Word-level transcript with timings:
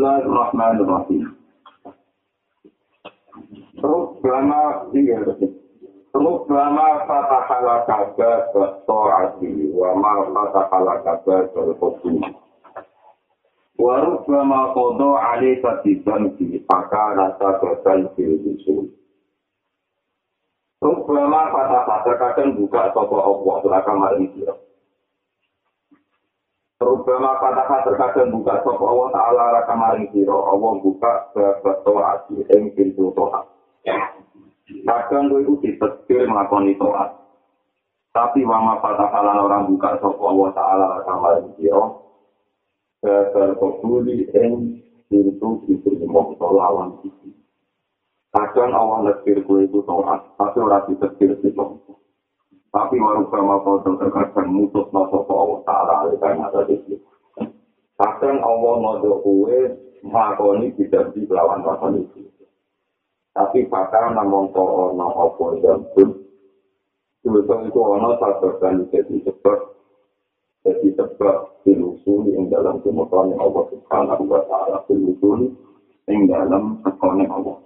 Bismillahirrahmanirrahim. 0.00 1.36
Terus 3.76 4.08
lama 4.24 4.88
iya 4.96 5.20
Terus 6.08 6.40
lama 6.48 7.04
fatahala 7.04 7.84
kabar 7.84 8.48
berso'ati 8.48 9.68
wa 9.76 9.92
ma 10.00 10.24
fatahala 10.32 11.04
kabar 11.04 11.52
berkopi. 11.52 12.16
Waruk 13.76 14.24
lama 14.24 14.72
kodo 14.72 15.20
alih 15.20 15.60
katiban 15.60 16.32
di 16.40 16.64
paka 16.64 17.20
rasa 17.20 17.60
bersal 17.60 18.08
fil 18.16 18.40
Terus 20.80 21.00
lama 21.12 21.40
fatahala 21.52 22.12
kadang 22.16 22.56
buka 22.56 22.88
sopa 22.96 23.20
Allah 23.20 23.54
belakang 23.68 24.00
maring 24.00 24.32
kira. 24.32 24.69
Terutama 26.80 27.36
kata 27.36 27.84
terkadang 27.84 28.32
buka 28.40 28.64
sop 28.64 28.80
Allah 28.80 29.12
Ta'ala 29.12 29.42
raka 29.52 29.76
maring 29.76 30.08
siro, 30.16 30.48
Allah 30.48 30.80
buka 30.80 31.28
beberapa 31.36 31.92
hati 32.00 32.40
yang 32.48 32.72
pintu 32.72 33.12
tohat. 33.12 33.44
Kadang 34.88 35.28
itu 35.36 35.60
ditekir 35.60 36.24
melakoni 36.24 36.80
tohat. 36.80 37.20
Tapi 38.16 38.48
wama 38.48 38.80
kalan 38.80 39.44
orang 39.44 39.68
buka 39.68 40.00
sop 40.00 40.16
Allah 40.24 40.48
Ta'ala 40.56 40.84
raka 40.96 41.14
maring 41.20 41.52
siro, 41.60 41.84
beberapa 43.04 43.66
buli 43.84 44.24
yang 44.32 44.80
pintu 45.12 45.60
diterima 45.68 46.32
lawan 46.40 46.96
sisi. 47.04 47.28
Kadang 48.32 48.72
Allah 48.72 49.12
nekir 49.12 49.44
kue 49.44 49.68
itu 49.68 49.84
tohat, 49.84 50.32
tapi 50.40 50.64
orang 50.64 50.88
ditekir 50.88 51.36
siro. 51.44 51.76
Tapi 52.70 53.02
waru 53.02 53.26
kama 53.34 53.66
foto 53.66 53.98
terkadang 53.98 54.54
mutus 54.54 54.86
no 54.94 55.02
sopo 55.10 55.32
Allah 55.34 55.60
Ta'ala 55.66 55.94
alikan 56.06 56.38
ada 56.38 56.62
di 56.70 56.78
sini. 56.86 57.02
Kadang 57.98 58.38
Allah 58.46 58.74
nodo 58.78 59.18
kue 59.26 59.74
makoni 60.06 60.70
tidak 60.78 61.10
di 61.10 61.26
lawan 61.26 61.66
lakon 61.66 61.98
itu. 61.98 62.30
Tapi 63.34 63.66
pakar 63.66 64.14
namun 64.14 64.54
to 64.54 64.62
ono 64.62 65.06
opo 65.18 65.58
dan 65.58 65.82
pun. 65.98 66.14
Sebetulnya 67.26 67.68
itu 67.68 67.80
ono 67.82 68.16
satu 68.22 68.48
dan 68.62 68.86
jadi 68.94 69.18
sebab 69.26 69.58
jadi 70.62 70.88
sebab 70.94 71.66
dilusul 71.66 72.30
yang 72.30 72.46
dalam 72.54 72.78
kemudian 72.86 73.34
Allah 73.34 73.66
Subhanahu 73.66 74.24
wa 74.30 74.40
Ta'ala 74.46 74.78
dilusul 74.86 75.58
yang 76.06 76.22
dalam 76.30 76.78
kekonek 76.86 77.26
Allah. 77.26 77.58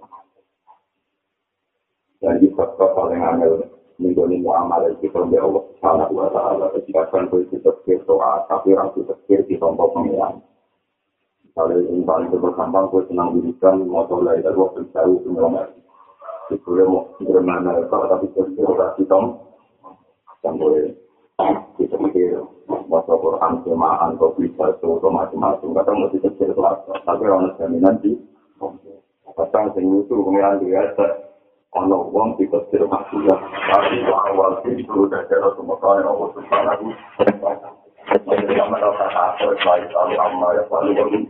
Jadi 2.25 2.49
sebab 2.57 2.89
paling 2.97 3.21
aneh 3.21 3.74
menjadi 3.95 4.35
muamalah 4.43 4.91
kita 4.99 5.23
dengan 5.23 5.47
Allah 5.47 5.63
Subhanahu 5.71 6.13
wa 6.19 6.27
taala 6.35 6.65
ketika 6.75 7.07
kan 7.11 7.31
itu 7.31 7.55
terkir 7.63 7.99
doa 8.03 8.43
tapi 8.51 8.75
orang 8.75 8.91
itu 8.91 9.01
terkir 9.07 9.39
di 9.47 9.55
tempat 9.55 9.87
pengiran 9.95 10.43
kalau 11.55 11.79
yang 11.79 12.03
paling 12.03 12.27
berkembang 12.35 12.91
gue 12.91 13.07
senang 13.07 13.29
dirikan 13.39 13.79
motor 13.87 14.19
lain 14.19 14.43
dari 14.43 14.57
waktu 14.59 14.83
jauh 14.91 15.17
penyelamat 15.23 15.71
itu 16.51 16.69
dia 16.75 16.85
mau 16.85 17.07
bermana 17.23 17.71
kalau 17.87 18.05
tapi 18.11 18.27
terkir 18.35 18.67
orang 18.67 18.93
kita 18.99 19.17
yang 20.43 20.55
boleh 20.59 20.83
kita 21.79 21.95
mikir 21.99 22.43
bahasa 22.87 23.11
Quran 23.11 23.53
semaan 23.65 24.15
atau 24.15 24.31
bisa 24.39 24.71
itu 24.71 24.87
macam-macam. 25.03 25.67
Kadang 25.75 25.95
mesti 26.05 26.17
terkir 26.21 26.47
itu 26.53 26.61
tapi 27.03 27.23
orang 27.27 27.51
di 27.99 28.11
kadang 29.35 29.67
sing 29.75 29.85
itu 29.91 30.15
pengiran 30.15 30.63
dia 30.63 30.95
ono 31.75 32.07
wong 32.07 32.39
di 32.39 32.47
kecil 32.47 32.87
maksudnya 32.87 33.35
tapi 33.67 33.99
awal 34.07 34.63
rasa 38.95 39.07
apa 39.11 39.47
baik 39.59 39.91
Allah 39.91 40.23
amma 40.23 40.55
ya 40.55 40.63
paling 40.71 41.27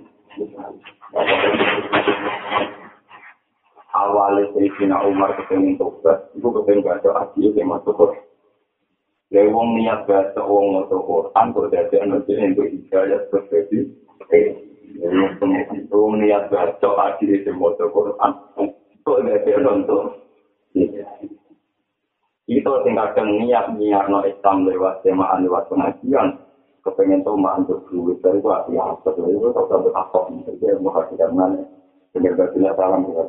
awalnya 3.95 4.43
Sayyidina 4.53 4.97
Umar 5.09 5.33
kepengen 5.33 5.81
tobat 5.81 6.29
itu 6.37 6.45
kepengen 6.45 6.85
baca 6.85 7.09
aji 7.25 7.49
yang 7.57 7.73
masuk 7.73 7.95
ke 7.97 8.07
Jadi 9.33 9.49
wong 9.49 9.81
niat 9.81 10.05
baca 10.05 10.41
wong 10.45 10.77
masuk 10.77 11.01
Quran 11.09 11.45
berdasar 11.57 12.05
energi 12.05 12.37
yang 12.37 12.53
berhidayah 12.53 13.21
berbeda 13.33 13.81
jadi 14.29 15.89
wong 15.89 16.21
niat 16.21 16.53
baca 16.53 16.89
aji 17.09 17.41
yang 17.41 17.57
masuk 17.57 17.89
Quran. 17.89 18.31
Ada 19.05 19.69
untuk 19.69 20.24
Itu 22.45 22.71
sing 22.85 22.93
kadang 22.93 23.29
niat 23.41 23.73
niat 23.73 24.05
no 24.11 24.21
Islam 24.21 24.69
lewat 24.69 25.01
semaan 25.01 25.41
lewat 25.41 25.65
pengajian, 25.71 26.37
kepengen 26.85 27.25
tuh 27.25 27.33
mah 27.33 27.57
untuk 27.57 27.81
duit 27.89 28.21
dari 28.21 28.37
gua 28.37 28.61
ya 28.69 28.93
sebenarnya 29.01 29.41
itu 29.41 29.49
tak 29.49 29.65
sampai 29.71 29.91
apa 29.97 30.19
jadi 30.61 30.77
mau 30.77 30.93
kasih 30.93 31.17
mana? 31.33 31.65
Benar 32.13 32.37
benar 32.37 32.47
tidak 32.53 32.75
salam 32.77 33.01
ya. 33.09 33.23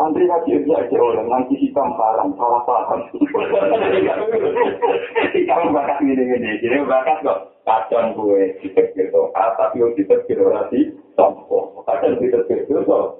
Santri 0.00 0.24
lagi 0.24 0.56
dia 0.64 0.80
aja 0.80 0.96
oleh 0.96 1.24
nanti 1.28 1.54
hitam 1.60 1.92
parang 1.94 2.32
salah 2.34 2.64
paham. 2.64 3.04
Kamu 5.44 5.76
bakat 5.76 6.00
ini 6.00 6.24
ini 6.24 6.56
jadi 6.64 6.88
bakat 6.88 7.20
kok. 7.20 7.52
Kadang 7.68 8.16
gue 8.16 8.56
dipikir 8.64 9.12
tuh, 9.12 9.28
tapi 9.36 9.84
yang 9.84 9.92
dipikir 9.92 10.40
berarti 10.40 10.96
tompo. 11.14 11.84
Kadang 11.84 12.16
dipikir 12.16 12.64
tuh 12.66 13.12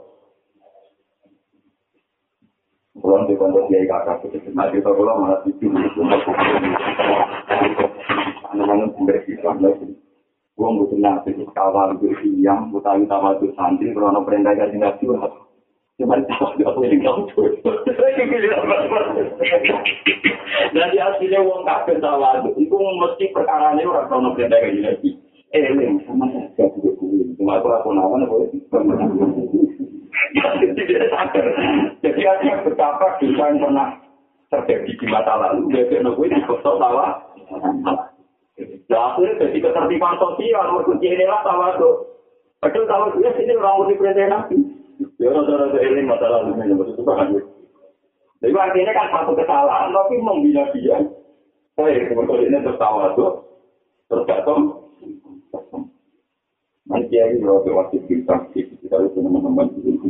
Kulon 2.99 3.31
di 3.31 3.39
kantor 3.39 3.71
kiai 3.71 3.87
kakak 3.87 4.27
itu, 4.27 4.51
nah 4.51 4.67
kita 4.67 4.91
kulon 4.91 5.23
malah 5.23 5.47
itu, 5.47 5.71
anak-anak 8.51 8.91
Islam 9.31 9.63
lagi. 9.63 9.95
Gue 10.59 10.69
butuh 10.75 10.99
nasi, 10.99 11.31
kawal 11.55 11.95
gue 12.03 12.11
siang, 12.19 12.75
butuh 12.75 12.99
utama 12.99 13.39
tuh 13.39 13.55
santri, 13.55 13.95
kalau 13.95 14.27
perintah 14.27 14.59
gaji 14.59 14.75
nasi, 14.83 15.07
cuma 15.07 15.31
tidak 16.19 16.67
ada 16.67 16.87
yang 16.91 17.01
tahu 17.07 17.31
Jadi 20.75 20.97
aslinya 20.99 21.41
uang 21.47 21.63
kakek 21.63 22.03
tawa 22.03 22.43
itu 22.59 22.75
mesti 22.75 23.25
perkara 23.31 23.79
ini 23.79 23.87
orang 23.87 24.11
kalau 24.11 24.35
perintah 24.35 24.59
gaji 24.59 24.81
nasi. 24.83 25.11
Eh, 25.55 25.63
ini 25.63 26.03
sama 26.11 26.27
saya, 26.35 26.67
cuma 27.39 27.63
aku 27.63 27.71
aku 27.71 27.91
nawan, 27.95 28.27
Jadi 32.01 32.21
artinya 32.23 32.63
betapa 32.63 33.19
dosa 33.19 33.45
yang 33.51 33.59
pernah 33.59 33.89
terjadi 34.51 34.91
di 34.99 35.07
masa 35.07 35.35
lalu, 35.39 35.71
bebek 35.71 36.03
nopo 36.03 36.27
ini 36.27 36.43
kosong 36.47 36.79
tawa. 36.83 37.23
Nah, 37.51 38.11
akhirnya 39.15 39.39
jadi 39.47 39.59
ketertiban 39.63 40.19
sosial, 40.19 40.67
berkunci 40.75 41.07
inilah 41.07 41.41
tawa 41.47 41.79
itu. 41.79 41.91
Padahal 42.59 42.87
tawa 42.91 43.05
itu 43.15 43.19
ya 43.25 43.31
sini 43.39 43.53
orang 43.57 43.79
mesti 43.87 43.99
perintah 43.99 44.27
nabi. 44.27 44.57
Ya 45.17 45.33
rata-rata 45.33 45.79
ini 45.81 46.03
masa 46.05 46.27
lalu 46.29 46.51
ini 46.61 46.75
maksud 46.77 46.99
itu 46.99 47.03
kan. 47.07 47.33
Jadi 48.41 48.57
artinya 48.57 48.93
kan 48.97 49.09
satu 49.13 49.33
kesalahan, 49.37 49.93
tapi 49.95 50.17
membina 50.19 50.65
dia. 50.75 50.99
Saya 51.79 52.05
kebetulan 52.09 52.51
ini 52.51 52.59
tertawa 52.67 53.15
itu, 53.15 53.27
tergantung. 54.11 54.61
Nanti 56.91 57.15
ya 57.15 57.31
ini 57.31 57.47
wajib 57.47 58.03
kita, 58.11 58.35
kita 58.51 58.97
itu 58.99 59.19
teman-teman 59.23 59.71
itu 59.79 60.10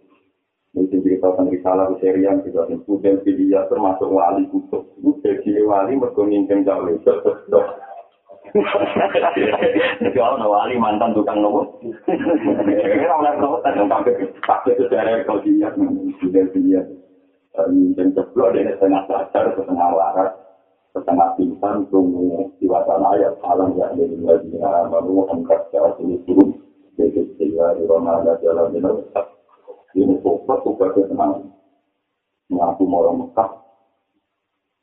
Mungkin 0.71 1.03
cerita 1.03 1.27
tentang 1.35 1.51
risalah 1.51 1.91
serian 1.99 2.39
juga 2.47 2.63
kemudian 2.63 3.19
dia 3.27 3.67
termasuk 3.67 4.07
wali 4.07 4.47
kutub. 4.47 4.87
Itu 5.03 5.19
jadi 5.19 5.67
wali 5.67 5.99
mergo 5.99 6.23
nginceng 6.23 6.63
jauh 6.63 6.87
itu. 6.87 7.11
Jadi 9.99 10.17
orang 10.19 10.47
wali 10.47 10.79
mantan 10.79 11.11
tukang 11.11 11.43
nopo. 11.43 11.75
Ini 11.83 13.03
orang 13.03 13.43
nopo 13.43 13.59
tadi 13.59 13.83
sampai 13.83 14.15
pakai 14.47 14.79
sejarah 14.79 15.27
kau 15.27 15.43
dia 15.43 15.67
sudah 16.23 16.45
dia 16.55 16.81
nginceng 17.67 18.15
ceplok 18.15 18.55
dia 18.55 18.71
setengah 18.79 19.03
sadar 19.11 19.51
setengah 19.59 19.89
waras 19.91 20.31
setengah 20.95 21.35
pingsan 21.35 21.83
tunggu 21.91 22.47
di 22.59 22.67
wacana 22.71 23.15
ayat 23.19 23.35
alam 23.43 23.75
yang 23.75 23.91
ada 23.91 24.03
di 24.07 24.17
lagi 24.23 24.55
baru 24.87 25.27
angkat 25.35 25.67
jauh 25.75 25.99
ini 25.99 26.15
turun. 26.23 26.55
Jadi 26.95 27.27
sehingga 27.35 27.75
di 27.75 27.83
rumah 27.87 28.23
ada 28.23 28.39
jalan 28.39 28.71
ini 28.71 29.03
ini 29.95 30.15
sobat 30.23 30.59
sobat 30.63 30.95
yang 30.95 31.07
tenang 31.11 31.33
ngaku 32.51 32.83
mau 32.87 33.11
Mekah 33.15 33.49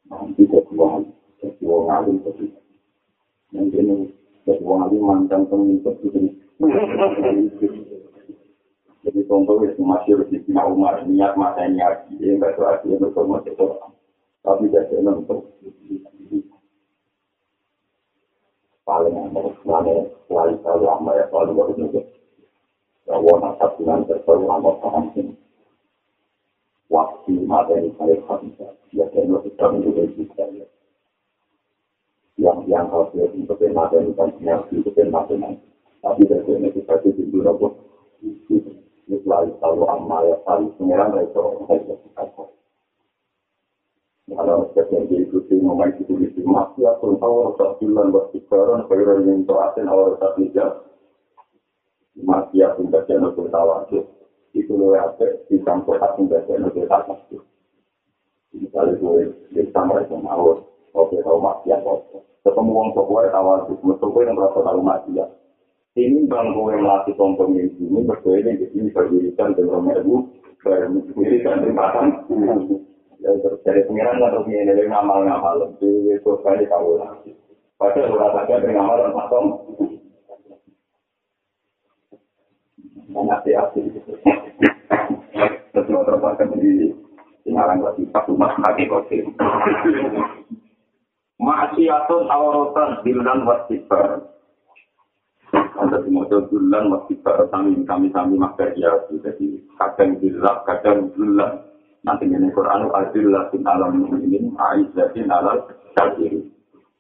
nanti 0.09 0.43
jadi 0.49 0.73
wong 0.73 1.09
jadi 1.41 1.63
wong 1.65 1.85
alim 1.93 2.17
jadi 2.25 2.47
mungkin 3.53 4.13
jadi 4.45 4.63
wong 4.65 4.79
alim 4.89 5.03
mantan 5.05 5.45
pemimpin 5.49 5.95
itu 6.05 6.21
Jadi 8.99 9.25
contoh 9.31 9.63
itu 9.65 9.81
masih 9.81 10.21
di 10.29 10.43
Sina 10.45 10.69
Umar, 10.69 11.07
niat 11.07 11.33
mata 11.39 11.65
ini 11.65 11.81
haji, 11.81 12.19
ya 12.19 12.35
enggak 12.35 12.59
itu 12.59 12.63
haji, 12.67 12.87
itu 12.99 13.09
cuma 13.15 13.41
itu. 13.47 13.67
Tapi 14.43 14.69
jadi 14.69 15.01
untuk 15.07 15.49
paling 18.83 19.15
aman, 19.17 19.53
mana 19.65 19.95
selain 20.27 20.57
kalau 20.65 20.83
lama 20.83 21.11
ya, 21.15 21.25
kalau 21.31 21.57
baru 21.57 21.73
juga. 21.79 22.01
Ya, 23.09 23.17
wana 23.17 23.57
satu 23.57 23.89
dengan 23.89 24.05
terbaru 24.05 24.45
lama 24.45 24.77
paham 24.85 25.09
ini. 25.17 25.33
Waktu 26.93 27.41
mata 27.49 27.73
ini 27.81 27.89
saya 27.97 28.21
hamsa, 28.29 28.69
ya 28.93 29.09
saya 29.09 29.25
lebih 29.25 29.57
kami 29.57 29.81
juga 29.81 30.05
bisa 30.13 30.45
ya. 30.53 30.67
Yang 32.37 32.69
yang 32.69 32.87
harus 32.93 33.09
ya, 33.17 33.25
untuk 33.33 33.65
ini 33.65 34.13
kan, 34.13 34.29
yang 34.45 34.61
untuk 34.69 34.93
mata 35.09 35.33
ini. 35.33 35.57
Tapi 36.05 36.21
dari 36.29 36.53
ini 36.53 36.69
kita 36.69 37.01
itu 37.09 37.25
juga 37.33 37.57
Islami 39.09 39.57
tahu 39.57 39.89
amma 39.89 40.21
ya 40.29 40.37
tadi 40.45 40.69
pengiran 40.77 41.17
itu 41.17 41.65
saya 41.65 41.81
katakan. 42.13 42.49
Kalau 44.29 44.69
sekian 44.77 45.09
diikuti 45.09 45.57
ngomong 45.57 45.97
itu 45.97 46.13
di 46.13 46.45
masih 46.45 46.85
aku 46.85 47.17
tahu 47.17 47.57
tak 47.57 47.81
bilang 47.81 48.13
buat 48.13 48.29
sekarang 48.37 48.85
kalau 48.85 49.25
yang 49.25 49.49
asin 49.49 49.89
awal 49.89 50.13
tak 50.21 50.37
bisa 50.37 50.85
masih 52.23 52.67
aku 52.67 52.87
baca 52.89 53.15
nopo 53.19 53.47
tawasul 53.51 54.05
itu 54.57 54.73
lo 54.75 54.97
apa 54.97 55.27
di 55.47 55.61
campur 55.63 55.99
aku 55.99 56.27
baca 56.27 56.53
nopo 56.59 56.81
tawasul. 56.87 57.43
Misalnya 58.55 58.97
gue 58.97 59.23
di 59.53 59.63
sama 59.71 60.03
itu 60.03 60.17
mau 60.19 60.65
oke 60.97 61.17
tahu 61.21 61.39
masih 61.39 61.77
aku 61.79 62.23
ketemu 62.43 62.71
uang 62.73 62.89
pokoknya 62.97 63.35
tawasul, 63.35 63.77
mesti 63.85 64.07
gue 64.09 64.23
yang 64.25 64.37
merasa 64.39 64.59
tahu 64.65 64.81
masih 64.81 65.13
ya. 65.21 65.27
ini 65.99 66.31
bang 66.31 66.55
gue 66.55 66.79
melatih 66.79 67.15
tombol 67.19 67.51
ini 67.51 67.75
ini 67.77 68.07
berbeda 68.07 68.55
di 68.55 68.67
sini 68.71 68.89
berdirikan 68.95 69.53
dengan 69.59 69.83
ibu 69.99 70.31
berdirikan 70.63 71.59
dengan 71.67 72.07
ya 73.19 73.35
terus 73.43 73.61
dari 73.67 73.83
pengiran 73.83 74.23
atau 74.23 74.47
ini 74.47 74.63
dari 74.63 74.87
ngamal 74.87 75.27
ngamal 75.27 75.75
di 75.83 76.15
itu 76.15 76.31
kali 76.47 76.65
tahu 76.71 77.03
lagi 77.03 77.35
padahal 77.75 78.15
udah 78.15 78.31
saja 78.39 78.63
dengan 78.63 78.87
ngamal 78.87 78.97
dan 79.03 79.13
nanti 83.09 83.57
hati 83.57 83.81
terus 85.73 85.89
terpaksa 85.89 86.45
di 86.61 86.93
Singarang 87.45 87.81
lagi 87.81 88.05
satu 88.13 88.37
mas 88.37 88.53
awrotan 92.29 93.01
bilan 93.01 93.49
bulan 96.53 96.85
kami 97.89 98.13
ya 98.77 98.93
jadi 99.09 99.49
kadang 99.81 100.21
bilang 100.21 100.59
kadang 100.69 101.09
bulan 101.17 101.65
nanti 102.05 102.29
ini 102.29 102.53
Quran 102.53 102.93
alam 103.65 103.97
ini 105.81 106.45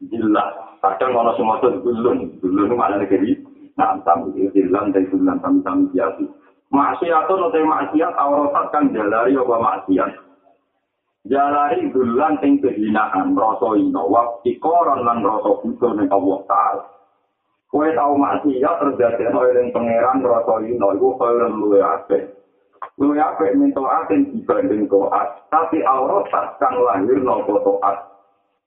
jelas 0.08 0.48
kadang 0.80 1.12
kalau 1.12 1.36
semua 1.36 1.60
itu 1.60 1.68
bulan 1.84 2.16
bulan 2.40 2.72
mana 2.72 2.96
negeri 3.04 3.47
nah 3.78 3.94
sampai 4.02 4.50
bilang 4.50 4.90
dari 4.90 5.06
bulan 5.06 5.38
kami 5.38 5.62
kami 5.62 5.86
biasa 5.94 6.26
maksiat 6.68 7.24
atau 7.28 7.36
nanti 7.40 7.60
maksiat 7.64 8.12
auratat 8.16 8.66
kan 8.72 8.92
jalari 8.92 9.32
apa 9.36 9.56
maksiat? 9.56 10.10
Jalari 11.28 11.92
bulan 11.92 12.40
yang 12.40 12.56
kehinaan 12.62 13.36
rasa 13.36 13.76
ino 13.76 14.08
waktu 14.08 14.56
koran 14.60 15.04
lan 15.04 15.20
rasa 15.20 15.60
butuh 15.60 15.92
nih 15.96 16.08
Allah 16.08 16.38
Taala. 16.48 16.84
Kue 17.68 17.92
tau 17.92 18.16
maksiat 18.16 18.74
terjadi 18.80 19.28
oleh 19.32 19.68
pangeran 19.72 20.24
rasa 20.24 20.54
ino 20.64 20.88
iku 20.96 21.08
kaya 21.20 21.46
luwe 21.52 21.80
ape. 21.84 22.18
Luwe 22.96 23.20
ape 23.20 23.52
minta 23.56 23.82
aten 23.82 24.32
dibanding 24.32 24.88
toat, 24.88 25.48
tapi 25.52 25.84
aurat 25.84 26.28
kang 26.60 26.76
lahir 26.80 27.20
no 27.20 27.44
toat. 27.44 27.96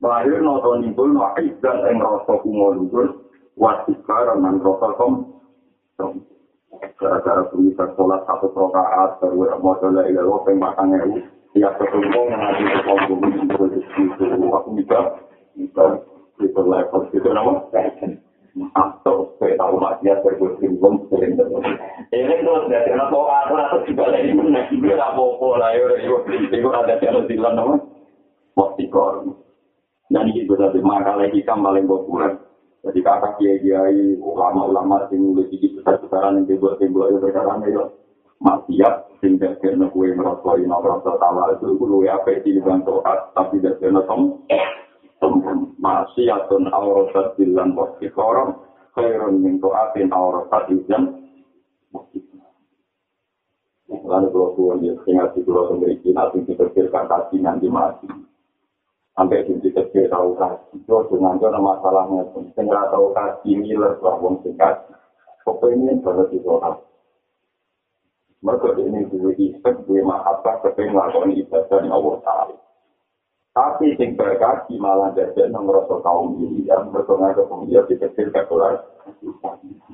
Lahir 0.02 0.42
no 0.42 0.62
to 0.62 0.82
nimbul 0.82 1.10
no 1.10 1.34
izan 1.42 1.78
ing 1.90 1.98
rasa 1.98 2.34
kumo 2.46 2.78
wasikar 3.62 4.34
nan 4.42 4.58
rasa 4.58 4.90
kom. 4.98 5.14
Gara-gara 6.98 7.46
bisa 7.54 7.86
sholat 7.94 8.26
satu 8.26 8.50
rokaat, 8.58 9.22
baru 9.22 9.54
mau 9.62 9.78
coba 9.78 10.02
ilah 10.10 10.26
lo 10.26 10.42
pembatang 10.42 10.98
ewu, 10.98 11.22
tiap 11.54 11.78
ketemu 11.78 12.30
mengaji 12.30 12.64
ke 12.66 12.80
kompul, 12.86 13.22
itu 14.02 14.46
aku 14.50 14.70
bisa, 14.78 15.00
bisa, 15.54 15.84
itu 16.42 16.62
level, 16.62 17.02
itu 17.14 17.30
nama, 17.30 17.54
atau 18.52 19.34
saya 19.40 19.56
tahu 19.56 19.80
maksiat 19.80 20.18
berbuat 20.26 20.60
sering 21.08 21.40
ini 22.12 22.36
terus 22.44 22.68
dari 22.68 22.92
anak 22.92 23.08
tua 23.08 23.48
aku 23.48 23.88
juga 23.88 24.12
lagi 24.12 24.36
mana 24.36 24.68
juga 24.68 25.00
tak 25.00 25.16
apa 25.16 25.48
lah 25.56 25.70
ya 25.72 25.88
itu 26.04 26.68
ada 26.68 27.00
yang 27.00 27.24
bilang 27.32 27.56
nama 27.56 27.76
waktu 28.60 28.92
kor 28.92 29.24
dan 30.12 30.28
ini 30.28 30.44
dari 30.44 30.80
makalah 30.84 31.32
kita 31.32 31.56
paling 31.56 31.88
populer 31.88 32.36
jadi 32.82 33.00
kakak 33.06 33.38
kiai 33.38 33.62
kiai 33.62 34.18
ulama-ulama 34.18 35.06
yang 35.14 35.22
mulai 35.22 35.46
sedikit 35.50 35.82
besar-besaran 35.82 36.42
yang 36.42 36.46
timbul-timbul 36.50 37.10
itu 37.14 37.22
berkata 37.22 37.62
ya 37.70 37.84
maksiat 38.42 38.96
sehingga 39.22 39.54
karena 39.62 39.86
kue 39.94 40.10
merosoi 40.18 40.66
merasa 40.66 41.14
tawa 41.22 41.54
itu 41.54 41.78
gue 41.78 42.10
apa 42.10 42.42
di 42.42 42.58
bantu 42.58 43.06
tapi 43.38 43.62
dari 43.62 43.86
anak 43.86 44.10
maksiatun 45.78 46.64
aurasat 46.74 47.38
bilan 47.38 47.78
wakti 47.78 48.10
korom 48.10 48.58
khairun 48.98 49.38
min 49.38 49.62
to'atin 49.62 50.10
aurasat 50.10 50.74
bilan 50.74 51.22
Lalu 54.12 54.28
kalau 54.32 54.56
tuan 54.56 54.80
dia 54.80 54.96
tinggal 55.04 55.32
di 55.36 55.40
pulau 55.44 55.72
memiliki 55.76 56.16
nanti 56.16 56.44
dipikirkan 56.48 57.12
kasih 57.12 57.40
nanti 57.44 57.68
mati. 57.68 58.08
Sampai 59.12 59.44
di 59.44 59.60
dipikir 59.60 60.08
tahu 60.08 60.40
kasih. 60.40 60.82
Itu 60.82 60.96
dengan 61.12 61.36
itu 61.36 61.48
masalahnya 61.52 62.24
pun. 62.32 62.48
Tinggal 62.56 62.88
tahu 62.90 63.12
kasih 63.12 63.54
miler 63.60 64.00
bahwa 64.00 64.40
singkat. 64.40 64.88
Pokoknya 65.44 65.98
ini 65.98 66.04
baru 66.06 66.30
di 66.30 66.38
doa. 66.40 66.72
Mereka 68.42 68.74
ini 68.82 69.06
dua 69.10 69.32
istek, 69.38 69.86
dua 69.86 70.02
mahabbah, 70.02 70.66
kepengen 70.66 70.98
melakukan 70.98 71.30
ibadah 71.30 71.78
Allah 71.78 72.16
Ta'ala. 72.26 72.56
Tapi 73.52 74.00
sing 74.00 74.16
berkaki 74.16 74.80
malah 74.80 75.12
jadi 75.12 75.52
ngerasa 75.52 76.00
kaum 76.02 76.40
ini 76.40 76.66
yang 76.66 76.88
bertengah 76.90 77.36
ke 77.36 77.44
pengiat 77.46 77.84
di 77.92 78.00
kecil 78.00 78.32
ke 78.32 78.42
Quran. 78.48 78.80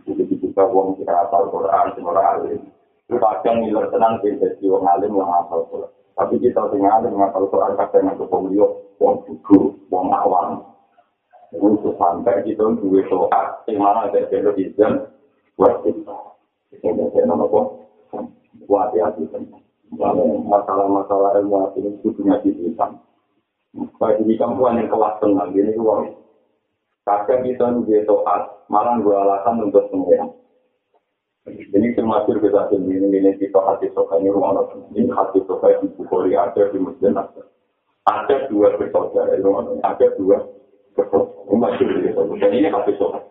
Jadi 0.06 0.34
kita 0.38 0.62
uang 0.62 0.96
kita 1.02 1.10
hafal 1.10 1.50
Quran, 1.50 1.86
semua 1.98 2.22
alim. 2.38 2.62
Itu 3.10 3.18
kadang 3.18 3.66
ngiler 3.66 3.90
tenang 3.90 4.22
di 4.22 4.38
jadi 4.38 4.64
uang 4.69 4.86
alim 4.86 5.12
yang 5.18 5.28
hafal 5.28 5.66
Quran. 5.74 5.96
Tapi 6.18 6.42
kita 6.42 6.74
tinggal 6.74 7.06
alim 7.06 7.21
hafal 7.21 7.45
Quran 7.54 7.78
kadang 7.78 8.09
ke 8.18 8.26
pengiat 8.26 8.71
uang 8.97 9.18
buku, 9.30 9.78
uang 9.94 10.07
awam. 10.09 10.66
Untuk 11.54 11.95
sampai 11.95 12.44
kita 12.44 12.66
dua 12.81 13.02
soal, 13.07 13.45
yang 13.69 13.80
mana 13.80 14.09
ada 14.09 14.26
television 14.28 15.07
buat 15.56 15.86
kita. 15.86 16.18
Kita 16.74 16.90
ada 16.92 17.21
nama 17.24 17.45
apa? 17.47 17.62
Buat 18.68 18.92
hati-hati. 18.92 19.30
Masalah-masalah 20.44 21.40
ilmu 21.40 21.71
ini 21.80 21.95
punya 22.04 22.36
cerita. 22.44 22.92
Bagi 24.02 24.26
di 24.26 24.36
kampuan 24.36 24.81
yang 24.81 24.90
kelas 24.90 25.21
tengah, 25.21 25.47
gini 25.54 25.78
uang. 25.78 26.18
Kadang 27.07 27.45
kita 27.47 27.71
nunggu 27.71 28.04
toat, 28.04 28.68
malah 28.68 29.00
gue 29.00 29.16
alasan 29.16 29.64
untuk 29.64 29.88
pengeran. 29.88 30.33
Ini 31.47 31.95
termasuk 31.95 32.44
kita 32.44 32.68
sendiri, 32.68 33.07
ini 33.07 33.31
kita 33.39 33.56
hati 33.63 33.87
soka 33.95 34.19
ini 34.19 34.27
rumah 34.27 34.68
Ini 34.92 35.07
hati 35.16 35.39
soka 35.47 35.71
di 35.80 35.87
Bukhari 35.95 36.35
ada 36.35 36.68
di 36.68 36.75
Masjid 36.75 37.16
Nasr. 37.16 37.47
Ada 38.04 38.51
dua 38.51 38.75
bersaudara 38.75 39.31
di 39.31 39.44
rumah 39.44 39.63
ada 39.83 40.07
dua 40.19 40.44
bersaudara. 40.92 41.31
Ini 41.47 41.56
masih 41.56 41.85
di 41.87 42.11
Dan 42.44 42.51
ini 42.51 42.68
hati 42.68 42.92
soka. 42.99 43.23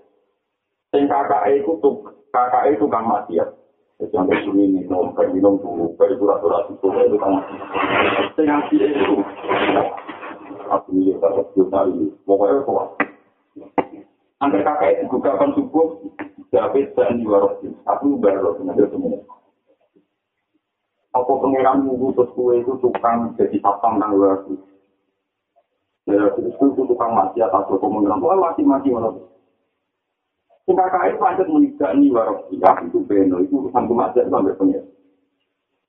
Yang 0.96 1.12
kakak 1.12 1.44
itu 1.60 1.72
tuh, 1.84 1.96
kakak 2.32 2.72
itu 2.72 2.88
kan 2.88 3.04
mati 3.04 3.36
ya. 3.36 3.44
Jadi 4.00 4.12
sampai 4.12 4.40
sini 4.44 4.64
minum, 4.80 5.12
minum 5.12 5.60
dulu, 5.60 5.92
baru 6.00 6.16
ratu-ratu 6.16 6.72
itu 6.80 7.16
kan 7.20 7.30
mati. 7.36 7.54
Yang 8.40 8.60
itu, 8.80 9.16
aku 10.72 10.88
ini 10.96 11.12
tak 11.20 11.36
juta 11.52 11.80
ini 11.88 12.12
pokoknya 12.24 12.64
kuat 12.64 12.88
Angker 14.36 14.60
kakak 14.60 15.00
itu 15.00 15.16
juga 15.16 15.32
akan 15.32 15.50
subuh 15.56 15.96
David 16.52 16.92
dan 16.92 17.16
Yuwarosin 17.24 17.72
aku 17.88 18.20
baru 18.20 18.60
nanti 18.60 18.84
semua 18.92 19.24
apa 21.16 21.32
pengiran 21.40 21.88
minggu 21.88 22.12
terus 22.12 22.36
itu 22.60 22.72
tukang 22.84 23.32
jadi 23.40 23.56
sapang 23.64 23.96
nang 23.96 24.12
luar 24.12 24.44
ya 26.04 26.20
terus 26.36 26.52
itu 26.52 26.82
tukang 26.84 27.16
mati 27.16 27.40
atau 27.40 27.80
pengiran 27.80 28.20
pokoknya 28.20 28.44
mati-mati 28.44 28.88
malah 28.92 29.16
Sing 30.66 30.74
kakak 30.74 31.14
itu 31.14 31.22
pancet 31.22 31.46
menikah 31.46 31.90
ini 31.94 32.10
warosin 32.10 32.60
itu 32.90 32.98
beno 33.06 33.38
itu 33.38 33.54
urusan 33.54 33.86
kematian 33.86 34.26
sampai 34.26 34.58
pengiran. 34.58 34.90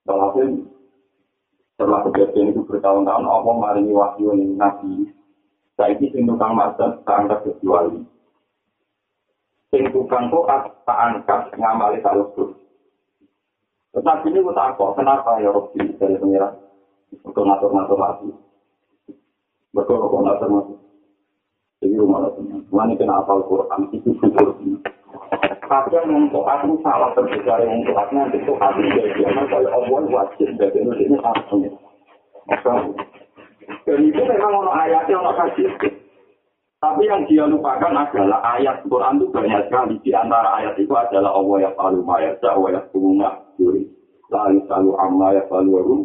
Kalau 0.06 0.38
setelah 0.38 2.06
kejadian 2.06 2.54
itu 2.54 2.62
bertahun-tahun 2.62 3.26
Allah 3.26 3.56
maringi 3.58 3.90
wahyu 3.90 4.38
nabi. 4.54 5.10
Saiki 5.82 6.14
sing 6.14 6.30
tukang 6.30 6.54
masak 6.54 7.02
tak 7.10 7.26
angkat 7.26 7.42
kecuali 7.50 8.06
sing 9.72 9.84
tukang 9.92 10.32
kok 10.32 10.48
tak 10.88 10.98
angkat 10.98 11.52
ngamali 11.60 12.00
taruh 12.00 12.32
Tetapi 13.98 14.30
ini 14.30 14.46
kita 14.46 14.78
kok, 14.78 14.94
kenapa 14.94 15.42
ya 15.42 15.50
Robi 15.50 15.82
dari 15.98 16.22
pengiran? 16.22 16.54
Untuk 17.26 17.44
ngatur-ngatur 17.44 17.98
lagi. 17.98 18.30
Betul 19.74 20.06
kok 20.06 20.22
ngatur-ngatur. 20.22 20.78
Jadi 21.78 21.94
rumah 21.94 22.26
lah 22.26 22.32
teman. 22.34 22.66
Wani 22.74 22.98
kena 22.98 23.22
apal 23.22 23.46
Quran 23.46 23.82
itu 23.94 24.10
syukur. 24.18 24.58
Kadang 25.68 26.10
untuk 26.10 26.48
aku 26.48 26.80
salah 26.82 27.12
terbicara 27.14 27.68
untuk 27.68 27.94
aku 27.94 28.12
nanti 28.16 28.40
itu 28.40 28.56
aku 28.56 28.80
jadi 28.82 29.22
anak 29.30 29.52
kalau 29.52 29.70
Allah 29.76 30.02
wajib 30.10 30.48
dari 30.56 30.80
Indonesia 30.80 31.06
ini 31.06 31.18
sama. 32.64 32.96
Dan 33.84 34.00
itu 34.00 34.22
memang 34.24 34.64
ono 34.64 34.72
ayatnya 34.72 35.20
ono 35.20 35.32
kasih. 35.36 35.97
Tapi 36.78 37.10
yang 37.10 37.26
dia 37.26 37.50
lupakan 37.50 37.90
adalah 37.90 38.38
ayat 38.54 38.86
Quran 38.86 39.18
itu 39.18 39.34
banyak 39.34 39.66
sekali. 39.66 39.98
Di 40.06 40.14
antara 40.14 40.62
ayat 40.62 40.78
itu 40.78 40.94
adalah 40.94 41.34
Allah 41.34 41.58
yang 41.66 41.74
palu 41.74 42.06
mayat, 42.06 42.38
Allah 42.46 42.70
yang 42.78 42.86
bunga, 42.94 43.30
juri. 43.58 43.90
Lalu 44.30 44.62
selalu 44.70 44.92
amma 45.02 45.28
ya 45.34 45.44
palu 45.50 45.70
warum. 45.74 46.02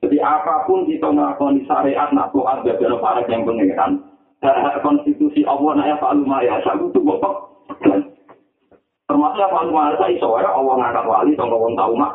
Jadi 0.00 0.16
apapun 0.18 0.90
kita 0.90 1.06
melakukan 1.12 1.62
syariat, 1.70 2.10
nak 2.10 2.34
tuhan, 2.34 2.66
ada 2.66 2.96
para 2.98 3.22
yang 3.30 3.46
pengeran. 3.46 4.02
Konstitusi 4.82 5.46
Allah, 5.46 5.70
nak 5.78 5.86
ya 5.86 5.96
palu 6.02 6.26
mayat, 6.26 6.66
saya 6.66 6.82
itu 6.82 6.98
bopok. 6.98 7.62
Termasuk 9.06 9.38
ya 9.38 9.48
palu 9.54 9.70
mayat, 9.70 10.02
saya 10.02 10.10
iso 10.18 10.34
ya 10.42 10.50
Allah 10.50 10.74
ngangkat 10.82 11.04
wali, 11.06 11.38
tonggo 11.38 11.62
wong 11.62 11.78
tau 11.78 11.94
mak. 11.94 12.12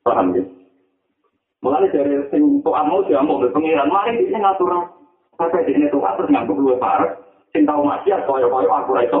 Paham 0.00 0.32
ya? 0.32 0.44
Mulai 1.64 1.88
dari 1.88 2.20
sing 2.28 2.60
tuan 2.60 2.86
mau 2.88 3.00
dia 3.08 3.24
mau 3.24 3.40
berpengiran, 3.40 3.88
mari 3.88 4.20
ini 4.20 4.36
ngatur 4.36 4.92
Sampai 5.36 5.68
di 5.68 5.76
sini 5.76 5.92
tuan 5.92 6.16
terus 6.16 6.32
nganggup 6.32 6.56
luwe 6.56 6.80
parek, 6.80 7.12
sing 7.52 7.68
tau 7.68 7.84
maksiat, 7.84 8.24
koyo-koyo 8.24 8.72
aku 8.72 8.96
itu. 9.04 9.20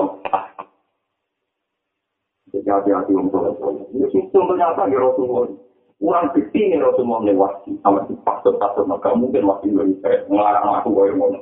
Jadi 2.56 2.68
hati-hati 2.72 3.12
untuk 3.12 3.52
Ini 3.92 4.06
sistem 4.08 4.48
ternyata 4.48 4.88
di 4.88 4.96
Rasulullah. 4.96 5.52
Kurang 6.00 6.32
bukti 6.32 6.60
ini 6.60 6.80
Rasulullah 6.80 7.20
lewat 7.24 7.52
sama 7.84 8.04
si 8.08 8.16
pastor-pastor 8.24 8.84
maka 8.88 9.12
mungkin 9.12 9.44
waktu 9.48 9.72
itu 9.72 9.96
ngelarang 10.28 10.80
aku 10.80 10.88
koyo 10.92 11.12
ngono. 11.16 11.40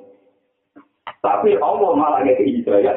Tapi 1.23 1.55
Allah 1.63 1.91
malah 1.95 2.21
kayak 2.27 2.43
hidayah. 2.43 2.97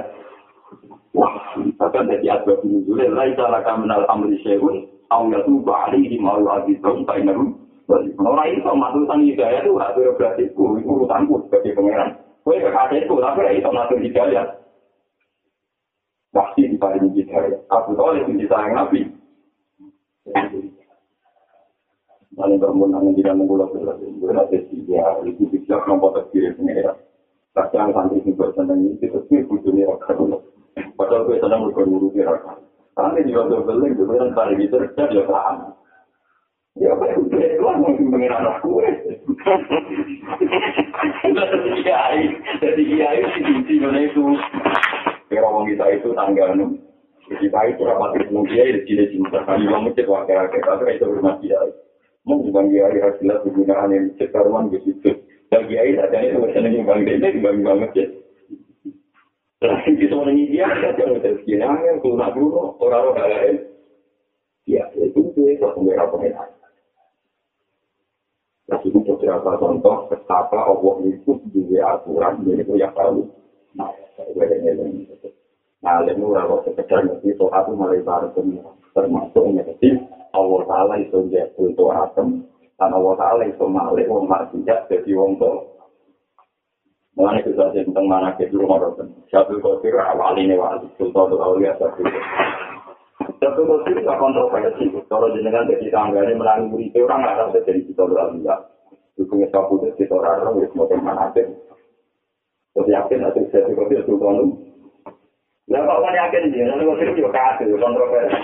Wah, 1.18 1.34
bahkan 1.82 2.10
jadi 2.14 2.38
asbab 2.38 2.62
nuzulnya, 2.62 3.10
laisa 3.10 3.50
laka 3.50 3.74
minal 3.74 4.06
amri 4.06 4.38
syai'un, 4.46 4.86
aw 5.10 5.26
yatuba 5.34 5.90
alaihi 5.90 6.22
ma 6.22 6.38
yu'adzibum 6.38 7.08
fa 7.10 7.18
Orang 7.88 8.52
itu 8.52 8.68
matusan 8.68 9.24
hidayah 9.24 9.64
itu 9.64 9.80
hak 9.80 9.96
berarti 9.96 10.52
itu 10.52 10.64
urusanku 10.84 11.48
sebagai 11.48 11.72
pangeran. 11.72 12.20
Kue 12.44 12.60
kekasihku 12.60 13.16
tapi 13.24 13.48
itu 13.56 13.70
ngatur 13.72 14.00
hidayah. 14.04 14.46
Pasti 16.36 16.68
diparingi 16.68 17.24
hidayah. 17.24 17.60
Aku 17.72 17.96
tahu 17.96 18.20
itu 18.20 18.44
disayang 18.44 18.76
Nabi. 18.76 19.08
Lalu 22.38 22.56
permohonan 22.60 23.16
tidak 23.16 23.34
mengulang 23.40 23.72
berarti 23.72 24.06
berarti 24.20 24.58
dia 24.84 25.08
itu 25.24 25.48
bisa 25.48 25.80
nomor 25.88 26.12
terkiri 26.12 26.60
pangeran. 26.60 27.00
Kadang 27.56 27.90
santri 27.96 28.22
ini 28.22 28.36
bersenang 28.36 28.84
ini 28.84 29.00
itu 29.02 29.18
sih 29.32 29.42
bujurnya 29.48 29.90
rakyat. 29.90 30.44
Padahal 30.94 31.26
gue 31.26 31.40
sedang 31.40 31.66
berguru 31.66 32.14
di 32.14 32.22
rakyat. 32.22 32.62
Karena 32.94 33.22
juga 33.26 33.62
beli, 33.62 33.94
gue 33.94 34.06
bilang 34.10 34.34
tadi 34.34 34.58
gitu, 34.58 34.78
dia 34.94 35.22
paham. 35.26 35.77
Ya, 36.84 36.94
yang 36.94 37.26
udah 37.26 37.42
itu 37.42 37.64
lah, 37.66 37.76
mungkin 37.82 38.14
pengen 38.14 38.38
anak 38.38 38.62
gue. 38.62 38.86
Jadi 41.26 41.70
kiai, 41.82 42.22
jadi 42.62 42.82
kiai 42.86 43.20
si 43.66 43.74
mana 43.82 44.00
itu. 44.06 44.22
Kira 45.26 45.42
orang 45.42 45.66
kita 45.74 45.86
itu 45.98 46.10
tangga. 46.14 46.54
Kita 47.28 47.60
itu 47.66 47.82
rapat 47.82 48.10
ketemu 48.22 48.42
kiai 48.46 48.76
di 48.78 48.82
sini 48.86 49.06
cinta. 49.10 49.42
Kali 49.44 49.66
orang 49.66 49.90
masjid 49.90 50.06
wakil-wakil, 50.06 50.62
tapi 50.62 50.96
itu 51.02 51.06
rumah 51.10 51.36
kiai. 51.42 51.70
Mungkin 52.30 52.54
bang 52.54 52.68
kiai 52.70 52.98
hasilnya 53.02 53.42
penggunaan 53.42 53.96
yang 53.98 54.06
cekar 54.22 54.46
rumah 54.46 54.70
begitu. 54.70 55.10
Dan 55.50 55.66
kiai 55.66 55.98
ada 55.98 56.18
itu 56.22 56.38
biasanya 56.38 56.86
bang 56.86 57.02
dede, 57.10 57.30
bang 57.42 57.58
bang 57.66 57.78
masjid. 57.82 58.08
Lagi 59.58 59.92
kita 59.98 60.14
orang 60.14 60.38
India, 60.38 60.70
kita 60.70 61.02
jangan 61.02 61.18
terus 61.26 61.42
yang 61.50 61.98
kurang 62.06 62.30
dulu, 62.38 62.78
orang-orang 62.78 63.26
lain. 63.34 63.56
Ya, 64.70 64.86
itu 64.94 65.34
itu 65.34 65.42
itu 65.50 65.66
pengira 65.74 66.06
pengira. 66.14 66.57
Nah, 68.68 68.80
itu 68.84 69.00
beberapa 69.00 69.56
contoh 69.56 70.12
betapa 70.12 70.60
Allah 70.68 70.96
itu 71.08 71.40
juga 71.56 71.96
aturan, 71.96 72.44
ini 72.44 72.68
itu 72.68 72.76
yang 72.76 72.92
tahu. 72.92 73.24
Nah, 73.80 73.88
saya 74.20 74.44
ini 74.60 74.76
ini. 74.76 75.02
Nah, 75.80 76.04
lalu 76.04 76.36
kalau 76.36 76.60
sekedar 76.68 77.00
ngerti 77.08 77.32
itu 77.32 77.46
aku 77.48 77.72
mulai 77.80 78.04
baru 78.04 78.28
termasuk 78.92 79.46
ngerti 79.56 79.96
Allah 80.36 80.62
Taala 80.68 80.96
itu 81.00 81.18
jadi 81.32 81.54
untuk 81.56 81.96
atom 81.96 82.44
dan 82.76 82.92
Allah 82.92 83.14
Taala 83.16 83.44
itu 83.48 83.66
malih 83.66 84.06
wong 84.12 84.28
maksiat 84.28 84.92
jadi 84.92 85.12
wong 85.16 85.40
tua. 85.40 85.64
Mengenai 87.18 87.50
saja 87.50 87.82
tentang 87.82 88.06
mana 88.06 88.38
ke 88.38 88.46
dulu 88.46 88.70
orang 88.70 89.10
Satu 89.34 89.58
kafir 89.58 89.98
awal 89.98 90.38
ini 90.38 90.54
wali 90.54 90.86
sultan 91.02 91.34
itu 91.34 91.38
awalnya. 91.42 91.74
Satu 93.38 93.62
kafir 93.70 94.02
tidak 94.02 94.18
kontroversi. 94.18 94.86
Kalau 95.06 95.30
jenengan 95.34 95.70
jadi 95.70 95.94
tangga 95.94 96.26
ini 96.26 96.34
melalui 96.34 96.90
itu 96.90 97.06
orang 97.06 97.22
nggak 97.22 97.36
tahu 97.38 97.50
jadi 97.62 97.82
kita 97.86 98.04
awalnya. 98.06 98.56
Dukungnya 99.14 99.48
satu 99.54 99.78
itu 99.82 99.94
kita 100.02 100.18
orang 100.18 100.42
orang 100.46 100.74
mau 100.74 100.90
mana 100.98 101.30
sih. 101.38 101.46
Terus 102.74 102.90
yakin 102.90 103.26
atau 103.30 103.46
satu 103.54 103.72
kafir 103.78 104.02
sultan 104.10 104.34
itu. 104.42 104.56
Lah 105.68 105.84
kok 105.84 106.00
kan 106.00 106.14
yakin 106.16 106.50
dia, 106.56 106.66
lalu 106.72 106.96
kafir 106.96 107.10
juga 107.14 107.30
kasih 107.36 107.76
kontroversi. 107.78 108.38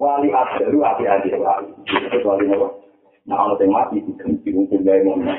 Wali 0.00 0.28
asli, 0.30 0.76
hati-hati 0.78 1.28
wali. 1.36 1.70
Itu 1.86 2.26
wali 2.28 2.44
apa? 2.50 2.68
Nah, 3.24 3.40
kalau 3.40 3.56
yang 3.56 3.72
mati, 3.72 4.04
diganti 4.04 4.52
mungkin 4.52 4.84
gaya 4.84 5.00
ngomong. 5.00 5.32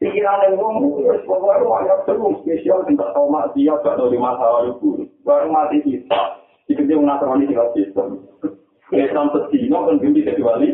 Pikiran 0.00 0.48
yang 0.48 0.56
ngomong, 0.56 0.96
pokoknya 1.28 1.60
banyak 1.60 1.98
terus 2.08 2.40
spesial, 2.40 2.80
tidak 2.88 3.12
tahu 3.12 3.28
mati, 3.28 3.68
ya, 3.68 3.76
gak 3.84 4.00
tahu 4.00 4.08
di 4.08 4.16
masa 4.16 4.48
lalu. 4.48 5.04
Baru 5.28 5.52
mati 5.52 5.84
kita, 5.84 6.43
dikerja 6.68 6.94
mengasahkan 6.96 7.40
di 7.42 7.48
tinggal 7.50 7.68
sistem. 7.76 8.08
Islam 8.94 9.32
pesino, 9.34 9.78
kan 9.88 9.98
gini 9.98 10.22
jadi 10.22 10.42
wali. 10.44 10.68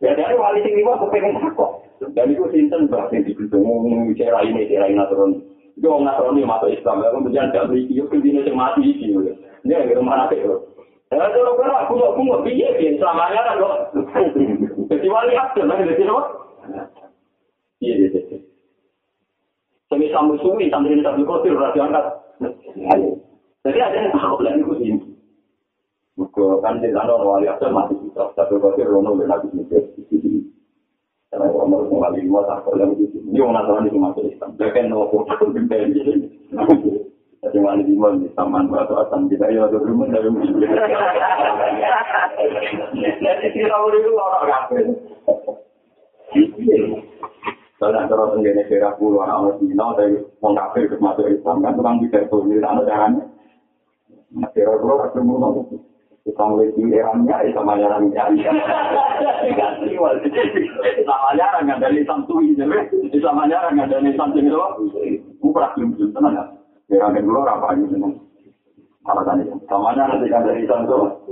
Ya, 0.00 0.14
dari 0.14 0.34
wali 0.38 0.62
sing 0.62 0.74
lima, 0.78 0.98
kepengen 1.02 1.36
takut. 1.42 1.84
Dan 2.12 2.32
itu 2.32 2.44
sinten, 2.52 2.88
bahkan 2.92 3.24
di 3.24 3.32
gedung, 3.32 4.12
cara 4.14 4.44
ini, 4.44 4.68
cara 4.70 4.86
ini. 4.88 5.00
Itu 5.76 5.86
orang 5.92 6.08
naturon 6.08 6.40
ini 6.40 6.48
masuk 6.48 6.72
Islam, 6.72 7.04
kemudian 7.04 7.52
gak 7.52 7.68
beri, 7.68 7.84
yuk, 7.92 8.08
kemudian 8.08 8.48
yang 8.48 8.56
mati, 8.56 8.80
ini, 8.80 9.12
ya, 9.68 10.00
mana 10.00 10.28
sih, 10.32 10.40
Ya, 11.06 11.22
kalau 11.22 11.54
kan 11.54 11.70
aku 11.70 11.92
nggak 12.02 12.14
punya 12.18 12.36
biaya, 12.42 12.68
ya, 12.82 12.90
selamanya 12.98 13.40
kan 13.46 13.62
kok. 13.62 13.74
Kecuali 14.90 15.32
aku, 15.38 15.62
nanti 15.62 15.86
jadi 15.94 16.02
apa? 16.10 16.22
Iya, 17.78 17.94
iya, 17.94 18.08
iya. 18.10 18.38
Semi 19.86 20.10
sambu 20.10 20.34
suwi, 20.42 20.66
sambil 20.66 20.98
ini 20.98 21.06
sambil 21.06 21.22
kotir, 21.30 21.54
berarti 21.54 21.78
angkat. 21.78 22.04
Jadi 23.66 23.78
ada 23.82 23.98
yang 23.98 24.14
tahu 24.14 24.46
lah, 24.46 24.54
itu 24.54 24.74
sih. 24.78 24.94
Maka 26.16 26.44
kan 26.62 26.80
di 26.80 26.88
sana 26.94 27.12
orang 27.12 27.42
wali 27.42 27.46
asal 27.50 27.74
mati 27.74 27.98
kita, 27.98 28.30
sambil 28.38 28.62
kotir, 28.62 28.86
rono 28.86 29.18
benar 29.18 29.42
di 29.42 29.66
sini. 30.06 30.46
Karena 31.28 31.50
orang 31.50 31.68
mau 31.68 31.84
mengalami 31.84 32.24
lima 32.24 32.40
tahun 32.46 32.80
yang 32.80 32.90
di 32.94 33.06
sini. 33.10 33.28
Ini 33.34 33.42
orang 33.42 33.54
nasaran 33.58 33.88
itu 33.90 33.98
masuk 33.98 34.24
Islam. 34.24 34.54
Dia 34.56 34.70
kan 34.70 34.86
nopo, 34.86 35.26
aku 35.26 35.50
bintang 35.50 35.90
di 35.90 36.00
sini. 36.00 36.26
Jadi 37.46 37.58
wali 37.60 37.84
lima 37.84 38.16
di 38.16 38.32
taman 38.32 38.72
batu 38.72 38.96
asam 38.96 39.28
kita 39.28 39.52
ya 39.52 39.68
ada 39.68 39.78
rumah 39.78 40.08
dari 40.08 40.32
muslim. 40.32 40.56
Jadi 40.56 40.72
kita 43.52 43.76
itu 43.76 44.10
orang 44.16 44.48
kafir. 44.48 44.88
Kalau 47.76 48.00
antara 48.00 48.32
tenggine 48.32 48.64
daerah 48.72 48.96
pulau 48.96 49.20
anak 49.20 49.36
orang 49.36 49.60
Cina 49.60 49.92
dari 50.00 50.16
orang 50.40 50.56
kafir 50.56 50.88
ke 50.88 50.96
masuk 50.96 51.28
Islam 51.28 51.60
kan 51.60 51.76
tukang 51.76 52.00
bisa 52.00 52.24
itu 52.24 52.40
di 52.48 52.56
sana 52.56 52.80
caranya. 52.88 53.20
Daerah 54.34 54.76
pulau 54.82 55.02
ketemu 55.06 55.34
nopo. 55.38 55.60
Tukang 56.26 56.58
lagi 56.58 56.82
erangnya 56.90 57.38
sama 57.54 57.78
jarang 57.78 58.10
nyari. 58.10 58.42
Ganti 59.54 59.94
wali. 59.94 60.26
Sama 61.06 61.38
jarang 61.38 61.70
ada 61.70 61.86
Islam 61.94 62.26
tuh 62.26 62.42
ini. 62.42 62.58
Sama 63.22 63.46
jarang 63.46 63.78
ada 63.78 64.02
Islam 64.02 64.34
tuh 64.34 64.42
itu. 64.42 64.58
Bukan 65.38 65.94
belum 65.94 66.10
tenang. 66.10 66.58
Ya 66.90 66.98
kan 66.98 67.14
dulu 67.22 67.46
apa 67.46 67.78
ini. 67.78 68.18
Alasan 69.06 69.46
itu. 69.46 69.54
Samanya 69.70 70.10
nanti 70.10 70.26
kan 70.26 70.42
dari 70.42 70.66
santo. 70.66 71.22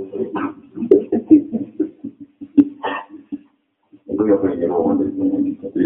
Itu 4.07 4.23
ya 4.23 4.35
di. 4.39 4.65
Jadi 5.59 5.83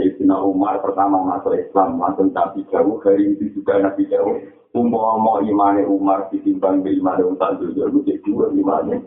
Sayyidina 0.00 0.40
Umar 0.40 0.80
pertama 0.80 1.20
masuk 1.20 1.52
Islam 1.60 2.00
langsung 2.00 2.32
tapi 2.32 2.64
jauh 2.72 2.96
hari 3.04 3.36
itu 3.36 3.52
juga 3.52 3.84
nabi 3.84 4.08
jauh. 4.08 4.40
Umar 4.70 5.18
mau 5.18 5.42
imannya 5.42 5.82
Umar 5.90 6.30
ditimbang 6.30 6.86
di 6.86 6.94
imannya 7.02 7.26
Umar 7.26 7.58
itu 7.58 7.74
jadi 8.06 8.22
dua 8.22 8.54
imannya. 8.54 9.02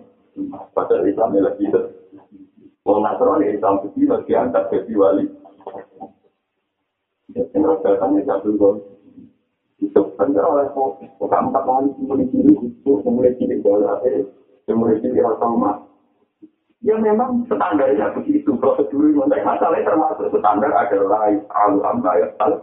Padahal 0.76 1.08
Islamnya 1.08 1.48
lagi 1.48 1.64
itu. 1.72 1.82
Kalau 2.84 3.00
Nasrani 3.00 3.56
Islam 3.56 3.80
itu 3.88 4.04
lagi 4.12 4.32
angkat 4.36 4.64
jadi 4.76 4.92
wali. 5.00 5.26
Ya, 7.32 7.48
yang 7.56 7.64
rasa 7.64 7.96
tanya 7.96 8.20
satu 8.28 8.52
Itu 9.80 10.00
benar 10.20 10.44
oleh 10.52 10.68
fokus. 10.76 11.08
Bukan 11.16 11.48
empat 11.48 11.64
tahun 11.64 11.96
mulai 12.04 12.28
cilik 12.28 12.60
itu, 12.60 12.92
mulai 13.08 13.36
cilik 13.40 13.64
bola, 13.64 14.04
eh, 14.04 14.28
mulai 14.68 15.00
cilik 15.00 15.24
otomat. 15.24 15.80
Ya 16.84 17.00
memang 17.00 17.48
standarnya 17.48 18.12
begitu. 18.20 18.52
Prosedur 18.60 19.16
yang 19.16 19.32
masalahnya 19.32 19.88
termasuk 19.88 20.28
standar 20.36 20.72
adalah 20.76 21.32
alam 21.56 22.04
bayar 22.04 22.36
al 22.44 22.60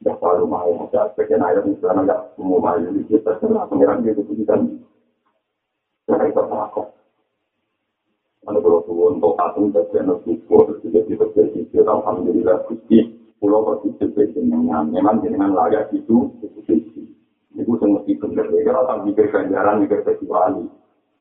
bisa. 0.00 0.08
Ya 0.08 0.12
selalu 0.16 0.44
mau 0.48 0.88
ada 0.88 1.12
sebagian 1.12 1.44
ayat 1.44 1.64
misalnya 1.68 2.00
nggak 2.08 2.20
semua 2.36 2.58
mau 2.58 2.76
di 2.80 3.02
kita 3.04 3.36
terserah 3.36 3.68
pengiran 3.68 4.00
dia 4.00 4.16
keputusan. 4.16 4.60
Cara 6.08 6.24
itu 6.24 6.40
takut. 6.40 6.88
Mana 8.40 8.58
kalau 8.64 8.80
tuh 8.88 9.12
untuk 9.12 9.36
asing 9.36 9.68
bagian 9.68 10.16
syukur 10.24 10.80
juga 10.80 11.00
tidak 11.04 11.28
terjadi. 11.36 11.84
Alhamdulillah 11.84 12.56
gusti 12.64 12.98
pulau 13.36 13.64
berpikir 13.68 14.32
dengan 14.32 14.88
memang 14.88 15.20
dengan 15.20 15.52
layak 15.52 15.92
itu 15.92 16.32
itu 17.52 17.72
semua 17.76 18.00
itu 18.08 18.24
benar. 18.24 18.48
Kalau 18.48 18.88
tak 18.88 18.98
mikir 19.04 19.26
ganjaran 19.28 19.84
mikir 19.84 20.00
kecuali. 20.00 20.64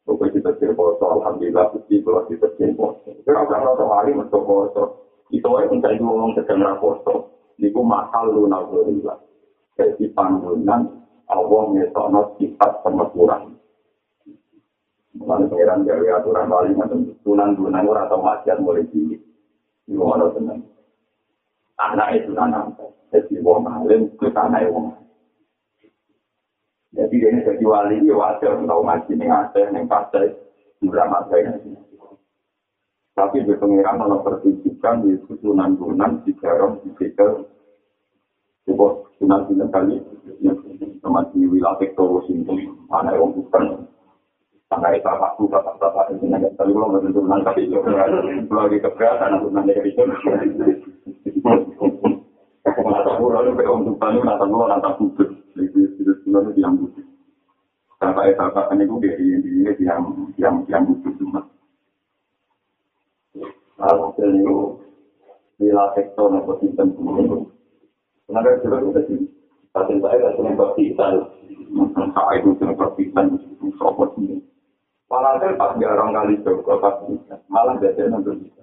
Pokoknya 0.07 0.41
kita 0.41 0.51
terposo, 0.57 1.05
Alhamdulillah, 1.05 1.69
gusti 1.69 2.01
kalau 2.01 2.25
kita 2.25 2.49
terposo. 2.57 3.13
Kalau 3.21 3.45
orang 3.45 3.93
hari 3.93 4.11
untuk 4.17 4.41
poso, 4.41 4.83
itu 5.29 5.45
aja 5.45 5.69
mencari 5.69 6.01
ngomong 6.01 6.33
sedang 6.33 6.65
raposo. 6.65 7.38
Niku 7.59 7.83
masal 7.83 8.31
lu 8.31 8.47
naudzubillah. 8.47 9.19
Jadi 9.75 10.07
panggungan 10.15 10.87
Allah 11.27 11.63
ngetokno 11.75 12.39
sifat 12.39 12.71
pemeturan. 12.81 13.59
Mulai 15.19 15.51
pengiran 15.51 15.83
gawe 15.83 16.07
aturan 16.23 16.47
bali 16.47 16.71
macam 16.79 17.03
tunan 17.27 17.51
tunan 17.59 17.83
ora 17.83 18.07
atau 18.07 18.23
maksiat 18.23 18.63
mulai 18.63 18.87
cilik. 18.87 19.19
Iku 19.91 19.99
ono 19.99 20.31
tenang. 20.31 20.63
Anak 21.75 22.15
itu 22.15 22.31
anak. 22.39 22.79
Jadi 23.11 23.43
wong 23.43 23.67
alim 23.67 24.07
itu 24.07 24.27
anak 24.31 24.71
wong. 24.71 24.95
Jadi 26.95 27.15
ini 27.19 27.45
jadi 27.45 27.63
wali 27.67 28.07
ya 28.07 28.15
wajar 28.15 28.55
tahu 28.63 28.81
ngaji 28.81 29.11
ning 29.19 29.29
Aceh 29.29 29.65
ning 29.75 29.85
Pasai 29.85 30.31
drama 30.79 31.27
saya. 31.27 31.59
Tapi 33.19 33.43
di 33.43 33.51
pengiran 33.59 33.99
malah 33.99 34.23
pertunjukan 34.23 34.95
di 35.03 35.19
susunan-sunan 35.27 36.23
di 36.23 36.31
garam 36.39 36.79
di 36.79 36.95
sekitar 36.95 37.43
sebuah 38.63 39.11
sunan 39.19 39.43
sunan 39.51 39.67
kali 39.75 39.99
sama 41.03 41.27
di 41.35 41.43
wilayah 41.43 41.75
sektor 41.83 42.23
sini 42.31 42.71
mana 42.87 43.11
yang 43.19 43.35
bukan 43.35 43.89
Tangga 44.69 44.93
itu 44.93 45.01
bapakku, 45.01 45.49
bapak-bapak 45.49 46.13
itu 46.13 46.29
nanya, 46.29 46.45
tapi 46.53 46.69
belum 46.77 46.93
ada 46.93 47.09
turunan 47.09 47.41
tapi 47.41 47.65
itu 47.65 47.81
lagi 48.53 48.77
keberatan, 48.77 49.41
turunan 49.41 49.65
dari 49.65 49.89
itu. 49.89 50.03
Nata 52.69 53.11
pulau 53.17 53.49
itu 53.49 53.51
kayak 53.57 53.73
untuk 53.73 53.97
tanu, 53.97 54.21
nata 54.21 54.45
pulau, 54.45 54.69
nata 54.69 54.93
putih. 54.93 55.25
Itu 55.57 55.89
itu 55.97 56.13
pulau 56.21 56.53
itu 56.53 56.61
yang. 56.61 56.77
Bapak 57.97 58.29
itu 58.29 58.37
bapak 58.37 58.69
ini 58.77 58.85
gue 58.85 59.01
dari 59.09 59.25
ini 59.41 59.49
yang 59.81 60.05
yang 60.37 60.55
yang 60.69 60.85
putih 60.85 61.17
cuma. 61.17 61.41
Lalu 63.79 64.05
itu 64.19 64.57
wilayah 65.55 65.95
sektor 65.95 66.27
nopo 66.27 66.59
sistem 66.59 66.91
itu. 66.91 67.47
Kenapa 68.27 68.59
juga 68.59 68.77
udah 68.83 69.03
sih? 69.07 69.23
Tapi 69.71 70.03
saya 70.03 70.19
tidak 70.19 70.35
sempat 70.35 70.69
kita. 70.75 71.07
Saya 72.11 72.31
itu 72.37 72.49
sempat 72.59 72.91
kita. 72.99 73.21
Sobat 73.79 74.11
ini. 74.19 74.43
Walhasil 75.09 75.57
pas 75.57 75.73
jarang 75.81 76.13
kali 76.13 76.37
coba 76.45 76.73
pas 76.83 76.95
malah 77.49 77.79
jadi 77.81 78.11
nanti 78.11 78.29
bisa. 78.45 78.61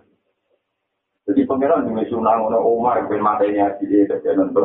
Jadi 1.27 1.43
pengiran 1.43 1.91
di 1.91 2.07
Sunang 2.07 2.47
oleh 2.47 2.61
Umar 2.63 3.03
bin 3.11 3.19
matanya 3.19 3.75
di 3.83 3.89
jadi 3.89 4.37
nanti. 4.37 4.63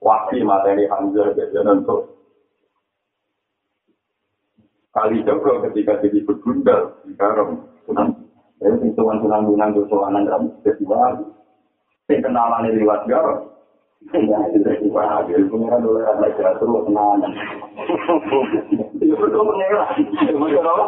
Wakil 0.00 0.40
matanya 0.46 0.88
Hamzah 0.94 1.36
jadi 1.36 1.58
nanti. 1.66 1.96
Kali 4.94 5.26
coba 5.26 5.50
ketika 5.68 6.00
jadi 6.00 6.22
bergundal 6.22 7.02
di 7.02 7.12
Karam, 7.18 7.66
Sunang. 8.64 8.80
Jadi 8.80 8.88
hitungan 8.88 9.20
Sunang 9.20 9.42
Sunang 9.44 9.70
itu 9.76 9.82
soalan 9.92 10.24
dalam 10.24 10.42
festival. 10.64 11.12
Saya 12.08 12.20
kenalan 12.20 12.68
lewat 12.72 13.04
Garam. 13.08 13.52
Ya, 14.12 14.36
itu 14.52 14.60
dari 14.60 14.88
wahil. 14.92 15.48
Pengiran 15.48 15.80
oleh 15.88 16.04
anak 16.04 16.36
jatuh 16.36 16.84
tenang. 16.84 17.24
Itu 19.00 19.14
betul 19.16 19.42
pengiran. 19.48 19.96
Betul 20.28 20.60
apa? 20.60 20.84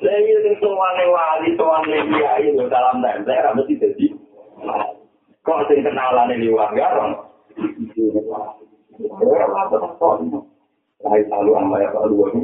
Saya 0.00 0.16
ini 0.16 0.52
semuanya 0.56 1.04
wali, 1.12 1.48
semuanya 1.52 1.98
kiai 2.08 2.48
itu 2.48 2.64
dalam 2.72 3.04
daerah 3.04 3.52
mesti 3.52 3.76
jadi. 3.76 4.06
Kok 5.44 5.60
sing 5.68 5.84
kenalan 5.84 6.32
ini 6.32 6.48
warga 6.56 7.20
Saya 11.02 11.20
selalu 11.28 11.50
sama 11.52 11.76
ya 11.82 11.88
selalu 11.92 12.16
ini. 12.32 12.42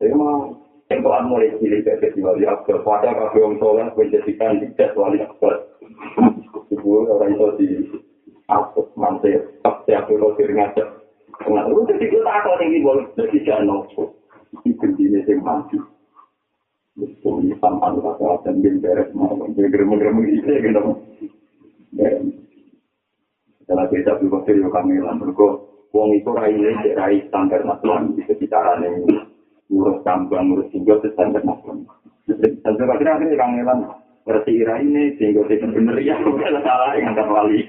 Saya 0.00 0.16
mau 1.02 1.18
Tengkoan 1.18 1.24
mulai 1.26 1.54
cilik 1.58 1.86
ke 1.86 2.20
wali 2.22 2.44
akbar. 2.46 2.82
Pada 2.86 3.10
kafe 3.10 3.38
om 3.42 3.58
soleh 3.58 3.90
menjadikan 3.94 4.62
tidak 4.62 4.94
wali 4.94 5.18
akbar. 5.18 5.66
Ibu 6.70 6.88
orang 7.10 7.34
itu 7.34 7.46
di 7.58 7.68
aku 8.50 8.88
mantir 8.94 9.42
tak 9.64 9.82
siap 9.86 10.10
lo 10.10 10.36
kiri 10.38 10.54
ngajak. 10.54 10.88
Nah 11.50 11.66
lu 11.66 11.82
jadi 11.88 12.06
kita 12.06 12.30
aku 12.30 12.50
tinggi 12.60 12.84
boleh 12.84 13.06
jadi 13.18 13.38
jangan 13.42 13.82
itu 14.62 14.86
ini 15.00 15.18
sing 15.26 15.38
maju. 15.42 15.78
Ini 16.94 17.58
sampai 17.58 17.98
rasa 17.98 18.46
dan 18.46 18.62
bin 18.62 18.78
beres 18.78 19.10
mau 19.12 19.34
jadi 19.34 19.66
gerem 19.66 19.98
gerem 19.98 20.22
gitu 20.22 20.46
ya 20.46 20.62
gitu 20.62 20.80
setelah 23.64 23.88
kita 23.88 24.20
berpikir 24.20 24.60
yo 24.60 24.68
kami 24.70 25.00
lan. 25.00 25.18
Berko 25.18 25.66
wong 25.90 26.14
itu 26.14 26.30
rai 26.30 26.54
ini 26.54 27.26
standar 27.26 27.64
nasional 27.64 28.12
di 28.12 28.22
sekitar 28.28 28.78
nih 28.78 29.33
ngurus 29.74 29.98
tambang 30.06 30.54
ngurus 30.54 30.70
tinggal 30.70 31.02
standar 31.02 31.42
nasional 31.42 31.98
dan 32.30 32.88
akhirnya 32.94 33.12
akhirnya 33.18 33.36
kangelan 33.42 33.78
berarti 34.24 34.50
ira 34.54 34.80
ini 34.80 35.18
sehingga 35.18 35.44
tidak 35.50 35.74
benar 35.74 35.98
ya 36.00 36.14
bukan 36.22 36.56
salah 36.62 36.96
yang 36.96 37.12
akan 37.12 37.28
wali 37.28 37.60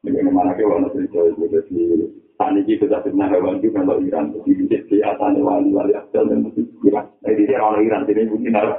Bagaimana 0.00 0.56
ke 0.56 0.64
wana 0.64 0.88
cerita 0.96 1.20
itu 1.28 1.44
jadi 1.52 2.06
tani 2.40 2.64
kita 2.64 2.88
sudah 2.88 3.04
pernah 3.04 3.28
hewan 3.28 3.60
juga 3.60 3.84
kalau 3.84 4.00
Iran 4.00 4.32
jadi 4.32 4.80
di 4.88 4.96
atas 5.04 5.36
wali 5.36 5.70
wali 5.76 5.92
asal 5.92 6.24
dan 6.24 6.48
itu 6.48 6.64
Iran. 6.88 7.04
Nah 7.20 7.30
di 7.36 7.44
sini 7.44 7.60
orang 7.60 7.84
Iran 7.84 8.08
jadi 8.08 8.24
mungkin 8.32 8.56
harus 8.56 8.76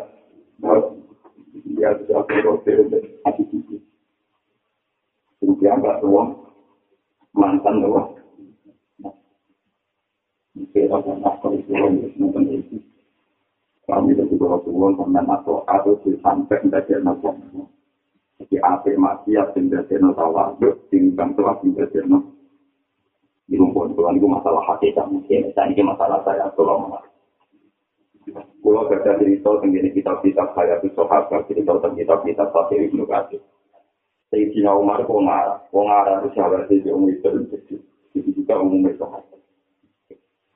ya 1.77 1.93
sudah 2.01 2.25
hati 2.25 3.43
hati. 3.45 3.90
Kemudian 5.41 5.81
nggak 5.81 6.05
uang 6.05 6.29
mantan 7.33 7.81
uang 7.81 8.21
kita 10.71 10.97
pernah 11.01 11.33
korupsi 11.41 11.73
nonton 12.15 12.43
itu. 12.47 12.77
Kami 13.89 14.15
itu 14.15 14.23
juga 14.31 14.61
tuan 14.63 14.95
sampai 14.95 15.23
masuk 15.25 15.67
atau 15.67 15.99
si 16.05 16.15
sampai 16.23 16.63
menjadi 16.63 17.03
nopo. 17.03 17.33
Jadi 18.39 18.55
apa 18.63 18.87
maksiat 18.87 19.57
menjadi 19.57 19.99
nopo 19.99 20.31
waktu 20.31 20.67
tinggal 20.93 21.33
tuh 21.35 21.59
menjadi 21.65 22.07
nopo. 22.07 22.31
Di 23.51 23.59
rumput 23.59 23.99
tuan 23.99 24.15
itu 24.15 24.27
masalah 24.31 24.63
hakikat 24.63 25.11
mungkin. 25.11 25.51
Dan 25.51 25.75
ini 25.75 25.83
masalah 25.83 26.23
saya 26.23 26.47
tolong 26.55 26.87
Kalau 28.61 28.87
kerja 28.87 29.17
cerita 29.17 29.49
tentang 29.59 29.91
kitab-kitab 29.91 30.47
saya 30.55 30.79
itu 30.79 30.93
sahabat 30.95 31.41
cerita 31.49 31.75
tentang 31.75 31.97
kitab-kitab 31.97 32.47
Fakir 32.53 32.87
Ibnu 32.87 33.03
Katsir. 33.09 33.41
Sayyidina 34.31 34.71
Umar 34.79 35.03
kok 35.03 35.11
ngarah, 35.11 35.59
kok 35.67 35.83
ngarah 35.83 36.23
itu 36.23 36.29
sahabat 36.39 36.71
itu 36.71 36.87
umum 36.87 37.11
itu 37.11 37.27
itu 38.15 38.29
juga 38.31 38.63
umum 38.63 38.87
itu 38.87 39.03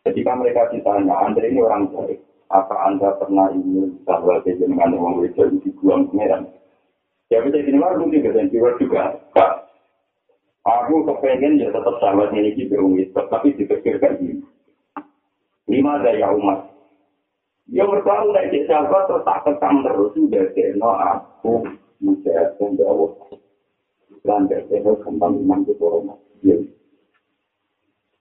Ketika 0.05 0.31
mereka 0.37 0.71
ditanya, 0.71 1.17
Anda 1.27 1.43
ini 1.43 1.59
orang 1.59 1.91
baik, 1.91 2.23
apa 2.47 2.75
Anda 2.87 3.19
pernah 3.19 3.51
ingin 3.51 3.99
bahwa 4.05 4.39
dengan 4.45 4.95
uang 4.95 5.27
itu 5.27 5.43
dibuang 5.65 6.07
pengeran? 6.13 6.45
Ya 7.33 7.41
bisa 7.41 7.57
gini 7.65 7.81
lah, 7.81 7.97
mungkin 7.97 8.21
dan 8.21 8.53
jiwa 8.53 8.77
juga. 8.77 9.17
Kak, 9.33 9.65
aku 10.61 11.09
kepengen 11.09 11.57
ya 11.57 11.73
tetap 11.73 11.97
sahabat 11.97 12.37
ini 12.37 12.53
di 12.53 12.69
itu, 12.69 13.09
tapi 13.11 13.57
dipikirkan 13.57 14.21
gini. 14.21 14.45
Lima 15.65 15.97
daya 16.05 16.37
umat. 16.37 16.69
Ya 17.73 17.81
bertahu 17.89 18.29
dari 18.29 18.61
sahabat 18.69 19.09
terus 19.09 19.25
tak 19.25 19.41
terus 19.57 20.13
sudah 20.13 20.45
kena 20.53 20.91
aku 21.17 21.65
bisa 21.97 22.53
membawa 22.61 23.09
dan 24.25 24.49
dari 24.49 24.65
kembang 24.81 25.37
iman 25.45 25.61
ke 25.63 25.73
corona. 25.77 26.17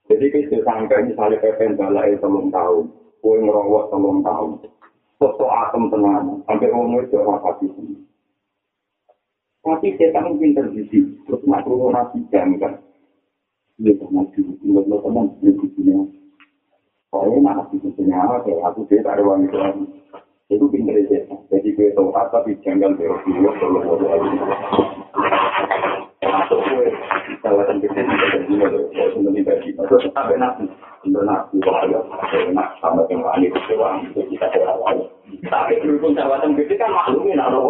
Jadi 0.05 0.25
kita 0.29 0.61
sangka 0.61 1.01
misalnya 1.01 1.41
pepen 1.41 1.73
balai 1.73 2.13
telung 2.21 2.53
tahun, 2.53 2.93
kue 3.25 3.41
ngerawat 3.41 3.89
telung 3.89 4.21
tahun, 4.21 4.61
foto 5.17 5.45
atom 5.49 5.89
tenang, 5.89 6.45
sampai 6.45 6.69
umur 6.69 7.09
itu 7.09 7.17
apa 7.25 7.57
sih? 7.57 7.73
Tapi 9.65 9.97
kita 9.97 10.21
mungkin 10.21 10.53
terjadi, 10.53 11.09
terus 11.25 11.41
turun 11.41 11.89
nasi 11.89 12.21
jam 12.29 12.53
kan? 12.61 12.77
Dia 13.81 13.97
pernah 13.97 14.23
di 14.31 14.39
menurut 14.61 14.87
lo 14.87 14.97
teman 15.03 15.25
di 15.41 15.51
sini. 15.73 16.05
Soalnya 17.11 17.43
nak 17.43 17.73
di 17.73 17.81
sini 17.81 18.13
apa? 18.13 18.45
Kayak 18.45 18.71
aku 18.71 18.87
dia 18.87 19.03
tak 19.03 19.19
ada 19.19 19.27
uang 19.27 19.49
itu 19.49 19.57
lagi. 19.57 19.85
Itu 20.47 20.65
pinter 20.69 20.95
aja. 20.95 21.19
Jadi 21.51 21.75
gue 21.75 21.91
toat 21.91 22.29
tapi 22.31 22.55
jangan 22.63 22.95
berpikir 22.95 23.51
kalau 23.57 23.81
mau 23.83 23.97
Masuk 23.99 24.15
gue 24.15 24.94
kawasan 27.45 27.77
gede 27.77 28.01
di 28.01 28.15
Argentina 28.17 28.65
loh. 28.73 28.89
Untuk 29.13 29.37
bagi. 29.45 29.69
Terus 29.77 30.09
sampai 30.09 30.41
nasi. 30.41 30.65
Untuk 31.05 31.21
nasi 31.21 31.55
bahaya. 31.61 32.01
Enak 32.33 32.67
sama 32.81 33.05
yang 33.13 33.21
wani 33.21 33.53
kecewa. 33.53 34.01
Itu 34.01 34.25
kita 34.33 34.49
kecewa. 34.49 34.89
Tapi 35.45 35.73
berhubung 35.85 36.17
kawasan 36.17 36.57
gede 36.57 36.73
kan 36.81 36.89
maklumin 36.89 37.37
ada 37.37 37.61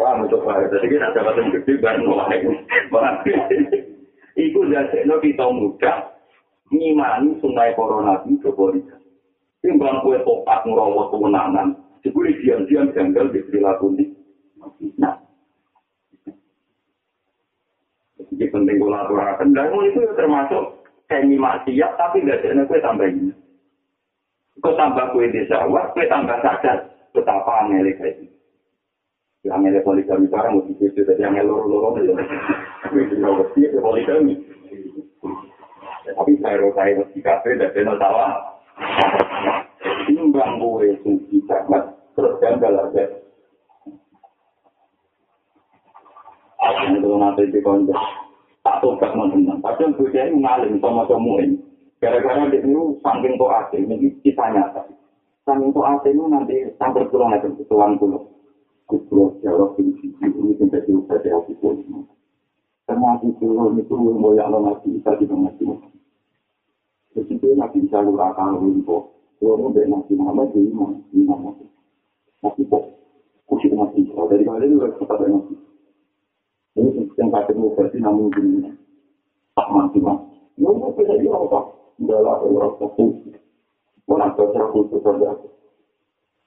Wah, 0.00 0.14
untuk 0.16 0.40
bahaya. 0.48 0.72
Jadi 0.72 0.86
kita 0.88 1.12
kawasan 1.12 1.52
gede 1.52 1.72
baru 1.84 2.08
mulai. 2.08 2.40
Iku 4.38 4.64
jadi 4.72 5.04
kita 5.04 5.44
muda 5.52 6.16
ngimani 6.72 7.36
sungai 7.40 7.76
corona 7.76 8.22
itu 8.24 8.40
Jokowi. 8.44 8.80
timbang 9.58 10.06
kue 10.06 10.14
topat 10.22 10.62
ngerawat 10.62 11.10
kemenangan, 11.10 11.74
dibuli 12.06 12.30
diam-diam 12.38 12.94
janggal 12.94 13.26
di 13.34 13.42
perilaku 13.42 13.90
ini. 13.98 14.06
Nah, 15.02 15.18
jadi 18.32 18.46
penting 18.52 18.76
kolaborasi. 18.80 19.44
Dan 19.52 19.72
itu 19.88 20.00
termasuk 20.16 20.84
semi 21.08 21.36
maksiat, 21.40 21.92
tapi 21.96 22.24
nggak 22.24 22.44
ada 22.44 22.68
kue 22.68 22.80
tambah 22.84 23.08
ini. 23.08 23.32
Kue 24.60 24.74
tambah 24.76 25.14
kue 25.16 25.30
di 25.32 25.44
sawah, 25.48 25.88
kue 25.96 26.04
tambah 26.10 26.36
sadar 26.44 26.88
betapa 27.16 27.64
aneh 27.64 27.94
kayak 27.96 28.20
ini. 28.20 28.28
Yang 29.46 29.54
aneh 29.54 29.82
poligami 29.86 30.26
sekarang 30.28 30.60
mau 30.60 30.66
dikisih, 30.66 31.02
jadi 31.08 31.22
yang 31.30 31.48
loro-loro 31.48 31.96
aja. 31.96 32.12
Kue 32.92 33.06
juga 33.08 33.44
mesti 33.44 33.70
ke 33.70 33.78
poligami. 33.80 34.34
Tapi 36.08 36.32
saya 36.40 36.56
rokai 36.60 36.98
mesti 36.98 37.18
kafe, 37.20 37.56
dan 37.56 37.70
saya 37.72 37.94
tahu 37.96 38.16
timbang 40.08 40.56
gue 40.56 40.96
suci 41.04 41.36
banget 41.44 41.84
terus 42.16 42.32
gagal 42.40 42.74
aja 42.74 43.04
Aku 46.58 46.82
itu 46.98 47.08
nanti 47.14 47.42
di 47.54 47.60
konco 47.62 47.94
tak 48.68 48.84
tobat 48.84 49.10
teman 49.14 49.32
tapi 49.64 49.82
gue 49.96 50.12
jadi 50.12 50.34
ngalim 50.34 50.76
sama 50.82 51.08
ini 51.40 51.56
gara-gara 52.02 52.52
dia 52.52 52.60
itu 52.60 53.00
saking 53.00 53.34
tuh 53.40 53.48
asing 53.48 53.88
ini 53.88 54.12
kita 54.20 54.44
nyata 54.52 54.84
saking 55.48 55.72
tuh 55.72 55.84
asing 55.88 56.20
nanti 56.28 56.68
sampai 56.76 57.08
pulang 57.08 57.32
aja 57.32 57.48
ke 57.48 57.64
tuan 57.64 57.96
pulau 57.96 58.28
kulo 58.84 59.40
jawab 59.40 59.72
ini 59.80 60.12
ini 60.20 60.52
sampai 60.60 60.84
diubah 60.84 61.16
di 61.24 61.28
hati 61.32 61.52
pun 61.62 61.80
ternyata 62.84 63.24
itu 63.24 63.46
itu 63.80 63.94
mau 63.96 64.36
yang 64.36 64.52
lo 64.52 64.58
ngasih 64.68 65.00
bisa 65.00 65.16
juga 65.16 65.34
ngasih 65.48 65.66
Jadi 67.16 67.34
itu 67.34 67.46
nabi 67.56 67.88
bisa 67.88 68.04
lurakan 68.04 68.60
untuk 68.60 69.16
Kalau 69.38 69.54
mau 69.54 69.70
Nabi 69.70 70.12
Muhammad 70.18 70.50
di 70.50 70.66
iman, 70.66 70.98
di 71.14 71.22
iman 71.22 71.54
Nabi 72.42 72.62
kok 72.66 72.84
kusik. 73.46 73.70
Kalau 73.70 74.26
dari 74.26 74.42
itu 74.42 74.82
harus 74.82 74.98
kata 74.98 75.30
Nabi. 75.30 75.67
Ini 76.78 77.10
kata 77.10 77.50
mau 77.58 77.74
versi 77.74 77.98
namun 77.98 78.30
gini. 78.30 78.70
Tak 79.58 79.66
mati 79.74 79.98
mas. 79.98 80.22
Ya 80.54 80.70
udah 80.70 80.94
bisa 80.94 81.18
dia 81.18 81.34
apa? 81.34 81.74
Enggak 81.98 82.22
lah, 82.22 82.38
orang 82.38 82.78
fokus. 82.78 83.18
Orang 84.06 84.38
kerja 84.38 84.62
khusus 84.70 85.02
saja. 85.02 85.34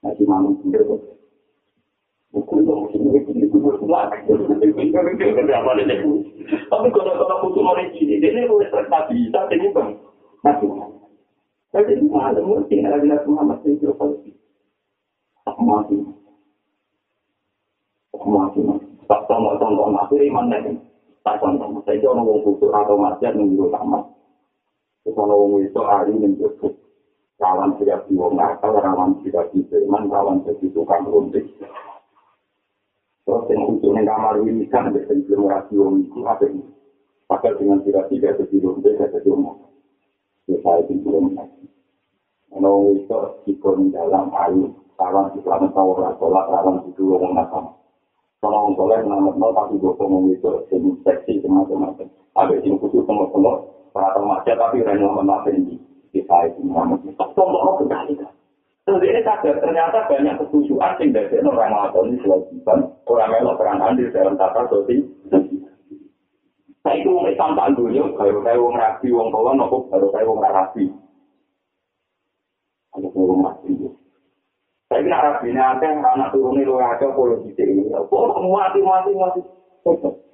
Nabi 0.00 0.24
Muhammad 0.24 0.56
sendiri 0.64 0.88
kok. 0.88 1.04
Tapi 2.32 2.48
kalau 6.96 7.36
khusus 7.44 7.60
orang 7.60 7.92
ini, 7.92 8.16
ini 8.16 8.48
boleh 8.48 8.72
terjadi. 8.72 9.28
Tapi 9.28 9.60
ini 9.60 9.68
bang, 9.76 9.92
Muhammad. 10.64 11.12
Jadi 11.76 12.00
ini 12.00 12.08
ada 12.16 12.40
yang 12.72 12.88
ada 12.88 13.04
di 13.60 13.76
tak 19.08 19.20
tahu 19.26 19.86
mati 19.90 20.16
iman 20.30 20.50
lagi. 20.50 20.72
Tak 21.22 21.38
tahu 21.38 21.82
Saya 21.86 22.02
orang 22.10 22.26
wong 22.26 22.38
kusur 22.42 22.74
atau 22.74 22.98
yang 23.22 23.38
dulu 23.38 23.70
sama. 23.70 24.02
Kalau 25.02 25.46
wong 25.46 25.66
itu 25.66 25.80
hari 25.82 26.14
yang 26.18 26.38
cukup. 26.38 26.74
Kawan 27.42 27.74
tidak 27.82 28.06
di 28.06 28.14
wong 28.14 28.38
nakal, 28.38 28.70
kawan 28.78 29.18
tidak 29.26 29.50
di 29.50 29.66
iman, 29.66 30.06
kawan 30.06 30.46
jadi 30.46 30.66
tukang 30.70 31.02
runtik. 31.10 31.42
Terus 33.26 33.50
yang 33.50 33.66
untuk 33.66 33.98
yang 33.98 34.06
kamar 34.06 34.38
ini 34.46 34.62
kan 34.70 34.94
ada 34.94 35.02
yang 35.10 35.42
wong 35.42 36.06
itu 36.06 36.22
ada 36.22 36.46
ini. 36.46 36.62
Padahal 37.26 37.58
dengan 37.58 37.82
tidak 37.82 38.06
tidak 38.14 38.38
jadi 38.38 38.56
runtik, 38.62 38.94
jadi 38.94 39.26
rumah. 39.26 39.58
saya 40.46 40.86
itu 40.86 40.94
belum. 41.02 41.34
Ono 42.62 42.72
itu 42.94 43.20
ikon 43.50 43.90
dalam 43.90 44.30
ayu, 44.30 44.70
kawan 44.94 45.34
di 45.34 45.42
dalam 45.42 45.66
tawar 45.74 46.14
sholat, 46.22 46.44
kawan 46.46 46.86
di 46.86 47.02
orang 47.02 47.32
nakam. 47.34 47.81
Kalau 48.42 48.58
orang 48.58 48.74
sholat 48.74 49.00
nama 49.06 49.30
nol 49.38 49.54
tapi 49.54 49.78
gue 49.78 49.94
ngomong 49.94 50.34
itu 50.34 50.50
jenis 50.66 50.98
seksi 51.06 51.46
macam-macam. 51.46 52.10
Ada 52.34 52.58
yang 52.58 52.74
khusus 52.82 53.06
sama 53.06 53.30
sama 53.30 53.62
para 53.94 54.10
remaja 54.18 54.58
tapi 54.58 54.82
orang 54.82 54.98
yang 54.98 55.14
nama 55.22 55.46
ini 55.46 55.78
saya 56.26 56.50
itu 56.50 56.66
nama 56.66 56.98
itu. 56.98 57.14
Contoh 57.14 57.78
kembali 57.78 58.18
kan. 58.18 58.34
Terus 58.82 58.98
ini 59.06 59.22
sadar 59.22 59.62
ternyata 59.62 60.10
banyak 60.10 60.42
ketujuan 60.42 60.92
sing 60.98 61.14
dari 61.14 61.38
orang 61.38 61.70
melakukan 61.70 62.10
ini 62.10 62.18
kewajiban 62.18 62.78
orang 63.06 63.30
melok 63.30 63.56
peran 63.62 63.78
andil 63.78 64.10
dalam 64.10 64.34
tata 64.34 64.66
sosial. 64.66 65.06
Saya 66.82 66.98
itu 66.98 67.14
mau 67.14 67.30
Islam 67.30 67.54
tak 67.54 67.78
dulu, 67.78 68.10
kalau 68.18 68.42
saya 68.42 68.58
mau 68.58 68.74
rapi, 68.74 69.06
wong 69.14 69.30
tua 69.30 69.54
nopo, 69.54 69.86
baru 69.86 70.10
saya 70.10 70.26
mau 70.26 70.42
rapi. 70.42 70.90
Ada 72.98 73.06
yang 73.06 73.38
mati. 73.38 73.70
Saya 75.02 75.10
kira 75.10 75.34
rapi 75.34 75.50
nanti 75.50 75.82
anak 75.90 76.30
turunnya 76.30 76.62
lu 76.62 76.78
ada 76.78 77.10
polisi 77.10 77.50
ini. 77.58 77.90
Kok 77.90 78.38
mati 78.54 78.78
mati 78.86 79.10
mati. 79.18 79.42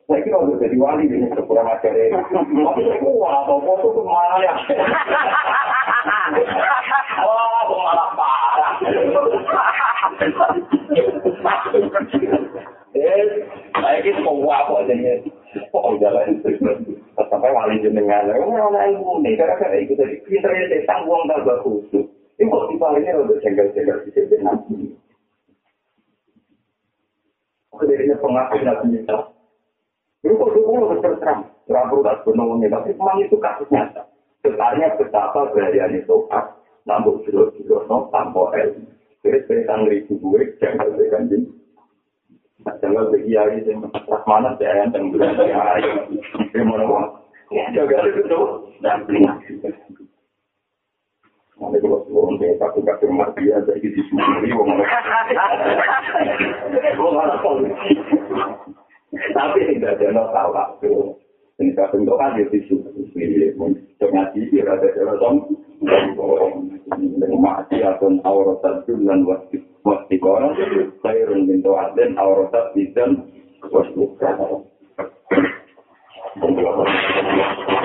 Saya 0.04 0.20
kira 0.20 0.44
udah 0.44 0.60
jadi 0.60 0.76
wali 0.76 1.08
kurang 1.48 1.72
ajar 1.72 1.96
ya. 1.96 2.20
Tapi 2.20 2.82
wah, 3.00 3.48
atau 3.48 3.64
foto 3.64 3.96
tuh 3.96 4.04
malah 4.04 4.44
ya. 4.44 4.52
Wah, 7.24 7.64
malah 7.64 8.08
parah. 8.12 8.72
Eh, 12.92 13.24
saya 13.72 13.98
kira 14.04 14.20
kok 14.20 14.36
apa 14.52 14.84
jadi 14.84 15.24
kok 15.72 15.96
jalan 15.96 16.28
sampai 17.16 17.56
wali 17.56 17.80
jenengan 17.80 18.28
ora 18.36 18.84
ilmu 18.84 19.24
nih 19.24 19.32
gara-gara 19.32 19.80
itu 19.80 19.96
tadi 19.96 20.20
pinter 20.28 20.52
ya 20.52 20.76
tanggung 20.84 21.24
tambah 21.24 21.56
khusus 21.64 22.17
ini 22.38 22.46
kok 22.46 22.66
dibalikin 22.70 23.18
udah 23.18 23.36
jengkel-jengkel 23.42 23.98
di 24.06 24.10
sini 24.14 24.36
nanti 24.46 24.74
Kedirinya 27.78 28.18
pengakuan 28.18 28.66
nabi 28.66 28.98
Isa. 28.98 29.16
Itu 30.26 30.34
kok 30.34 30.50
dulu 30.50 30.98
terus 30.98 31.22
terang, 31.22 31.46
nggak 31.70 31.84
perlu 31.86 32.02
tak 32.02 32.26
sebenarnya, 32.26 32.74
tapi 32.74 32.90
memang 32.98 33.22
itu 33.22 33.38
kasus 33.38 33.70
nyata. 33.70 34.02
Sebenarnya 34.42 34.98
betapa 34.98 35.46
berharian 35.54 35.94
itu 35.94 36.26
pas, 36.26 36.58
nambah 36.90 37.22
jero-jero, 37.22 37.86
no, 37.86 38.10
tanpa 38.10 38.50
el. 38.58 38.82
Jadi 39.22 39.38
sekitar 39.46 39.86
ribu 39.86 40.18
gue, 40.18 40.58
jangan 40.58 40.90
berikan 40.94 41.30
jenis. 41.30 41.54
Jangan 42.82 43.14
bagi 43.14 43.32
hari 43.38 43.62
yang 43.62 43.86
mana 44.26 44.58
saya 44.58 44.82
yang 44.82 44.90
tenggelam 44.90 45.38
dari 45.38 45.54
hari. 45.54 45.82
Ini 46.50 46.62
mana 46.66 46.82
uang? 46.82 47.06
Jaga 47.74 47.98
itu 48.10 48.20
tuh. 48.26 48.46
Dan 48.82 49.06
beli. 49.06 49.22
Nanti 51.68 51.84
kalau 51.84 52.00
sebelum 52.08 52.40
dia 52.40 52.56
satu 52.56 52.80
kaki 52.80 53.12
mati 53.12 53.44
ya, 53.44 53.60
jadi 53.60 53.92
di 53.92 54.00
sini 54.08 54.56
uang. 54.56 54.72
Uang 56.96 57.12
mana 57.12 57.36
polisi? 57.44 57.92
Tapi 59.36 59.68
tidak 59.76 60.00
ada 60.00 60.16
no 60.16 60.32
tahu 60.32 60.48
waktu. 60.56 60.92
Ini 61.60 61.76
saya 61.76 61.92
bentuk 61.92 62.16
kan 62.16 62.40
di 62.40 62.48
sini. 62.64 63.52
Untuk 63.60 64.08
ngaji 64.08 64.48
dia 64.48 64.64
ada 64.64 64.88
jalan 64.96 65.44
mati 67.36 67.84
atau 67.84 68.16
aurat 68.24 68.64
dan 68.88 69.20
wajib 69.28 69.60
mesti 69.84 70.16
kono 70.24 70.56
khairun 71.04 71.52
min 71.52 71.60
tawadin 71.60 72.16
aurat 72.16 72.72
bidan 72.72 73.28
wajib 73.68 74.16
Ni'mata 76.38 77.77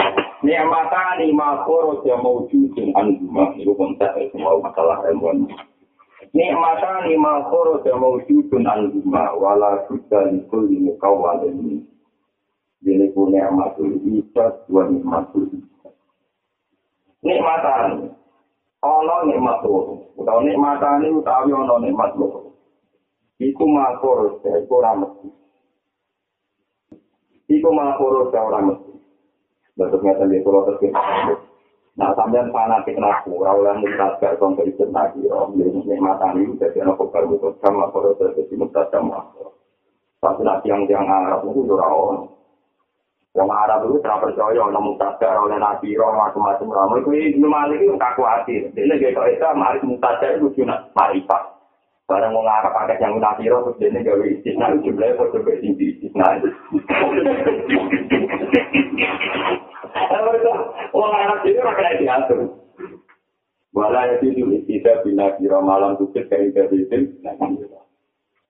ni 1.19 1.27
ma 1.33 1.63
koro 1.65 2.01
ya 2.05 2.17
mawjudun 2.17 2.91
anhuma 2.95 3.53
itu 3.57 3.73
kontak 3.75 4.13
semua 4.31 4.59
masalah 4.61 5.05
ilmuwan. 5.09 5.47
Ni'mata 6.33 7.05
ni 7.07 7.17
ma 7.17 7.47
koro 7.49 7.81
ya 7.85 7.95
mawjudun 7.97 8.65
anhuma 8.67 9.33
wala 9.37 9.85
sudda 9.87 10.31
li 10.31 10.41
kulli 10.49 10.79
mukawwalin. 10.81 11.85
Ini 12.83 13.15
pun 13.15 13.31
ni'matul 13.31 13.95
ibad 14.03 14.67
wa 14.67 14.83
ni'matul 14.91 15.47
ibad. 15.49 15.93
Ni'mata 17.23 17.71
ana 18.83 19.23
nikmat 19.23 19.63
loro 19.63 20.11
utawa 20.19 20.43
nikmatane 20.43 21.07
utawi 21.09 21.53
ana 21.55 21.79
nikmat 21.79 22.11
loro 22.19 22.51
iku 23.39 23.63
makor 23.63 24.43
iku 24.43 24.73
ora 24.75 24.91
mesti 24.99 25.27
iku 27.47 27.69
makor 27.71 28.27
ora 28.27 28.59
mesti 28.67 28.92
Ngeten 29.73 30.29
di 30.29 30.37
pulau 30.45 30.69
terkini. 30.69 30.93
Nah, 31.93 32.09
sampean 32.17 32.49
fanatik 32.49 32.97
naku, 32.97 33.37
ora 33.41 33.53
oleh 33.53 33.73
mutasar 33.77 34.33
kon 34.41 34.57
kerja 34.57 34.85
lagi, 34.89 35.29
om 35.29 35.53
jadi 35.53 35.77
nikmatan 35.77 36.41
ini 36.41 36.57
jadi 36.57 36.81
anak 36.81 36.97
kebal 36.97 37.29
mutus 37.29 37.53
sama 37.61 37.85
kalau 37.93 38.17
jadi 38.17 38.53
mutas 38.57 38.89
sama. 38.89 39.21
Tapi 40.17 40.41
nanti 40.41 40.73
yang 40.73 40.89
yang 40.89 41.05
Arab 41.05 41.45
itu 41.45 41.69
ora 41.69 41.85
on. 41.85 42.33
Yang 43.37 43.49
Arab 43.49 43.79
itu 43.85 43.97
tidak 44.01 44.21
percaya 44.25 44.57
oleh 44.61 44.81
mutasar 44.81 45.37
oleh 45.37 45.57
nabi 45.61 45.93
roh 45.93 46.17
macam-macam 46.17 46.69
ramu 46.73 46.95
itu 47.01 47.09
ini 47.13 47.45
malik 47.45 47.81
itu 47.81 47.93
kaku 47.97 48.21
hati. 48.25 48.55
Jadi 48.73 49.13
kalau 49.13 49.29
itu 49.29 49.45
mari 49.53 49.79
mutasar 49.85 50.37
itu 50.37 50.49
cuma 50.57 50.89
marifat. 50.97 51.62
Barang 52.03 52.35
mau 52.35 52.43
ngarap 52.43 52.75
pakai 52.75 52.99
yang 52.99 53.15
nabi 53.15 53.47
roh 53.47 53.63
terus 53.63 53.79
ini 53.87 54.03
gawe 54.03 54.25
istisna 54.27 54.75
itu 54.75 54.91
jumlahnya 54.91 55.15
kok 55.15 55.31
coba 55.31 55.55
tinggi 55.63 55.95
istisna. 55.95 56.35
Wong 60.91 61.11
anak 61.15 61.47
dhewe 61.47 61.63
ora 61.63 61.79
kena 61.79 61.99
diatur. 62.03 62.39
Wala 63.71 64.05
ya 64.05 64.15
itu 64.19 64.59
tidak 64.67 65.01
bina 65.07 65.31
kira 65.39 65.63
malam 65.63 65.95
tukit 65.95 66.27
kayak 66.27 66.51
dari 66.51 66.83
itu. 66.83 67.07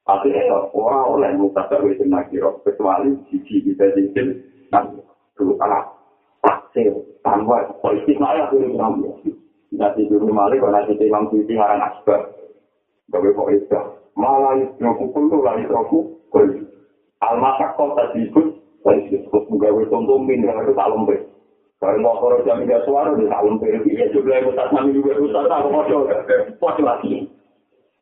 Akhirnya 0.03 0.51
orang 0.75 1.05
oleh 1.13 1.31
mutasar 1.37 1.79
itu 1.87 2.03
nakiro 2.09 2.59
kecuali 2.67 3.15
sisi 3.31 3.63
kita 3.63 3.87
itu 3.95 4.43
nanti 4.67 4.99
dulu 5.39 5.55
kalah 5.55 5.93
taksir 6.43 6.91
tanpa 7.21 7.69
politik 7.79 8.17
malah 8.17 8.49
dulu 8.49 8.75
ngambil. 8.75 9.13
Nanti 9.77 10.09
dulu 10.09 10.27
malah 10.33 10.57
kalau 10.57 10.73
nanti 10.73 11.05
suci 11.07 11.53
ngarang 11.55 11.85
asbab. 11.87 12.42
Gawe 13.11 13.29
kok 13.35 13.49
itu 13.51 13.81
malah 14.13 14.55
itu 14.61 14.79
pukul 14.79 15.23
tuh 15.27 15.41
lari 15.43 15.65
roku. 15.67 16.13
Almasak 17.23 17.79
kau 17.79 17.95
tak 17.95 18.11
disebut, 18.11 18.51
lagi 18.83 19.07
disebut 19.07 19.47
gawe 19.47 19.81
contoh 19.87 20.19
min 20.19 20.43
itu 20.43 20.71
tak 20.75 20.89
lembek. 20.91 21.23
Kalau 21.83 21.99
mau 21.99 22.15
kalau 22.15 22.39
jam 22.47 22.63
tiga 22.63 22.79
suara 22.87 23.11
di 23.11 23.27
tahun 23.27 23.59
periode 23.59 23.91
ini 23.91 24.07
juga 24.15 24.39
yang 24.39 24.55
besar 24.55 24.71
kami 24.71 24.95
juga 24.95 25.19
besar 25.19 25.51
tahu 25.51 25.67
foto 25.67 25.97
foto 26.55 26.79
lagi. 26.79 27.27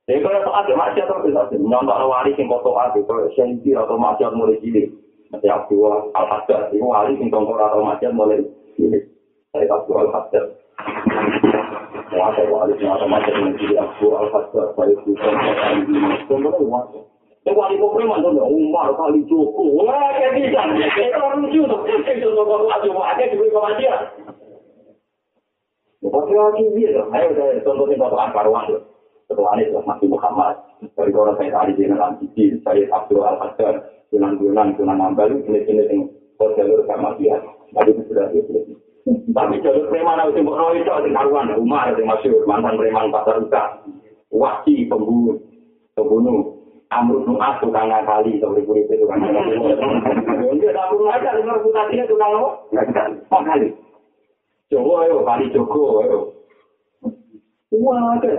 Jadi 0.05 0.21
kalau 0.21 0.41
soal 0.45 0.63
itu 0.69 0.77
masih 0.77 1.01
atau 1.01 1.25
bisa 1.25 1.41
sih 1.49 1.57
nyontok 1.57 1.97
wali 2.05 2.29
sing 2.37 2.45
foto 2.45 2.77
aku 2.77 3.01
kalau 3.09 3.25
sensi 3.33 3.73
atau 3.73 3.97
masih 3.97 4.29
mulai 4.37 4.61
cilik. 4.61 4.85
Nanti 5.33 5.49
aku 5.49 5.89
al-hadar 6.13 6.69
itu 6.69 6.85
wali 6.85 7.17
sing 7.17 7.33
tongkor 7.33 7.57
atau 7.57 7.81
masih 7.81 8.13
mulai 8.13 8.45
cilik. 8.77 9.01
Saya 9.49 9.65
aku 9.73 9.97
al-hadar. 9.97 10.45
Wah, 12.21 12.37
wali 12.37 12.77
atau 12.77 13.09
mulai 13.09 13.33
cilik 13.57 13.81
aku 13.81 14.13
al-hadar. 14.13 14.77
Saya 14.77 14.93
bukan 15.01 15.33
tongkor 16.29 16.53
Yang 17.41 17.57
wali 17.57 17.75
preman 17.81 18.21
tuh, 18.21 18.45
Umar 18.45 18.93
kali 18.93 19.25
Joko. 19.25 19.81
Wah, 19.81 20.13
kayak 20.13 20.37
bisa. 20.37 20.61
Itu 20.69 21.17
orang 21.17 21.49
lucu 21.49 21.65
tuh. 21.65 21.81
Itu 21.89 22.29
nomor 22.37 22.69
lagi, 22.69 22.93
wah, 22.93 23.09
ada 23.09 23.25
di 23.25 23.41
bawah 23.49 23.73
dia. 23.81 24.13
Pasti 26.05 26.33
lagi 26.37 26.63
dia 26.77 26.89
tuh. 26.93 27.05
Ayo, 27.09 27.27
saya 27.33 27.57
contohnya 27.65 28.05
Bapak 28.05 28.21
Ankarwan 28.29 28.69
tuh. 28.69 28.81
Ketua 29.25 29.57
Anies 29.57 29.73
masih 29.73 30.07
Muhammad. 30.13 30.61
Dari 30.93 31.09
orang 31.17 31.41
saya 31.41 31.49
tadi 31.57 31.73
di 31.73 31.89
dalam 31.89 32.21
TV, 32.21 32.61
saya 32.61 32.85
Abdul 32.93 33.25
Al-Hasan, 33.25 33.81
Tunan-tunan, 34.13 34.77
Tunan 34.77 35.01
Ambal, 35.01 35.41
ini-ini 35.41 35.89
yang 35.89 36.01
jalur 36.37 36.85
sama 36.85 37.17
dia. 37.17 37.41
Tadi 37.73 37.89
itu 37.89 38.01
sudah 38.05 38.29
dia. 38.29 38.80
Tapi 39.09 39.57
jalur 39.65 39.89
preman 39.89 40.21
harus 40.21 40.37
yang 40.37 40.45
berroh 40.45 40.77
itu, 40.77 40.91
ada 40.93 41.09
karuan, 41.09 41.49
Umar, 41.57 41.89
yang 41.97 42.05
masih 42.05 42.29
mantan 42.45 42.77
preman 42.77 43.09
pasar 43.09 43.41
usaha. 43.41 43.81
Wasi, 44.29 44.85
pembunuh, 44.85 45.41
pembunuh, 45.97 46.61
Amrul 46.91 47.23
Nu'as 47.23 47.55
tukang 47.63 47.87
ngakali, 47.87 48.35
seperti 48.37 48.67
kurit 48.67 48.85
itu 48.91 48.99
tukang 48.99 49.23
ngakali. 49.23 49.55
Dia 50.61 50.75
tak 50.75 50.91
perlu 50.91 51.07
aja, 51.07 51.29
dengar 51.33 51.55
reputasinya 51.63 52.05
tukang 52.05 52.31
apa? 52.35 52.49
Ngakali. 53.31 53.67
Joko 54.67 54.91
ayo, 55.03 55.23
kali 55.23 55.45
Joko 55.55 56.03
ayo. 56.03 56.19
Wah, 57.71 58.19
ada. 58.19 58.35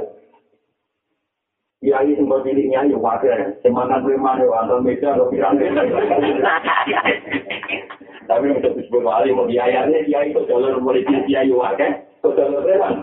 Kiai 1.82 2.14
sempat 2.14 2.44
dirinya 2.44 2.84
ayo 2.84 3.00
wadah. 3.00 3.56
Semangat 3.64 4.04
preman 4.04 4.38
ayo, 4.38 4.52
antar 4.52 4.84
meja, 4.84 5.16
lo 5.16 5.32
pirang. 5.32 5.56
Tapi 8.32 8.48
yang 8.48 8.64
disebut 8.64 9.04
wali, 9.04 9.28
mau 9.36 9.44
biayanya, 9.44 9.92
kiai 10.08 10.32
itu 10.32 10.40
jalan 10.48 10.80
mulai 10.80 11.04
kiai 11.04 11.52
wadah. 11.52 12.00
Itu 12.24 12.32
jalan 12.32 12.64
preman. 12.64 12.94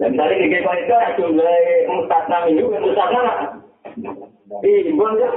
Dan 0.00 0.16
tadi 0.16 0.34
di 0.40 0.48
kekau 0.48 0.72
itu 0.80 0.96
jumlah 1.20 1.56
mustasna 1.92 2.48
minggu, 2.48 2.72
mustasna 2.72 3.20
lah. 3.20 3.38
Ih, 4.64 4.88
imbon 4.88 5.20
ya. 5.20 5.28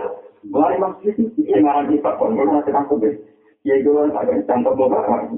Mulai 0.48 0.80
maksud 0.80 1.20
itu, 1.20 1.44
ya 1.44 1.60
ngarang 1.60 2.00
Pondok, 2.00 2.48
masih 2.48 2.72
aku 2.72 2.96
deh. 3.04 3.16
Ya 3.68 3.76
itu 3.80 3.92
kan 3.92 4.16
ada 4.16 4.40
contoh 4.48 4.72
bapak. 4.76 5.36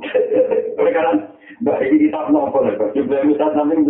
Mereka 0.77 0.99
kan, 1.01 1.17
mbak 1.65 1.81
ini 1.89 2.09
kita 2.09 2.29
nopo 2.29 2.61
lah, 2.61 2.73
jumlah 2.93 3.21
mustasna 3.25 3.65
minggu, 3.65 3.89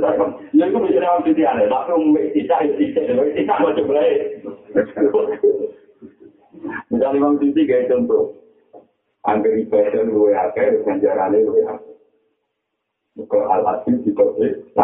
ya 0.55 0.71
itu 0.71 0.77
bisa 0.87 1.03
nama 1.03 1.19
sisi 1.23 1.43
aneh, 1.43 1.67
tapi 1.67 1.91
umum 1.99 2.15
tidak, 2.31 2.63
tidak, 2.79 3.31
tidak 3.35 3.59
mau 3.59 3.75
jumlah 3.75 4.03
Misalnya 6.89 7.17
Imam 7.17 7.35
Sisi 7.41 7.67
kayak 7.67 7.89
contoh, 7.91 8.35
angker 9.25 9.53
ibadah 9.65 10.03
luwe 10.05 10.31
akeh, 10.33 10.85
ganjarannya 10.85 11.45
luwe 11.45 11.61
akeh. 11.65 11.95
Muka 13.15 13.39
al-asim 13.47 14.03
di 14.03 14.11
kode, 14.11 14.75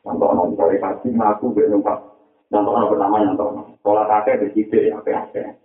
Contoh 0.00 0.32
non 0.32 0.56
dari 0.56 0.80
kasih 0.80 1.12
ngaku 1.12 1.52
gue 1.52 1.68
numpak. 1.68 2.00
Contoh 2.48 2.72
non 2.72 2.88
pertama 2.88 3.20
tahu. 3.36 3.68
Sekolah 3.80 4.04
kakek 4.08 4.48
di 4.48 4.64
sini 4.64 4.88
ya 4.88 4.96
kakek. 5.04 5.60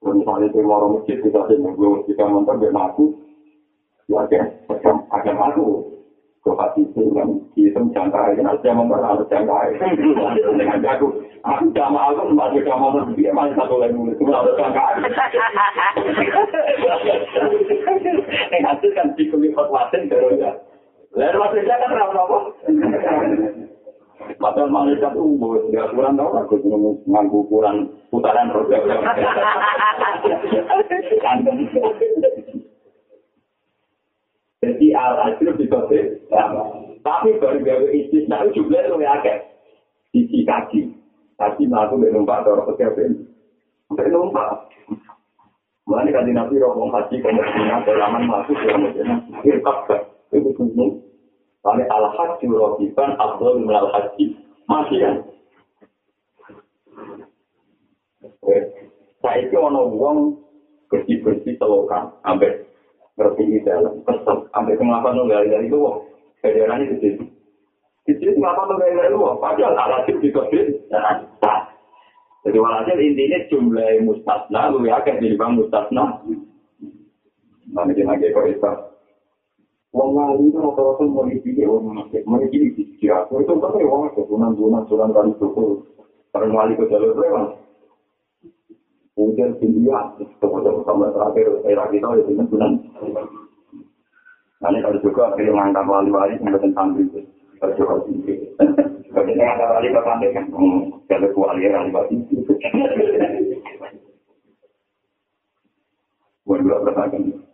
Misalnya 0.00 0.48
itu 0.48 0.62
mau 0.62 0.86
masjid 0.86 1.18
kita 1.18 1.50
sih 1.50 1.58
nunggu 1.58 2.06
kita 2.06 2.24
nonton 2.30 2.62
gue 2.62 2.70
ngaku. 2.70 3.04
Ya. 4.06 4.22
Macam 4.70 5.02
agak. 5.10 5.34
Gue 6.40 6.54
kasih 6.56 6.84
itu 6.88 7.02
kan 7.12 7.28
jangkai. 7.90 8.38
Nanti 8.38 8.70
yang 8.70 8.78
membuat 8.78 9.04
harus 9.04 9.28
jangkai. 9.28 9.76
Dengan 10.56 10.78
jago. 10.80 11.08
Aku 11.40 11.72
jamaah 11.72 12.12
aku 12.12 12.36
masih 12.36 12.60
jamaah 12.68 13.00
dia 13.16 13.32
masih 13.32 13.56
satu 13.56 13.80
lagi 13.80 13.96
nulis. 13.96 14.12
Cuma 14.20 14.44
harus 14.44 14.52
jangkai. 14.60 15.00
Yang 18.52 18.64
hasil 18.68 18.90
kan 18.92 19.08
dikulit 19.16 19.56
fatwasin 19.56 20.12
terus 20.12 20.36
ya. 20.36 20.52
Lalu 21.16 21.36
maksudnya 21.40 21.80
kan 21.80 21.96
apa-apa. 21.96 22.38
Padahal 24.36 24.68
malaikat 24.68 25.16
umur, 25.16 25.64
nggak 25.72 25.96
kurang 25.96 26.14
tau 26.20 26.28
aku 26.36 26.60
nganggu 27.08 27.38
ukuran 27.48 27.88
putaran 28.12 28.52
roda. 28.52 28.78
Jadi 34.60 34.86
al-ajruf 34.92 35.56
di 35.56 35.66
Tapi 37.00 37.28
baru 37.40 37.58
gawe 37.64 37.86
istisna 37.96 38.44
itu 38.44 38.60
juga 38.60 38.84
lebih 38.92 39.08
agak. 39.08 39.48
Sisi 40.12 40.44
kaki. 40.44 40.99
Kaki 41.40 41.64
melaku 41.64 42.04
numpak 42.04 42.44
atau 42.44 42.68
pekerjaan. 42.68 43.24
Sampai 43.88 44.12
numpak. 44.12 44.68
Mulai 45.88 46.12
kan 46.12 46.28
nabi 46.28 46.60
roh 46.60 46.76
haji 46.76 47.16
kemudian 47.18 47.80
dalam 47.88 48.28
masuk 48.28 48.54
dalam 48.60 48.84
Medina. 48.84 49.16
Itu 50.30 50.52
gunung. 50.52 51.00
Kami 51.64 51.82
al-haji 51.88 52.44
rohiban 52.44 53.16
abdul 53.16 53.64
minal 53.64 53.88
haji. 53.88 54.36
Masih 54.68 54.98
kan? 55.00 55.14
Saya 59.24 59.40
itu 59.40 59.56
ono 59.56 59.88
uang 59.90 60.36
bersih-bersih 60.92 61.56
selokan. 61.56 62.12
Sampai 62.20 62.68
di 63.40 63.64
dalam. 63.64 64.04
Kesel. 64.04 64.46
Sampai 64.52 64.76
kenapa 64.76 65.16
nunggal 65.16 65.48
dari 65.48 65.72
itu 65.72 65.80
wong. 65.80 66.04
Federasi 66.40 66.96
di 67.00 67.29
nunggal 68.18 68.80
dari 68.80 68.96
itu 68.96 69.16
wong. 69.18 69.36
Padahal 69.38 69.78
al-haji 69.78 70.12
di 70.18 70.28
kodit. 70.34 70.66
Jadi 72.40 72.56
walhasil 72.56 72.96
intinya 72.96 73.38
jumlah 73.52 73.90
mustasna, 74.08 74.72
lu 74.72 74.88
yakin 74.88 75.20
jadi 75.20 75.36
bang 75.36 75.52
mustasna. 75.60 76.04
Nanti 77.70 77.92
kita 77.92 78.08
lagi 78.08 78.32
kok 78.32 78.48
itu. 78.48 78.72
Wong 79.90 80.14
wali 80.14 80.48
itu 80.48 80.56
rata-rata 80.56 81.02
mau 81.02 81.26
dipilih 81.26 81.66
orang 81.66 82.06
masjid, 82.06 82.22
mau 82.22 82.38
dipilih 82.38 82.78
di 82.78 82.82
sisi 82.94 83.10
aku. 83.10 83.42
Itu 83.42 83.58
kan 83.58 83.74
ya 83.76 83.84
wong 83.90 84.14
bulan-bulan, 84.14 84.86
bulan 84.86 85.10
kali 85.10 85.30
itu. 85.34 85.46
Karena 86.30 86.54
wali 86.54 86.78
ke 86.78 86.86
jalur 86.86 87.12
lewat. 87.18 87.58
Kemudian 89.18 89.52
India, 89.60 89.98
kemudian 90.38 90.80
sama 90.86 91.10
terakhir, 91.12 91.60
era 91.66 91.84
kita 91.90 92.06
itu 92.22 92.32
kan 92.38 92.46
bulan. 92.48 92.72
Nanti 94.62 94.78
kalau 94.80 95.02
juga 95.02 95.22
akhirnya 95.34 95.52
mengangkat 95.52 95.84
wali-wali 95.90 96.34
sampai 96.38 96.62
tentang 96.62 96.88
itu. 96.96 97.20
Kalau 97.60 97.76
juga 97.76 98.00
tinggi. 98.08 98.34
Kalau 99.12 99.26
kita 99.28 99.42
ngangkat 99.44 99.68
wali 99.68 99.88
ke 99.92 100.00
pantai 100.00 100.32
kan, 100.32 100.44
jalur 101.12 101.32
wali 101.36 101.68
wali 101.68 102.16
itu. 102.24 102.52
Bukan 106.48 106.66
dua 106.66 106.82
pertanyaan. 106.82 107.46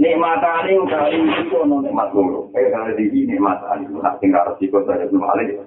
Nikmatane 0.00 0.72
utawi 0.80 1.20
iki 1.20 1.52
ono 1.56 1.84
nikmat 1.84 2.10
loro. 2.16 2.48
Eh 2.56 2.72
kare 2.72 2.96
iki 2.96 3.28
nikmatane 3.28 3.84
ora 3.92 4.16
sing 4.16 4.32
karo 4.32 4.56
siko 4.56 4.80
dari 4.88 5.04
belum 5.12 5.28
ale. 5.28 5.60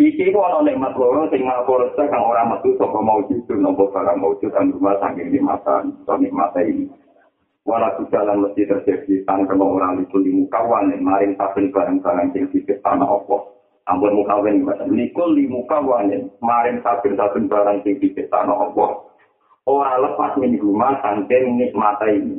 Iki 0.00 0.32
ku 0.32 0.38
ono 0.40 0.64
nikmat 0.64 0.96
loro 0.96 1.28
sing 1.28 1.44
ngapur 1.44 1.92
kang 1.96 2.24
ora 2.24 2.48
metu 2.48 2.72
saka 2.80 3.00
maujud 3.00 3.48
nopo 3.52 3.92
barang 3.92 4.16
maujud 4.16 4.48
kang 4.48 4.72
rumah 4.72 4.96
saking 4.96 5.28
nikmatan 5.28 5.92
to 6.08 6.12
nikmate 6.16 6.60
ini. 6.64 6.88
Walau 7.66 8.06
jalan 8.14 8.46
mesti 8.46 8.62
terjadi 8.62 9.26
tanpa 9.26 9.58
orang 9.58 10.06
itu 10.06 10.22
di 10.22 10.30
mukawan 10.30 10.94
maring 11.02 11.34
saben 11.34 11.74
barang-barang 11.74 12.30
sing 12.30 12.46
dicipta 12.54 12.78
tanah 12.94 13.10
Allah. 13.10 13.42
Ampun 13.90 14.22
mukawan 14.22 14.62
likul 14.94 15.34
di 15.34 15.50
mukawan 15.50 16.30
maring 16.38 16.78
saben-saben 16.86 17.50
barang 17.50 17.82
sing 17.82 17.98
dicipta 17.98 18.38
tanah 18.38 18.70
Allah. 18.70 19.10
Ora 19.66 19.98
lepas 19.98 20.38
min 20.38 20.54
rumah 20.62 20.94
saking 21.02 21.58
nikmat 21.58 21.98
ini. 22.06 22.38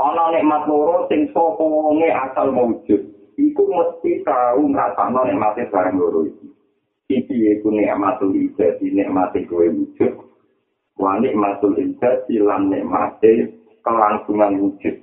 Ana 0.00 0.32
nikmat 0.40 0.64
loro 0.64 1.04
sing 1.12 1.28
sapa 1.36 1.60
wonge 1.60 2.08
asal 2.08 2.48
maujud. 2.48 3.12
Iku 3.36 3.62
mesti 3.68 4.24
tau 4.24 4.72
ngrasakno 4.72 5.20
nikmate 5.28 5.68
barang 5.68 6.00
loro 6.00 6.24
iki. 6.24 6.48
Iki 7.12 7.60
iku 7.60 7.68
nikmatul 7.68 8.32
ibadi 8.32 8.88
nikmate 8.88 9.44
kowe 9.44 9.68
wujud. 9.68 10.16
Wa 10.96 11.20
nikmatul 11.20 11.76
ibadi 11.76 12.40
lan 12.40 12.72
nikmate 12.72 13.60
kelangsungan 13.82 14.58
wujud. 14.58 14.96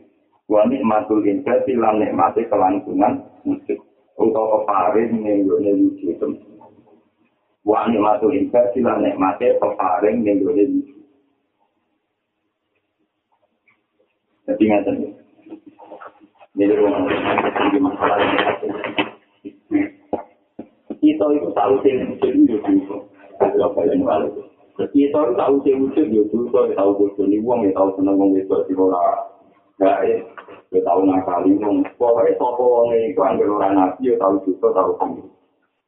Wa 0.49 0.65
nikmatul 0.65 1.21
indah 1.21 1.61
lan 1.77 2.01
nikmate 2.01 2.47
kelangsungan 2.49 3.21
wujud. 3.45 3.79
Utawa 4.17 4.65
peparing 4.65 5.21
ning 5.21 5.45
gone 5.45 5.71
wujud. 5.71 6.17
Wa 7.63 7.85
nikmatul 7.85 8.33
indah 8.33 8.65
lan 8.73 8.97
nikmate 9.05 9.59
peparing 9.61 10.25
ning 10.25 10.41
gone 10.41 10.63
wujud. 10.63 10.99
Jadi 14.49 14.63
ngaten. 14.65 14.95
Rumah 16.59 17.07
masalah 17.79 18.19
Kita 20.99 21.25
itu 21.31 21.47
sih 21.79 21.93
wujud 22.03 22.33
itu 22.35 22.55
itu. 22.59 22.97
Apa 23.39 23.79
yang 23.87 24.03
balik? 24.03 24.48
Kita 24.79 25.19
itu 25.19 25.35
tahu 25.35 25.55
sih 25.67 25.75
wujud 25.75 26.07
ya 26.07 26.23
dosa, 26.31 26.71
tahu 26.71 26.91
bodoh 26.95 27.25
nih 27.27 27.43
uang, 27.43 27.67
ya 27.67 27.71
tahu 27.75 27.99
seneng 27.99 28.15
uang 28.15 28.31
itu 28.39 28.55
di 28.71 28.73
ora. 28.79 29.27
Ya, 29.75 29.91
ya 30.71 30.79
tahu 30.87 31.03
nakali 31.03 31.59
uang. 31.59 31.83
Pokoknya 31.99 32.39
sopo 32.39 32.63
uang 32.87 32.95
itu 32.95 33.19
ambil 33.19 33.59
orang 33.59 33.75
nabi, 33.75 34.07
ya 34.07 34.15
tahu 34.15 34.39
dosa, 34.47 34.67
tahu 34.71 34.91
sendiri. 35.03 35.29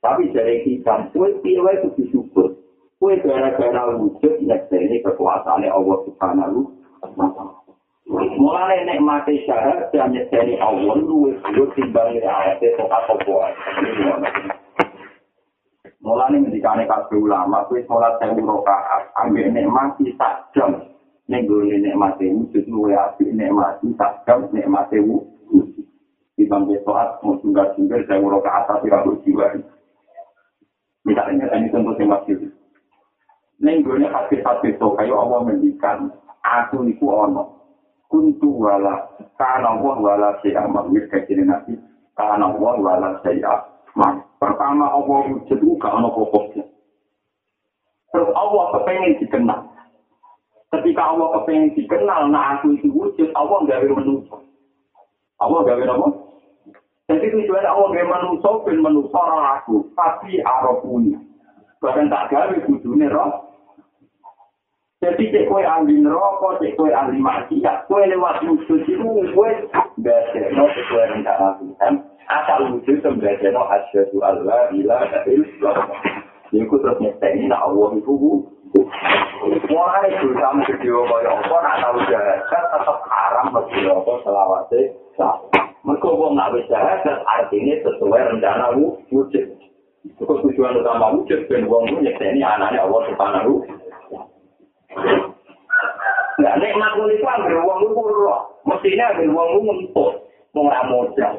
Tapi 0.03 0.33
dari 0.35 0.55
kita, 0.67 1.13
kue 1.15 1.29
pilih 1.39 1.71
itu 1.71 1.87
disyukur. 2.03 2.51
Kue 2.99 3.15
gara-gara 3.23 3.95
wujud, 3.95 4.43
ini 4.43 4.97
kekuasaannya 5.05 5.71
Allah 5.71 5.97
Subhanahu 6.09 6.59
wa 7.01 7.61
Mulai 8.11 8.83
nek 8.83 8.99
syarat 9.47 9.87
dan 9.95 10.11
nyedani 10.11 10.59
Allah 10.59 10.99
lu 10.99 11.31
wis 11.31 11.37
timbang 11.79 12.11
ayat 12.19 12.59
itu 12.59 12.83
apa 12.83 13.13
Mulane 16.31 16.47
ngendikane 16.47 16.87
kabeh 16.87 17.19
ulama 17.19 17.67
kuwi 17.67 17.83
salat 17.91 18.15
sewu 18.23 18.39
rakaat, 18.39 19.11
ambek 19.19 19.51
nikmati 19.51 20.15
sak 20.15 20.47
jam. 20.55 20.79
Ning 21.27 21.43
gone 21.43 21.75
nikmati 21.75 22.31
wujud 22.31 22.71
luwe 22.71 22.95
apik 22.95 23.35
nikmati 23.35 23.91
sak 23.99 24.23
jam 24.23 24.47
nikmati 24.55 25.03
wujud. 25.03 25.83
Ibang 26.39 26.71
salat 26.87 27.19
mau 27.19 27.35
tunggal 27.43 27.75
tunggal 27.75 27.99
sewu 28.07 28.31
rakaat 28.31 28.63
tapi 28.63 28.87
ra 28.87 29.03
jiwa. 29.03 29.59
Misalnya 31.03 31.51
ini 31.51 31.67
contoh 31.67 31.99
yang 31.99 32.15
masih 32.15 32.47
Ning 33.59 33.83
gone 33.83 34.07
hati-hati 34.07 34.79
to 34.79 34.87
kayo 34.95 35.19
Allah 35.19 35.51
mendikan 35.51 36.15
aku 36.47 36.87
iku 36.87 37.11
ono. 37.27 37.59
Kuntu 38.07 38.55
wala 38.55 39.03
kana 39.35 39.83
wala 39.83 40.39
saya 40.39 40.63
mamir 40.63 41.11
kecil 41.11 41.43
nabi 41.43 41.75
kana 42.15 42.55
wala 42.55 43.19
saya 43.95 44.23
Pertama 44.41 44.89
Allah 44.89 45.19
wujud 45.29 45.53
itu 45.53 45.77
gak 45.77 45.93
ada 45.93 46.09
pokoknya. 46.09 46.65
Terus 48.09 48.29
Allah 48.33 48.63
kepengen 48.73 49.21
dikenal. 49.21 49.61
Ketika 50.73 51.13
Allah 51.13 51.27
kepengen 51.37 51.77
dikenal, 51.77 52.33
nah 52.33 52.57
aku 52.57 52.73
itu 52.73 52.89
wujud, 52.89 53.29
Allah 53.37 53.57
gak 53.69 53.85
ada 53.85 53.93
manusia. 53.93 54.41
Allah 55.37 55.59
gak 55.61 55.77
ada 55.77 55.93
apa? 55.93 56.09
Jadi 57.05 57.25
tujuan 57.37 57.69
Allah 57.69 57.87
gak 57.93 58.09
manusia, 58.09 58.49
ben 58.65 58.77
manusia 58.81 59.21
aku. 59.61 59.85
Tapi 59.93 60.41
arafuni. 60.41 61.21
Bahkan 61.77 62.09
tak 62.09 62.33
gawe 62.33 62.55
wujudnya 62.65 63.13
roh. 63.13 63.50
Jadi 65.01 65.33
cek 65.33 65.49
kue 65.49 65.65
ahli 65.65 65.97
neraka, 65.97 66.61
cek 66.61 66.77
kue 66.77 66.93
ahli 66.93 67.17
maksiat, 67.17 67.89
kue 67.89 68.05
lewat 68.05 68.45
wujud 68.45 68.85
itu 68.85 69.09
kue 69.33 69.49
gak 69.73 69.89
ada, 69.97 70.15
cek 70.29 70.53
kue 70.53 71.03
rencana 71.09 71.57
Tuhan. 71.57 71.93
asal 72.31 72.71
wujud 72.71 73.01
sembada 73.03 73.49
no 73.51 73.67
asyadu 73.67 74.17
Allah 74.23 74.71
ila 74.71 74.97
illallah. 75.27 75.99
Iku 76.51 76.75
terus 76.83 76.99
nyekte 76.99 77.27
nak 77.47 77.65
Allah 77.65 77.89
itu 77.95 78.13
Mulai 79.67 80.07
itu 80.15 80.31
sama 80.37 80.63
video 80.63 81.03
kaya 81.03 81.33
apa 81.33 81.55
nak 81.59 81.79
tahu 81.83 81.97
jahat 82.07 82.39
tetap 82.45 82.97
haram 83.09 83.51
bagi 83.51 83.83
apa 83.83 84.13
selawase. 84.23 84.81
Mereka 85.81 86.07
wong 86.07 86.37
nak 86.37 86.53
wis 86.55 86.69
jahat 86.71 87.03
artinya 87.07 87.75
sesuai 87.83 88.37
rencana 88.37 88.77
wujud. 88.77 89.47
Itu 90.05 90.23
tujuan 90.23 90.77
utama 90.77 91.09
wujud 91.17 91.49
ben 91.49 91.67
wong 91.67 91.89
nyekte 91.99 92.31
ini 92.31 92.45
anaknya 92.45 92.85
Allah 92.85 93.01
subhanahu. 93.11 93.65
Nah, 96.41 96.53
nikmat 96.57 96.97
itu 96.97 97.21
ambil 97.21 97.61
uang 97.61 97.79
itu 97.85 98.01
roh. 98.01 98.41
Mestinya 98.65 99.13
ambil 99.13 99.29
uang 99.29 99.47
itu 99.55 99.65
untuk 99.85 100.09
mengamodal. 100.57 101.33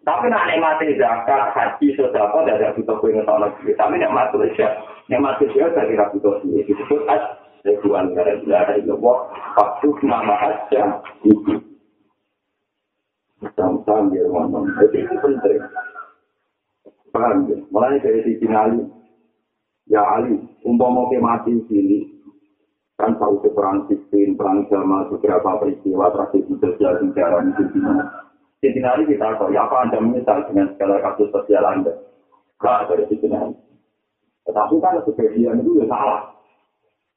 Tapi 0.00 0.32
nak 0.32 0.48
nikmati 0.48 0.96
zakat, 0.96 1.52
haji, 1.52 1.92
sodako, 1.92 2.40
tidak 2.42 2.56
ada 2.56 2.72
butuh 2.72 2.96
kue 2.98 3.12
ngetol 3.12 3.36
lagi. 3.36 3.68
Tapi 3.76 4.00
nikmat 4.00 4.32
saja, 4.32 4.66
nikmat 5.12 5.36
saja 5.36 5.68
dari 5.76 5.92
rabu 5.92 6.16
butuh 6.16 6.40
ini. 6.48 6.64
Disebut 6.64 7.04
as, 7.04 7.20
sebuah 7.62 8.08
negara 8.08 8.40
negara 8.40 8.80
itu 8.80 8.96
wah, 8.96 9.28
waktu 9.60 9.92
nama 10.08 10.34
aja 10.40 11.04
itu. 11.20 11.60
Sama-sama 13.56 14.08
biar 14.12 14.26
ngomong. 14.28 14.68
Itu 14.88 15.16
penting. 15.20 15.60
Paham 17.12 17.48
ya? 17.48 17.56
Mulai 17.68 18.00
dari 18.00 18.20
sisi 18.24 18.46
Ali. 18.48 18.84
Ya 19.90 20.06
Ali, 20.06 20.38
umpama 20.62 21.10
ke 21.10 21.18
mati 21.18 21.50
sini, 21.66 22.06
kan 22.94 23.18
tahu 23.18 23.42
ke 23.42 23.50
perang 23.50 23.90
sistem, 23.90 24.38
perang 24.38 24.62
jamaah, 24.70 25.10
beberapa 25.10 25.58
peristiwa, 25.58 26.14
tradisi 26.14 26.54
sosial, 26.62 26.94
sejarah, 27.02 27.42
di 27.42 27.64
sini. 27.74 27.92
Siti 28.62 28.78
hari 28.86 29.10
kita 29.10 29.34
tahu, 29.34 29.50
ya 29.50 29.66
apa 29.66 29.88
Anda 29.88 29.98
menyesal 29.98 30.46
dengan 30.46 30.70
segala 30.78 31.02
kasus 31.02 31.32
sosial 31.34 31.66
Anda? 31.66 31.90
Enggak, 32.60 32.86
dari 32.86 33.04
Siti 33.10 33.26
hari. 33.26 33.56
Tetapi 34.46 34.74
kan 34.78 35.00
sebagian 35.02 35.58
itu 35.58 35.82
ya 35.82 35.86
salah. 35.90 36.38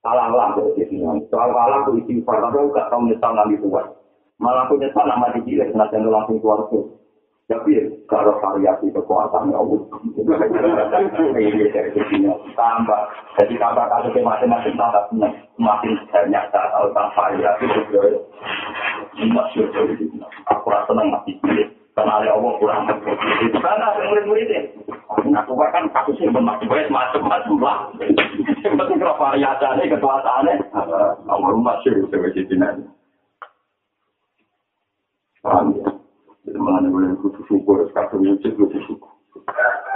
Salah 0.01 0.33
lah 0.33 0.49
dari 0.57 0.71
Siti 0.73 0.97
hari. 1.03 1.21
Soal 1.29 1.53
salah 1.53 1.83
aku 1.85 1.99
isi 2.01 2.25
tapi 2.25 2.57
aku 2.57 2.73
gak 2.73 2.89
tahu 2.89 3.05
menyesal 3.05 3.31
nanti 3.37 3.59
tuan. 3.61 3.85
Malah 4.41 4.65
aku 4.65 4.81
nyesal 4.81 5.05
nama 5.05 5.35
di 5.35 5.45
kiri, 5.45 5.67
senang 5.69 6.09
langsung 6.09 6.41
keluar 6.41 6.65
tuh. 6.73 7.02
Tapi 7.43 7.71
kalau 8.07 8.39
variasi 8.39 8.87
kekuatan 8.87 9.51
ya 9.51 9.59
Allah. 9.59 9.79
Ini 11.35 12.31
Tambah. 12.55 13.01
Jadi 13.35 13.53
tambah 13.59 13.85
kasusnya 13.91 14.21
masing-masing 14.23 14.75
tambah 14.79 15.03
semakin 15.11 15.91
banyak 16.07 16.43
saat 16.53 16.71
tentang 16.71 17.09
variasi. 17.17 17.65
Dari 19.13 19.95
Siti 19.99 20.17
aku 20.49 20.65
rasa 20.71 20.89
senang 20.89 21.07
mati 21.13 21.37
karena 21.93 22.13
ada 22.17 22.33
Allah 22.33 22.53
kurang 22.57 22.89
itu 22.89 23.57
karena 23.61 23.85
ada 23.93 24.01
murid-muridnya 24.09 24.61
aku 25.37 25.53
kan 25.53 25.85
kasusnya 25.93 26.33
baik 26.33 26.89
macam-macam 26.89 27.55
lah. 27.61 27.77
Yang 28.65 28.73
penting 28.81 28.97
kalau 28.97 29.15
variasinya 29.21 29.85
kekuasaannya 29.93 30.53
kamu 31.21 31.47
rumah 31.53 31.77
sih 31.85 31.93
sebagai 32.09 32.49
jinan 32.49 32.89
paham 35.43 35.75
ya 35.77 35.92
jadi 36.53 36.59
mana 36.61 36.85
boleh 36.85 37.17
kudu 37.17 37.41
syukur 37.49 37.81
sekarang 37.89 38.21
wujud 38.21 38.53
kudu 38.53 38.77
syukur 38.85 39.09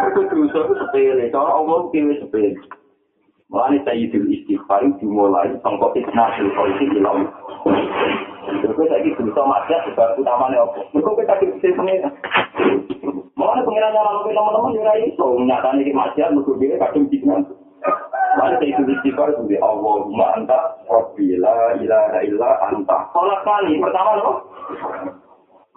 itu 0.09 0.21
dosa 0.25 0.57
itu 0.65 0.73
sepele 0.81 1.29
kalau 1.29 1.61
Allah 1.61 1.77
kiri 1.93 2.17
sepele 2.17 2.57
Mulai 3.47 3.79
sayyidul 3.87 4.27
istighfar 4.27 4.83
dimulai 4.99 5.55
sangkot 5.63 5.95
isnatul 5.95 6.51
polisi 6.51 6.83
ilau. 6.99 7.15
Terus 8.59 8.75
saya 8.75 8.99
gitu 9.07 9.23
bisa 9.23 9.39
maksiat 9.39 9.87
sebab 9.87 10.19
utamanya 10.19 10.67
apa? 10.67 10.83
Mereka 10.91 11.15
kita 11.23 11.33
bisa 11.55 11.67
pengen. 11.79 12.11
Mulai 13.39 13.63
pengiran 13.63 13.95
yang 13.95 14.03
lalu 14.03 14.35
teman-teman 14.35 14.75
juga 14.75 14.93
itu 14.99 15.27
nyatanya 15.47 15.79
di 15.79 15.93
maksiat 15.95 16.35
mereka 16.35 16.51
dia 16.59 16.75
kadang 16.75 17.07
jinan. 17.07 17.41
Mulai 18.35 18.59
sayyidul 18.59 18.91
istighfar 18.99 19.31
itu 19.31 19.55
Allahumma 19.63 20.25
anta 20.35 20.59
rabbi 20.91 21.39
la 21.39 21.79
ilaha 21.79 22.19
illa 22.27 22.49
anta. 22.67 22.97
Sholat 23.15 23.47
kali 23.47 23.79
pertama 23.79 24.11
loh. 24.19 24.35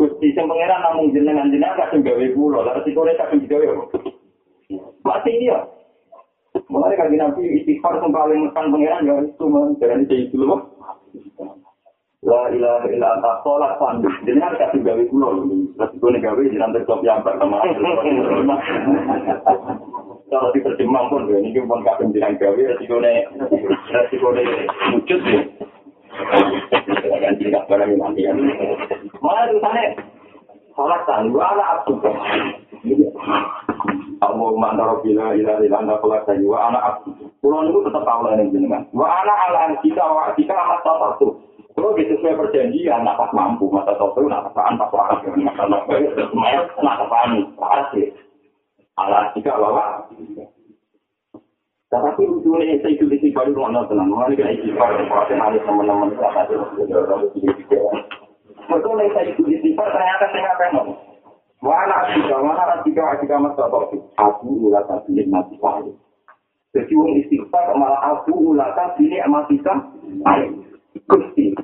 Gusti 0.01 0.33
sing 0.33 0.49
pangeran 0.49 0.81
namung 0.81 1.13
jenengan 1.13 1.53
jenengan 1.53 1.77
kadang 1.77 2.01
gawe 2.01 2.25
kula, 2.33 2.65
lalu 2.65 2.89
sikone 2.89 3.13
kadang 3.21 3.45
digawe. 3.45 3.69
Mati 5.05 5.33
dia. 5.37 5.61
Mulai 6.73 6.97
kaki 6.97 7.21
nabi 7.21 7.61
istighfar 7.61 8.01
yang 8.01 8.09
paling 8.09 8.49
menekan 8.49 8.73
pangeran 8.73 9.05
ya 9.05 9.15
itu 9.29 9.45
man 9.45 9.77
jadi 9.77 10.01
jadi 10.09 10.33
dulu 10.33 10.57
mah. 10.57 10.61
La 12.25 12.49
ilaha 12.49 12.89
illa 12.89 13.13
anta 13.13 13.45
sholat 13.45 13.77
pan. 13.77 14.01
Jadi 14.25 14.41
kan 14.41 14.57
kasih 14.57 14.81
gawe 14.81 15.03
kulo 15.13 15.29
ini. 15.45 15.69
Terus 15.77 15.93
gue 15.93 16.17
gawe 16.17 16.43
jangan 16.49 16.73
terkop 16.73 17.05
yang 17.05 17.21
pertama. 17.21 17.61
Kalau 20.33 20.49
diterjemah 20.57 21.13
pun 21.13 21.29
ini 21.29 21.61
pun 21.61 21.85
kadang 21.85 22.09
jangan 22.17 22.41
gawe 22.41 22.57
resiko 22.57 22.97
ne 23.05 23.29
resiko 23.93 24.29
ne 24.33 24.43
wujud 24.97 25.21
ya. 25.29 25.41
tidak 27.37 27.69
barang 27.69 28.01
mati 28.01 28.25
ya. 29.21 29.25
Malah 29.25 29.43
tulisannya 29.53 29.85
sholat 30.73 31.01
tangguh 31.05 31.43
ala 31.45 31.65
abdu. 31.77 31.93
Allah 34.21 34.51
mantara 34.57 34.97
bila 35.05 35.37
ila 35.37 35.53
ila 35.61 35.77
anda 35.77 35.95
sholat 36.01 36.25
tangguh 36.25 36.57
ala 36.57 36.79
abdu. 36.81 37.13
Pulau 37.45 37.69
itu 37.69 37.85
tetap 37.85 38.05
tahu 38.09 38.25
lah 38.25 38.41
jenengan. 38.41 38.89
Wa 38.97 39.21
ala 39.21 39.35
ala 39.49 39.77
kita 39.85 40.01
wa 40.01 40.33
kita 40.33 40.57
amat 40.57 40.81
satu. 40.85 41.37
Kalau 41.71 41.97
gitu 41.97 42.19
sesuai 42.19 42.37
perjanjian, 42.37 43.07
nak 43.07 43.31
mampu, 43.31 43.71
masa 43.71 43.95
satu, 43.95 44.27
nak 44.27 44.53
apaan, 44.53 44.77
pas 44.77 44.91
waras, 44.91 45.23
masa 45.23 45.65
nopo, 45.71 45.97
nak 46.83 47.01
apaan, 47.07 47.47
waras 47.57 47.89
sih. 47.95 48.11
Ala 48.99 49.33
kita 49.33 49.55
bawa. 49.55 50.05
Tapi 51.91 52.23
lucunya 52.23 52.79
saya 52.85 52.95
itu 52.95 53.09
di 53.11 53.35
baru 53.35 53.51
mana 53.67 53.83
tenang, 53.91 54.15
mana 54.15 54.31
kena 54.31 54.55
istighfar 54.55 54.95
dan 54.95 55.11
perhatian 55.11 55.59
teman-teman 55.67 56.15
selama 56.15 56.43
itu 57.35 57.51
Betul 58.71 58.95
nih 58.97 59.11
saya 59.11 59.27
itu 59.35 59.43
istighfar 59.51 59.91
ternyata 59.91 60.25
saya 60.31 60.41
nggak 60.47 60.59
pengen. 60.63 60.87
Wala 61.61 61.99
juga, 62.17 62.37
mana 62.41 62.81
juga 62.87 63.21
juga 63.21 63.37
mas 63.37 63.53
bapak 63.53 63.93
Aku 64.17 64.71
ulah 64.71 64.81
tak 64.89 65.05
pilih 65.05 65.29
mati 65.29 65.61
paling. 65.61 65.93
Jadi 66.73 66.93
orang 66.95 67.19
istighfar 67.21 67.75
malah 67.77 68.01
aku 68.17 68.55
ulah 68.55 68.73
tak 68.79 68.97
pilih 68.97 69.21
mati 69.29 69.59
paling. 69.61 70.65
Gusti, 71.11 71.55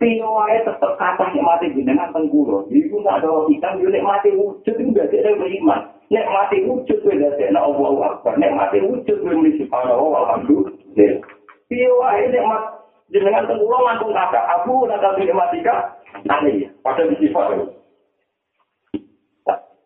Tio 0.00 0.28
wae 0.32 0.56
tetep 0.64 0.92
kata 0.96 1.28
mati 1.44 1.76
jenengan 1.76 2.08
tengkulo. 2.16 2.64
Iku 2.72 3.04
nggak 3.04 3.20
ada 3.20 3.44
ikan, 3.52 3.84
nek 3.84 4.00
mati 4.00 4.32
wujud 4.32 4.72
itu 4.72 4.88
nggak 4.96 5.12
ada 5.12 5.36
beriman. 5.36 5.80
Nek 6.08 6.24
mati 6.32 6.64
wujud 6.64 7.04
kowe 7.04 7.12
dadi 7.12 7.52
nek 7.52 7.60
Allah 7.60 8.16
Akbar. 8.16 8.40
Nek 8.40 8.56
mati 8.56 8.80
wujud 8.80 9.16
kowe 9.20 9.32
muni 9.36 9.60
subhanallah 9.60 10.24
alhamdulillah. 10.24 11.20
Piye 11.68 11.88
wae 12.00 12.32
nek 12.32 12.46
mat 12.48 12.79
jenengan 13.10 13.46
teng 13.46 13.58
kula 13.58 13.78
langsung 13.82 14.14
kata 14.14 14.40
aku 14.58 14.86
nak 14.86 15.02
kali 15.02 15.30
mati 15.34 15.58
ka. 15.62 15.98
Nane 16.26 16.70
pada 16.82 17.06
sifat. 17.06 17.78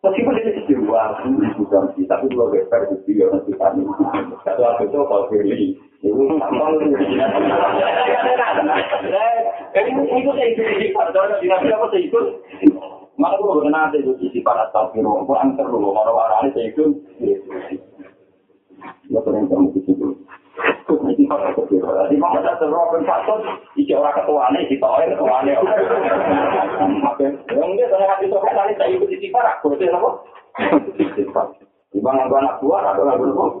Meskipun 0.05 0.37
ini 0.37 0.61
sebuah 0.69 1.17
aku 1.17 1.33
bukan 1.57 1.89
sih, 1.97 2.05
tapi 2.05 2.29
dua 2.29 2.45
better 2.53 2.93
itu 2.93 3.17
ya 3.17 3.25
nanti 3.33 3.49
kami. 3.57 3.81
Satu 4.45 4.61
aku 4.61 4.85
itu 4.85 4.97
kalau 5.01 5.25
pilih, 5.33 5.73
itu 6.05 6.23
tambah 6.37 6.67
lu. 6.77 6.93
Jadi 9.73 9.89
itu 9.89 10.29
saya 10.29 10.47
ikut 10.53 10.67
sifat, 10.77 11.05
kalau 11.09 11.41
tidak 11.41 11.57
apa 11.65 11.85
saya 11.89 12.05
ikut. 12.05 12.25
Maka 13.17 13.35
kalau 13.41 13.65
kena 13.65 13.89
ada 13.89 13.97
itu 13.97 14.13
sisi 14.21 14.45
para 14.45 14.69
tafsir, 14.69 15.01
aku 15.01 15.33
antar 15.33 15.65
dulu, 15.71 15.95
kalau 15.95 16.21
arahnya 16.21 16.53
saya 16.53 16.67
itu, 16.67 16.99
ya 19.09 19.19
sering 19.23 19.47
kamu 19.47 19.71
di 19.71 19.81
di 22.05 22.17
mana 22.19 22.37
ada 22.39 22.55
terlalu 22.61 23.03
faktor, 23.03 23.39
isi 23.75 23.91
orang 23.91 24.15
ketuanya, 24.15 24.59
isi 24.63 24.75
tahu 24.79 25.03
ketuanya. 25.03 25.53
Oke, 27.11 27.27
yang 27.51 27.71
dia 27.75 27.91
tanya 27.91 28.07
hati 28.15 28.25
sobat, 28.31 28.53
nanti 28.55 28.77
saya 28.79 28.93
ikut 28.93 29.09
sisi 29.09 29.33
para, 29.33 29.57
berarti 29.59 29.89
apa? 29.91 30.09
Di 31.91 31.99
mana 32.03 32.27
anak 32.27 32.59
buah 32.63 32.81
atau 32.93 33.03
anak 33.03 33.19
buah? 33.19 33.51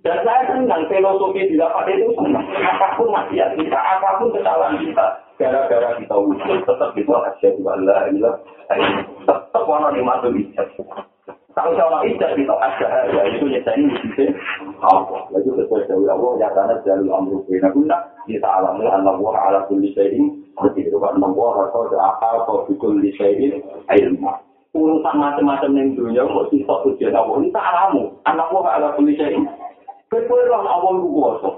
Dan 0.00 0.16
saya 0.22 0.42
senang 0.48 0.86
filosofi 0.86 1.50
di 1.50 1.58
dapat 1.58 1.90
itu 1.92 2.14
senang. 2.14 2.46
Apapun 2.46 3.10
maksiat 3.10 3.58
kita, 3.58 3.78
apapun 3.78 4.32
kesalahan 4.32 4.78
kita, 4.80 5.06
gara-gara 5.36 5.98
kita 5.98 6.14
wujud, 6.14 6.58
tetap 6.62 6.90
itu 6.94 7.10
asyadu 7.10 7.62
Allah, 7.66 8.06
tetap 9.26 9.62
warna 9.66 9.90
di 9.90 10.02
mata 10.02 10.30
ijat. 10.30 10.68
Kalau 11.50 11.74
seorang 11.74 12.06
ijat 12.06 12.38
itu 12.38 12.54
ada, 12.54 12.88
ya 13.10 13.22
itu 13.26 13.44
nyatanya 13.50 13.90
wujudnya 13.90 14.26
Allah. 14.86 15.20
Lalu 15.34 15.50
sesuai 15.58 15.82
dari 15.90 16.06
Allah, 16.06 16.30
ya 16.38 16.48
karena 16.54 16.74
jalur 16.86 17.10
amru 17.10 17.36
bina 17.50 17.68
guna, 17.74 17.96
kita 18.30 18.46
alami 18.46 18.86
Allah 18.86 19.18
wa 19.18 19.34
ala 19.34 19.66
kulli 19.66 19.90
syai'in, 19.90 20.46
seperti 20.54 20.86
itu 20.86 20.96
kan 21.02 21.18
Allah 21.18 21.54
atau 21.66 21.90
apa 21.90 22.46
kau 22.46 22.70
kulli 22.78 23.10
syai'in 23.18 23.58
ilmu. 23.90 24.30
Urusan 24.70 25.18
macam-macam 25.18 25.74
yang 25.74 25.98
dunia, 25.98 26.22
mau 26.30 26.46
sisa 26.46 26.70
tujuan 26.86 27.18
Allah, 27.18 27.34
ini 27.42 27.50
tak 27.50 27.66
alamu. 27.66 28.14
Allah 28.22 28.46
wa 28.54 28.70
ala 28.70 28.94
kulli 28.94 29.18
syai'in 29.18 29.42
Kue 30.10 30.42
lah 30.50 30.66
awal 30.66 31.06
lu 31.06 31.06
kuasa. 31.14 31.50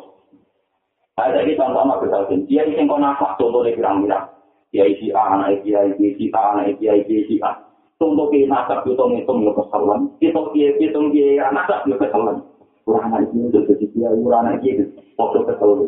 Ada 1.17 1.41
di 1.45 1.57
contoh 1.57 1.89
sama 1.89 1.97
kesalahan. 2.05 2.45
Dia 2.45 2.69
isi 2.69 2.85
kau 2.85 3.01
nafas 3.01 3.41
contohnya 3.41 3.73
pirang-pirang. 3.73 4.29
Dia 4.77 4.85
isi 4.89 5.09
A, 5.13 5.41
anak 5.41 5.61
isi 5.61 5.73
A, 5.73 5.89
isi 5.97 6.29
A, 6.37 6.41
anak 6.53 6.77
isi 6.77 6.85
A, 6.85 7.01
isi 7.01 7.37
A. 7.41 7.72
Contoh 8.03 8.27
ke 8.35 8.51
nasab 8.51 8.83
hitung 8.83 9.15
hitung 9.15 9.47
ya 9.47 9.55
kesalahan. 9.55 10.11
Hitung 10.19 10.51
dia 10.51 10.75
hitung 10.75 11.15
dia 11.15 11.47
nasab 11.55 11.87
ya 11.87 11.95
kesalahan. 11.95 12.43
Anak 12.83 13.31
ini 13.31 13.47
udah 13.47 13.63
jadi 13.71 13.87
dia 13.95 14.11
anak 14.11 14.59
ini 14.67 14.91
foto 15.15 15.47
kesalahan. 15.47 15.87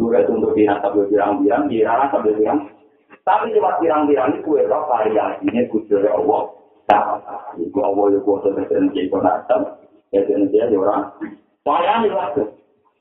Dua 0.00 0.24
contoh 0.24 0.56
ke 0.56 0.64
nasab 0.64 0.96
ya 0.96 1.04
pirang-pirang, 1.12 1.68
dia 1.68 1.92
nasab 1.92 2.24
ya 2.24 2.32
pirang. 2.40 2.72
Tapi 3.20 3.52
cuma 3.52 3.76
pirang-pirang 3.76 4.32
ini 4.32 4.40
kue 4.40 4.64
roh 4.64 4.88
variasinya 4.88 5.60
kudur 5.68 6.08
Allah. 6.08 6.42
Nah, 6.88 7.20
itu 7.60 7.78
Allah 7.84 8.04
ya 8.08 8.18
kuasa 8.24 8.48
kesalahan 8.56 8.88
jadi 8.96 9.12
nasab. 9.12 9.84
ya 10.08 10.24
jenis 10.24 10.48
dia 10.48 10.72
orang 10.72 11.12
soalnya 11.60 12.00
ini 12.00 12.08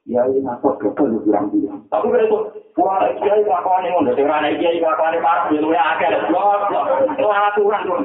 ya 0.07 0.23
ini 0.31 0.39
nasab 0.39 0.79
betul 0.79 1.11
lu 1.11 1.19
bilang 1.27 1.51
bilang 1.51 1.83
tapi 1.91 2.07
kalau 2.07 2.23
itu 2.23 2.39
wah 2.79 3.03
dia 3.19 3.33
itu 3.43 3.51
apa 3.51 3.83
nih 3.83 3.91
mau 3.91 4.07
dari 4.07 4.23
mana 4.23 4.55
dia 4.55 4.71
itu 4.71 4.87
apa 4.87 5.11
nih 5.11 5.19
parah 5.19 5.45
dia 5.51 5.59
luar 5.59 5.83
akal 5.83 6.13
blok 6.31 6.59
blok 6.71 6.85
itu 7.11 7.27
aturan 7.27 7.81
tuh 7.83 7.99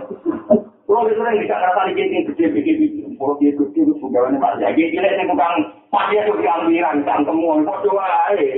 kalau 0.83 1.07
itu 1.07 1.23
yang 1.23 1.39
bisa 1.39 1.57
kata 1.63 1.83
di 1.87 1.93
gini 1.95 2.27
gede 2.27 2.45
gede 2.59 2.73
gede 2.75 3.07
kalau 3.15 3.39
dia 3.39 3.55
gede 3.55 3.81
itu 3.87 3.95
juga 4.03 4.19
nih 4.35 4.39
mas 4.43 4.59
ya 4.59 4.75
gede 4.75 4.99
gede 4.99 5.09
itu 5.15 5.31
bukan 5.31 5.55
pasti 5.95 6.15
itu 6.19 6.33
bilang 6.43 6.61
bilang 6.67 6.97
kan 7.07 7.23
semua 7.23 7.55
itu 7.63 7.75
coba 7.87 8.05
aja 8.35 8.51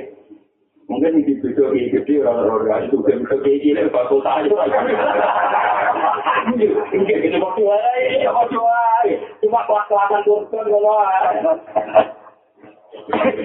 mungkin 0.89 1.21
di 1.21 1.33
video 1.37 1.67
gede 1.77 1.89
gede 2.01 2.15
orang-orang 2.25 2.89
itu 2.89 2.97
gede 3.05 3.29
gede 3.29 3.53
gede 3.61 3.83
bakal 3.93 4.25
tahu 4.25 4.57
Ini 6.49 7.13
gede 7.13 7.29
coba 7.37 7.77
aja 7.77 8.29
mau 8.33 8.49
coba 8.49 8.77
cuma 9.45 9.61
kelas-kelasan 9.69 10.21
turun 10.25 10.65
ngono 10.73 10.97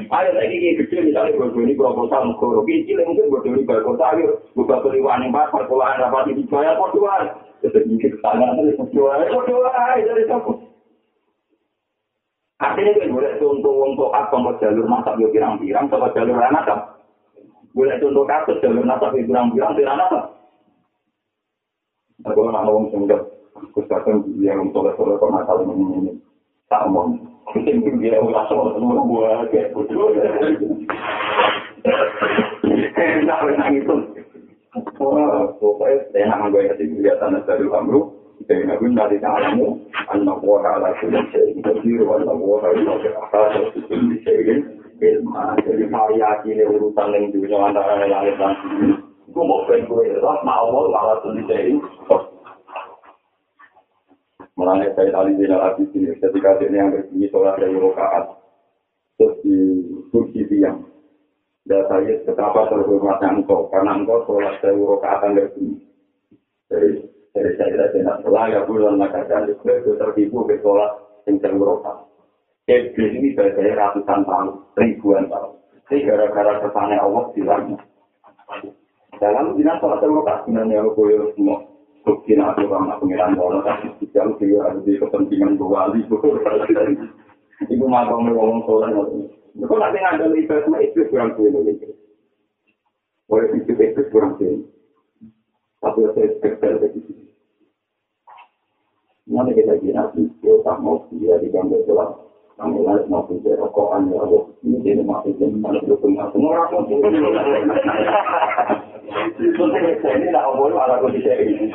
Ayo 0.09 0.29
lagi 0.37 0.77
gede 0.77 0.97
misalnya 1.09 1.35
bodoh 1.35 1.61
ini 1.65 1.73
proposal 1.73 2.29
mukoro 2.29 2.61
kecil 2.63 3.01
mungkin 3.01 3.33
bodoh 3.33 3.51
ini 3.57 3.65
bakal 3.65 3.97
tahu 3.97 4.29
buka 4.53 4.77
peliwan 4.85 5.25
yang 5.25 5.33
bakal 5.33 5.65
puluhan 5.65 5.97
dapat 5.97 6.37
dibayar 6.37 6.77
bodohan 6.77 7.33
sedikit 7.65 8.13
kesalahan 8.17 8.61
dari 8.61 8.77
bodohan 8.77 9.25
bodohan 9.33 10.05
dari 10.05 10.23
siapa 10.29 10.51
Artinya 12.59 12.91
kan 12.91 13.15
boleh 13.15 13.33
contoh 13.39 13.75
untuk 13.87 14.11
apa 14.11 14.35
mau 14.35 14.51
jalur 14.59 14.83
masak 14.83 15.15
yo 15.15 15.31
pirang-pirang, 15.31 15.87
sama 15.87 16.11
jalur 16.11 16.43
anak 16.43 16.67
kan. 16.67 16.79
Boleh 17.71 17.95
contoh 18.03 18.27
kasus 18.27 18.59
jalur 18.59 18.83
masak 18.83 19.15
yo 19.15 19.23
pirang-pirang, 19.23 19.79
pirang 19.79 19.95
apa? 19.95 20.19
Aku 22.27 22.51
nak 22.51 22.67
ngomong 22.67 22.91
sendiri. 22.91 23.15
Kusakan 23.71 24.27
dia 24.43 24.59
untuk 24.59 24.91
level 24.91 25.15
level 25.15 25.29
nakal 25.31 25.63
ini 25.63 26.19
mau. 26.69 27.09
Mungkin 27.49 27.97
dia 27.97 28.21
soal 28.21 28.77
semua 28.77 29.01
buat 29.01 29.49
kayak 29.49 29.73
bodoh. 29.73 30.13
Enak 32.93 33.39
enak 33.57 33.69
itu. 33.73 33.95
Wah, 35.01 35.49
pokoknya 35.57 36.29
enak 36.29 36.53
gue 36.53 36.69
kasih 36.69 36.85
kegiatan 36.93 37.41
dari 37.41 37.65
kamu. 37.65 37.99
Dan 38.45 38.69
aku 38.71 38.85
dari 38.93 39.17
kamu, 39.17 39.67
anak 40.13 40.37
buah 40.45 40.79
ala 40.79 40.93
sudah 41.01 41.21
saya 41.33 41.49
interview, 41.51 42.05
anak 42.05 42.37
buah 42.37 42.61
ala 42.69 42.97
sudah 43.01 43.81
kulli 43.89 44.21
syai'in 44.21 44.79
ilma. 45.01 45.57
Jadi 45.65 45.89
variasi 45.89 46.53
ini 46.53 46.63
urusan 46.69 47.13
yang 47.17 47.33
dunia 47.33 47.57
antara 47.65 48.05
langit 48.05 48.37
dan. 48.37 48.53
Gue 49.29 49.43
mau 49.45 49.65
pengen 49.65 49.89
gue, 49.89 50.21
mau 50.21 50.69
mau 50.69 50.85
ala 50.93 51.17
kulli 51.25 51.41
syai'in 51.49 51.81
Mulanya 54.59 54.91
saya 54.91 55.07
tadi 55.07 55.39
di 55.39 55.47
dalam 55.47 55.71
ini, 55.79 56.19
ketika 56.19 56.59
dia 56.59 56.67
yang 56.67 56.91
berbunyi 56.91 57.31
sholat 57.31 57.55
dari 57.63 57.79
rokaat, 57.79 58.27
terus 59.15 59.39
di 59.39 59.55
kursi 60.11 60.43
tiang. 60.51 60.83
Dan 61.63 61.87
saya 61.87 62.19
betapa 62.27 62.67
terhormatnya 62.67 63.39
engkau, 63.39 63.71
karena 63.71 63.95
engkau 63.95 64.19
sholat 64.27 64.59
dari 64.59 64.83
rokaat 64.83 65.23
yang 65.23 65.39
berbunyi. 65.39 65.79
Jadi, 66.67 66.91
dari 67.31 67.51
saya 67.55 67.87
tidak 67.95 68.19
salah, 68.19 68.51
ya 68.51 68.59
bulan 68.67 68.99
maka 68.99 69.23
jadi 69.31 69.55
itu 69.55 69.91
tertipu 69.95 70.43
ke 70.43 70.59
sholat 70.59 70.91
yang 71.23 71.39
dari 71.39 71.55
rokaat. 71.55 72.03
Iblis 72.67 73.15
ini 73.15 73.31
saya 73.39 73.55
ratusan 73.55 74.27
tahun, 74.27 74.75
ribuan 74.75 75.31
tahun. 75.31 75.55
Ini 75.87 76.03
gara-gara 76.03 76.67
kesannya 76.67 76.99
Allah 76.99 77.23
silangnya. 77.31 77.79
Dalam 79.23 79.55
bilang 79.55 79.79
sholat 79.79 80.03
dari 80.03 80.11
rokaat, 80.11 80.43
sebenarnya 80.43 80.83
aku 80.83 80.99
boleh 80.99 81.31
semua. 81.39 81.68
Bukti 82.07 82.33
aku 82.39 82.63
sama 82.71 82.95
pengiran 83.03 83.35
bola, 83.35 83.59
tapi 83.67 84.07
jauh 84.15 84.33
dia 84.39 84.63
ada 84.63 84.79
di 84.81 84.95
kepentingan 84.95 85.59
wali. 85.59 85.99
Ibu 87.67 87.85
mau 87.91 88.07
ngomong 88.07 88.63
soal 88.63 88.95
itu. 88.95 89.27
Kau 89.67 89.75
nanti 89.75 89.99
ngambil 89.99 90.39
ibadah 90.39 90.79
itu 90.79 91.03
kurang 91.11 91.35
sulit 91.35 91.51
lagi. 91.51 91.91
Oleh 93.27 93.51
itu 93.59 93.71
itu 93.75 94.01
kurang 94.15 94.39
sulit. 94.39 94.63
Tapi 95.83 95.99
saya 96.15 96.31
spesial 96.39 96.79
dari 96.79 96.99
sini. 97.03 97.25
Nanti 99.27 99.51
kita 99.59 99.75
kira 99.83 100.07
kita 100.15 100.63
tak 100.63 100.79
mau 100.79 101.03
dia 101.11 101.35
di 101.43 101.51
gambar 101.51 101.83
jelas. 101.83 102.15
Kami 102.55 102.83
harus 102.83 103.07
mau 103.07 103.23
punya 103.27 103.55
rokokan 103.59 104.11
ya 104.11 104.19
Allah. 104.19 104.43
Ini 104.63 104.83
jadi 104.83 105.03
masih 105.03 105.31
jadi 105.39 105.55
itu 105.55 105.95
punya 105.99 106.27
semua 106.31 106.67
orang 106.67 106.87
pun. 106.87 107.03
Ini 109.09 110.25
tidak 110.29 110.45
boleh 110.55 110.77
ada 110.77 111.01
kondisi 111.01 111.29
ini. 111.29 111.65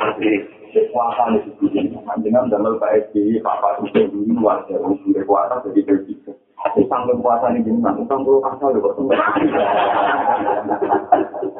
Kekuatan 0.75 1.39
itu 1.39 1.71
dengan 2.19 2.51
dalam 2.51 2.75
PSBY, 2.83 3.39
Pak 3.39 3.79
itu 3.95 4.11
luar 4.35 4.67
dari 4.67 4.83
kekuatan 5.15 5.63
jadi 5.71 5.81
berbeda. 5.87 6.31
Sampai 6.75 7.15
puasa 7.21 7.53
ini 7.53 7.61
gimana? 7.61 7.95
Utang 7.95 8.25
puluh 8.25 8.41
kata 8.41 8.73
udah 8.73 8.81
kok 8.81 8.97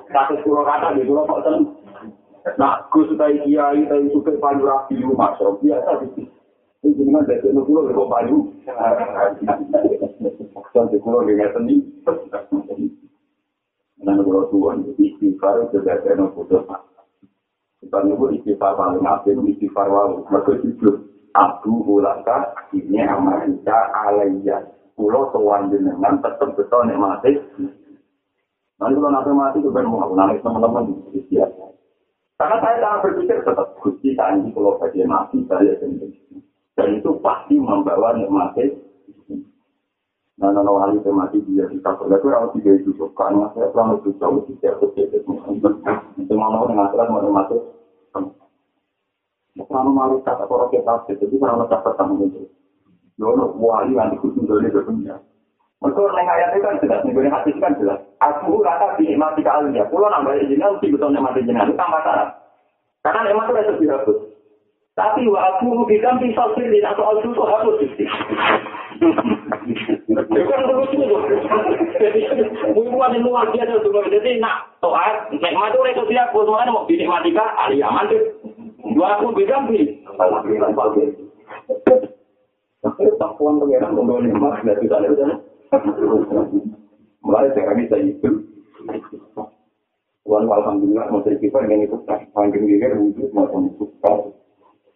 Satu 0.10 0.34
puluh 0.42 0.66
kata 0.66 0.98
di 0.98 1.06
pulau 1.06 1.30
kok 1.30 1.46
Nah, 2.58 2.78
Gus 2.94 3.10
Utai 3.10 3.42
Kiai, 3.42 3.86
Utai 3.86 4.06
Supir 4.14 4.38
Payu 4.38 4.66
Rapi, 4.66 5.02
Masya 5.02 5.50
biasa 5.62 5.90
gitu. 6.06 6.30
Ini 6.86 6.94
jenengan 6.94 7.26
dari 7.26 7.42
itu 7.42 7.62
pulau 7.64 7.90
kok 7.90 8.10
Payu. 8.10 8.38
Sampai 10.74 11.00
pulau 11.00 11.24
dengan 11.24 11.54
seni. 11.54 11.76
Nah, 14.04 14.20
pulau 14.20 14.52
tuan, 14.52 14.84
istighfar 15.00 15.72
juga 15.72 15.96
ada 15.96 16.20
yang 16.20 16.28
putus. 16.36 16.68
Kita 17.80 17.98
nunggu 18.04 18.36
istighfar 18.36 18.76
paling 18.76 19.06
akhir, 19.08 19.40
istighfar 19.40 19.88
wawu. 19.88 20.28
Mereka 20.28 20.52
jujur. 20.66 20.96
Abu 21.36 21.84
ulaka 21.84 22.56
ini 22.72 23.04
amarika 23.04 23.92
alaiya. 24.08 24.68
Pulau 24.96 25.32
tuan 25.36 25.68
jenengan 25.72 26.20
tetap 26.24 26.56
betul 26.56 26.88
nikmati. 26.88 27.36
Nanti 28.76 28.96
kalau 29.00 29.12
nanti 29.12 29.32
mati, 29.32 29.58
itu 29.64 29.72
kan 29.72 29.88
mau 29.88 30.12
nangis 30.12 30.44
teman-teman. 30.44 30.92
Istighfar. 31.16 31.72
Karena 32.36 32.56
saya 32.60 32.78
sangat 32.84 33.00
berpikir 33.08 33.38
tetap 33.48 33.68
gusti 33.80 34.12
ini 34.12 34.52
kalau 34.52 34.76
bagian 34.76 35.08
mati 35.08 35.40
saya 35.48 35.72
sendiri. 35.80 36.20
Dan 36.76 37.00
itu 37.00 37.16
pasti 37.24 37.56
membawa 37.56 38.12
nikmati. 38.20 38.76
Nah, 40.36 40.52
nah, 40.52 40.68
nah, 40.68 40.74
wali 40.76 41.00
mati 41.00 41.40
dia 41.48 41.64
di 41.72 41.80
kasur. 41.80 42.12
Itu 42.12 42.28
rawat 42.28 42.52
tiga 42.60 42.76
itu. 42.76 42.92
Karena 43.16 43.48
saya 43.56 43.72
selama 43.72 44.04
itu 44.04 44.12
jauh 44.20 44.44
di 44.44 44.52
setiap 44.60 44.84
setiap 44.84 45.16
itu. 45.16 45.32
mau 46.36 46.52
mau 46.52 46.68
dengan 46.68 46.92
kelas 46.92 47.08
mau 47.08 47.24
nikmati. 47.24 47.56
Kalau 49.56 49.92
malu 49.96 50.20
kata 50.20 50.44
orang 50.52 50.68
kita 50.68 51.16
itu 51.16 51.40
karena 51.40 51.64
letak 51.64 51.80
pertama 51.88 52.20
itu. 52.20 52.44
Yono 53.16 53.56
wali 53.56 53.96
yang 53.96 54.12
ikut 54.12 54.36
menjadi 54.36 54.68
berpunya. 54.76 55.16
Mereka 55.80 56.02
neng 56.12 56.28
ayat 56.28 56.50
itu 56.56 56.64
kan 56.64 56.80
jelas, 56.84 57.00
nih 57.08 57.32
hati 57.32 57.52
kan 57.60 57.76
jelas. 57.80 58.00
Aku 58.20 58.60
rata 58.60 59.00
di 59.00 59.16
mati 59.16 59.44
kalian 59.44 59.76
ya, 59.76 59.88
pulau 59.88 60.12
nambah 60.12 60.36
jenengan 60.44 60.76
mesti 60.76 60.92
betul 60.92 61.16
mati 61.16 61.44
jenengan 61.44 61.72
itu 61.72 61.80
tambah 61.80 62.02
syarat. 62.04 62.36
Karena 63.04 63.28
memang 63.32 63.48
itu 63.52 63.72
lebih 63.76 63.92
hapus. 63.92 64.18
Tapi 64.96 65.28
wa 65.28 65.40
aku 65.56 65.88
bilang 65.88 66.20
di 66.20 66.32
sosir 66.36 66.68
di 66.68 66.80
soal 66.84 67.22
itu 67.24 67.32
hapus. 67.40 67.80
Yang 70.06 70.30
luar 73.26 73.50
biasa 73.50 73.74
tuh. 73.82 74.06
Jadi 74.06 74.38
nak 74.38 74.78
soal, 74.78 75.34
nek 75.34 75.56
mati 75.58 75.78
itu 75.82 76.04
siap, 76.14 76.30
semuanya 76.30 76.70
mau 76.70 76.86
dinikmati 76.86 77.34
kah? 77.34 77.50
Ali 77.66 77.82
aman 77.82 78.06
tuh. 78.14 78.22
Dua 78.94 79.18
aku. 79.18 79.34
Tapi 82.86 83.02
tak 83.18 83.32
puan 83.42 83.58
pengiran 83.58 83.98
membawa 83.98 84.22
nikmat 84.22 84.62
dari 84.62 84.86
sana. 84.86 85.42
Mulai 87.26 87.50
saya 87.58 87.74
bisa 87.74 87.98
itu. 87.98 88.30
Tuhan 90.26 90.46
alhamdulillah 90.46 91.10
mau 91.10 91.22
saya 91.26 91.38
kita 91.42 91.66
dengan 91.66 91.86
itu 91.86 91.98
tak 92.06 92.30
panggil 92.34 92.66
dia 92.66 92.94
wujud 92.98 93.30
itu 93.30 93.86
kau 94.02 94.34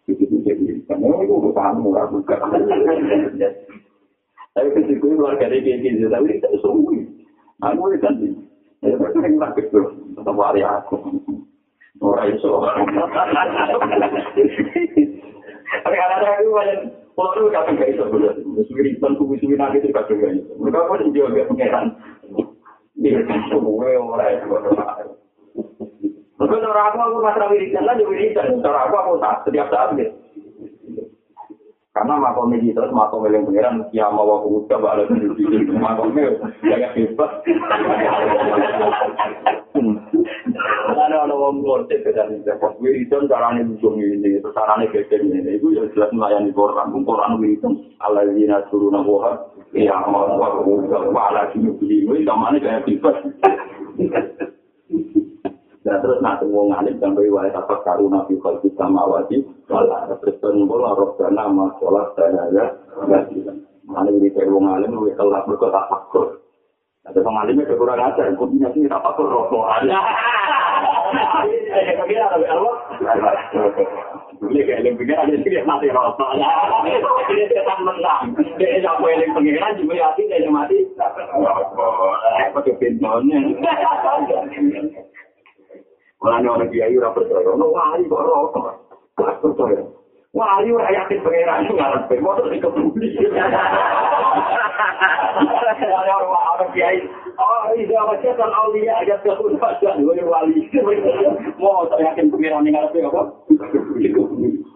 itu 0.09 0.25
jadi 0.41 0.81
karena 0.89 1.21
itu 1.21 1.33
urusan 1.37 1.85
murah 1.85 2.09
bukan. 2.09 2.37
Tapi 4.57 4.69
ketika 4.75 5.07
luar 5.07 5.37
dari 5.37 5.61
kayak 5.61 5.81
gitu 5.85 6.07
tapi 6.09 6.37
itu 6.37 6.49
semua. 6.63 6.97
Aku 7.59 7.91
kan 7.99 8.15
ya 8.79 8.95
berarti 8.95 9.19
yang 9.19 9.35
tak 9.37 9.59
itu 9.59 9.81
tetap 10.15 10.35
hari 10.39 10.61
aku. 10.63 10.95
Orang 11.99 12.31
itu. 12.31 12.49
Tapi 15.69 15.95
kadang-kadang 15.95 16.41
itu 16.41 16.49
banyak 16.49 16.79
Kalau 17.19 17.35
itu 17.35 17.51
kadang 17.51 17.75
gak 17.75 17.89
bisa 17.91 18.03
bener. 18.07 18.33
Suwi 18.63 18.95
dan 18.95 19.11
kubu 19.19 19.35
suwi 19.43 19.59
nanti 19.59 19.83
itu 19.83 19.91
kadang 19.91 20.23
gak 20.23 20.31
bisa. 20.39 20.53
Mereka 20.55 20.87
pun 20.87 21.03
juga 21.11 21.35
gak 21.35 21.47
pengeran. 21.51 21.85
Iya, 22.95 23.19
semua 23.51 23.91
orang 23.91 24.39
itu. 24.39 24.47
Mereka 26.39 26.55
cara 26.63 26.81
aku, 26.87 26.97
aku 27.03 27.17
masalah 27.19 27.51
wiridan 27.51 27.83
lah, 27.83 27.99
juga 27.99 28.15
wiridan. 28.15 28.63
Cara 28.63 28.87
aku, 28.87 28.95
aku 28.95 29.11
tak 29.19 29.43
setiap 29.43 29.67
saat 29.67 29.99
gitu. 29.99 30.15
Karena 31.99 32.15
makom 32.15 32.55
ini 32.55 32.71
terus 32.71 32.95
makom 32.95 33.27
yang 33.27 33.43
pengiran, 33.43 33.83
ya 33.91 34.07
mau 34.07 34.39
aku 34.39 34.63
udah 34.63 34.79
balik 34.79 35.11
di 35.11 35.35
sini. 35.35 35.67
Makomnya 35.67 36.31
kayak 36.63 36.95
bebas. 36.95 37.43
Ada 40.95 41.27
ada 41.27 41.35
orang 41.35 41.59
ngortek 41.59 42.07
ke 42.07 42.15
dalam 42.15 42.39
jawab 42.47 42.79
wiridan 42.79 43.27
caranya 43.27 43.67
ujung 43.67 43.99
ini, 43.99 44.39
itu 44.39 44.47
caranya 44.55 44.87
gede 44.95 45.27
ini. 45.27 45.59
Itu 45.59 45.75
ya 45.75 45.91
jelas 45.91 46.15
melayani 46.15 46.55
Quran, 46.55 47.03
Quran 47.03 47.35
wiridan. 47.35 47.75
Alladzina 47.99 48.63
suruna 48.71 49.03
woha, 49.03 49.35
ya 49.75 49.99
mau 50.07 50.39
aku 50.39 50.87
udah 50.87 51.03
balik 51.11 51.51
di 51.51 51.67
sini. 51.83 52.15
Itu 52.15 52.23
namanya 52.23 52.63
kayak 52.63 52.87
bebas. 52.87 53.17
Nah 55.79 55.95
terus 56.03 56.19
nak 56.19 56.43
wong 56.43 56.75
alim 56.75 56.99
sampai 56.99 57.31
wae 57.31 57.47
apa 57.55 57.79
karuna 57.87 58.27
fi 58.27 58.35
khalqi 58.43 58.67
samawati 58.75 59.39
wala 59.71 60.11
terus 60.19 60.35
nunggu 60.43 60.75
roh 60.75 61.15
dana 61.15 61.47
ma 61.47 61.71
sholat 61.79 62.11
dana 62.19 62.51
ya 62.51 62.67
alim 63.95 64.19
di 64.19 64.27
wong 64.35 64.67
alim 64.67 64.91
luwih 64.91 65.15
kelas 65.15 65.47
mergo 65.47 65.71
tak 65.71 65.87
fakir 65.87 66.35
ada 67.07 67.23
wong 67.23 67.35
alim 67.39 67.63
itu 67.63 67.79
kurang 67.79 67.95
ajar 67.95 68.27
kok 68.27 68.43
punya 68.43 68.67
sing 68.75 68.91
tak 68.91 68.99
fakir 68.99 69.23
roh 69.23 69.63
alim? 69.71 69.95
Kira 72.09 72.25
ada 72.27 72.47
Allah 72.53 72.75
Ini 74.39 74.61
kayak 74.61 75.63
mati 75.63 75.87
mati. 75.89 76.37
Mulanya 86.19 86.51
orang 86.51 86.67
kiai 86.67 86.99
ora 86.99 87.15
percaya, 87.15 87.55
no 87.55 87.71
wali 87.71 88.03
kok. 88.11 88.51
Gak 89.15 89.39
percaya. 89.39 89.83
Wali 90.35 90.67
ora 90.69 90.91
yakin 90.91 91.23
pangeran 91.23 91.63
itu 91.63 91.73
ngarepe, 91.79 92.15
motor 92.19 92.51
di 92.51 92.59
kebuli. 92.59 93.07
Mulanya 95.79 96.15
orang 96.19 96.71
kiai, 96.75 96.99
oh 97.39 97.71
iya 97.71 97.99
macam 98.03 98.35
kan 98.35 98.51
aulia 98.51 98.99
aja 98.99 99.15
kebun 99.23 99.55
pada 99.63 99.95
dua 99.95 100.19
wali. 100.27 100.67
Motor 101.55 101.99
yakin 102.03 102.27
pangeran 102.27 102.67
ini 102.67 102.75
ngarepe 102.75 102.99
apa? 102.99 103.21
Masalah. 103.55 104.68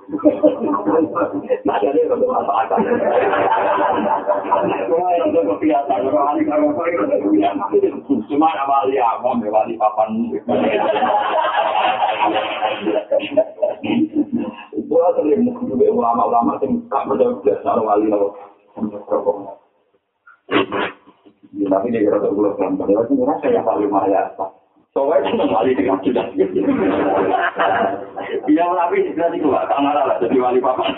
Cuma 8.29 8.49
wali 8.69 8.95
awam, 9.01 9.41
wali 9.41 9.73
papan. 9.77 10.09
Gua 14.83 15.05
sering 15.17 15.49
juga 15.65 15.85
ulama-ulama 15.89 16.61
yang 16.61 16.73
tak 16.93 17.09
biasa 17.41 17.69
wali 17.81 18.07
lo. 18.09 18.37
Tapi 21.63 21.87
dia 21.89 22.05
kira 22.05 22.21
gue 22.21 22.33
bilang, 22.33 22.77
padahal 22.77 23.05
sebenarnya 23.09 23.41
saya 23.41 23.61
paling 23.65 23.89
mahal 23.89 24.13
Soalnya 24.93 25.33
itu 25.33 25.49
wali 25.49 25.73
dengan 25.73 25.97
sudah. 26.05 26.25
Iya, 28.43 28.65
tapi 28.65 28.97
nanti 29.17 29.37
gua 29.41 29.65
tak 29.65 29.81
marah 29.81 30.05
lah 30.05 30.21
jadi 30.21 30.37
wali 30.37 30.61
papa. 30.61 30.85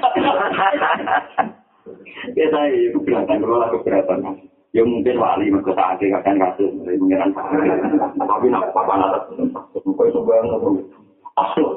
Ya 2.33 2.49
saya 2.49 2.73
itu 2.73 2.97
keberatan, 2.97 3.37
kalau 3.39 3.61
lah 3.61 3.69
keberatan. 3.71 4.19
Ya 4.75 4.83
mungkin 4.83 5.21
wali 5.21 5.47
mereka 5.47 5.71
tak 5.77 6.01
ada 6.01 6.19
akan 6.19 6.35
kasus, 6.41 6.71
mengiran 6.75 7.31
Tapi 8.17 8.45
nak 8.51 8.73
papa 8.75 8.93
nada, 8.99 9.19
bukan 9.85 10.09
itu 10.09 10.19
banget. 10.25 10.59
Asal 11.35 11.67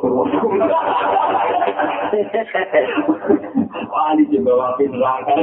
Wali 3.88 4.22
juga 4.30 4.52
wali 4.54 4.84
neraka. 4.90 5.32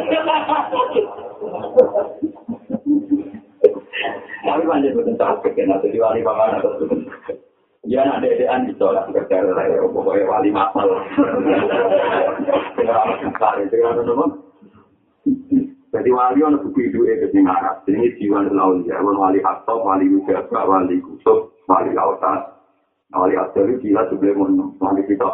Tapi 4.45 4.63
banyak 4.67 4.93
betul 4.93 5.15
sakit 5.15 5.51
kan, 5.55 5.79
jadi 5.81 5.97
wali 5.97 6.21
paman 6.21 6.59
atau 6.59 6.85
Ya 7.85 8.01
nak 8.01 8.25
dedean 8.25 8.65
ditolak 8.65 9.13
kerja 9.13 9.45
saya, 9.45 9.77
pokoknya 9.85 10.25
wali 10.25 10.49
masal. 10.49 10.89
Dengan 12.73 12.97
anak 12.97 13.29
besar 13.29 13.61
itu 13.61 13.77
kan 13.77 14.01
teman. 14.01 14.29
Jadi 15.93 16.09
wali 16.09 16.39
ono 16.41 16.57
buku 16.65 16.89
itu 16.89 17.05
itu 17.05 17.29
sing 17.29 17.45
Arab. 17.45 17.85
Ini 17.85 18.17
jiwa 18.17 18.49
laul 18.49 18.81
ya, 18.89 18.97
wali 19.05 19.37
hatta, 19.45 19.77
wali 19.77 20.09
ujaba, 20.09 20.65
wali 20.65 20.97
kusuk, 20.97 21.53
wali 21.69 21.93
lautan. 21.93 22.57
Wali 23.13 23.37
asal 23.37 23.69
itu 23.69 23.93
gila 23.93 24.01
sebelum 24.09 24.75
wali 24.81 25.05
kita. 25.05 25.29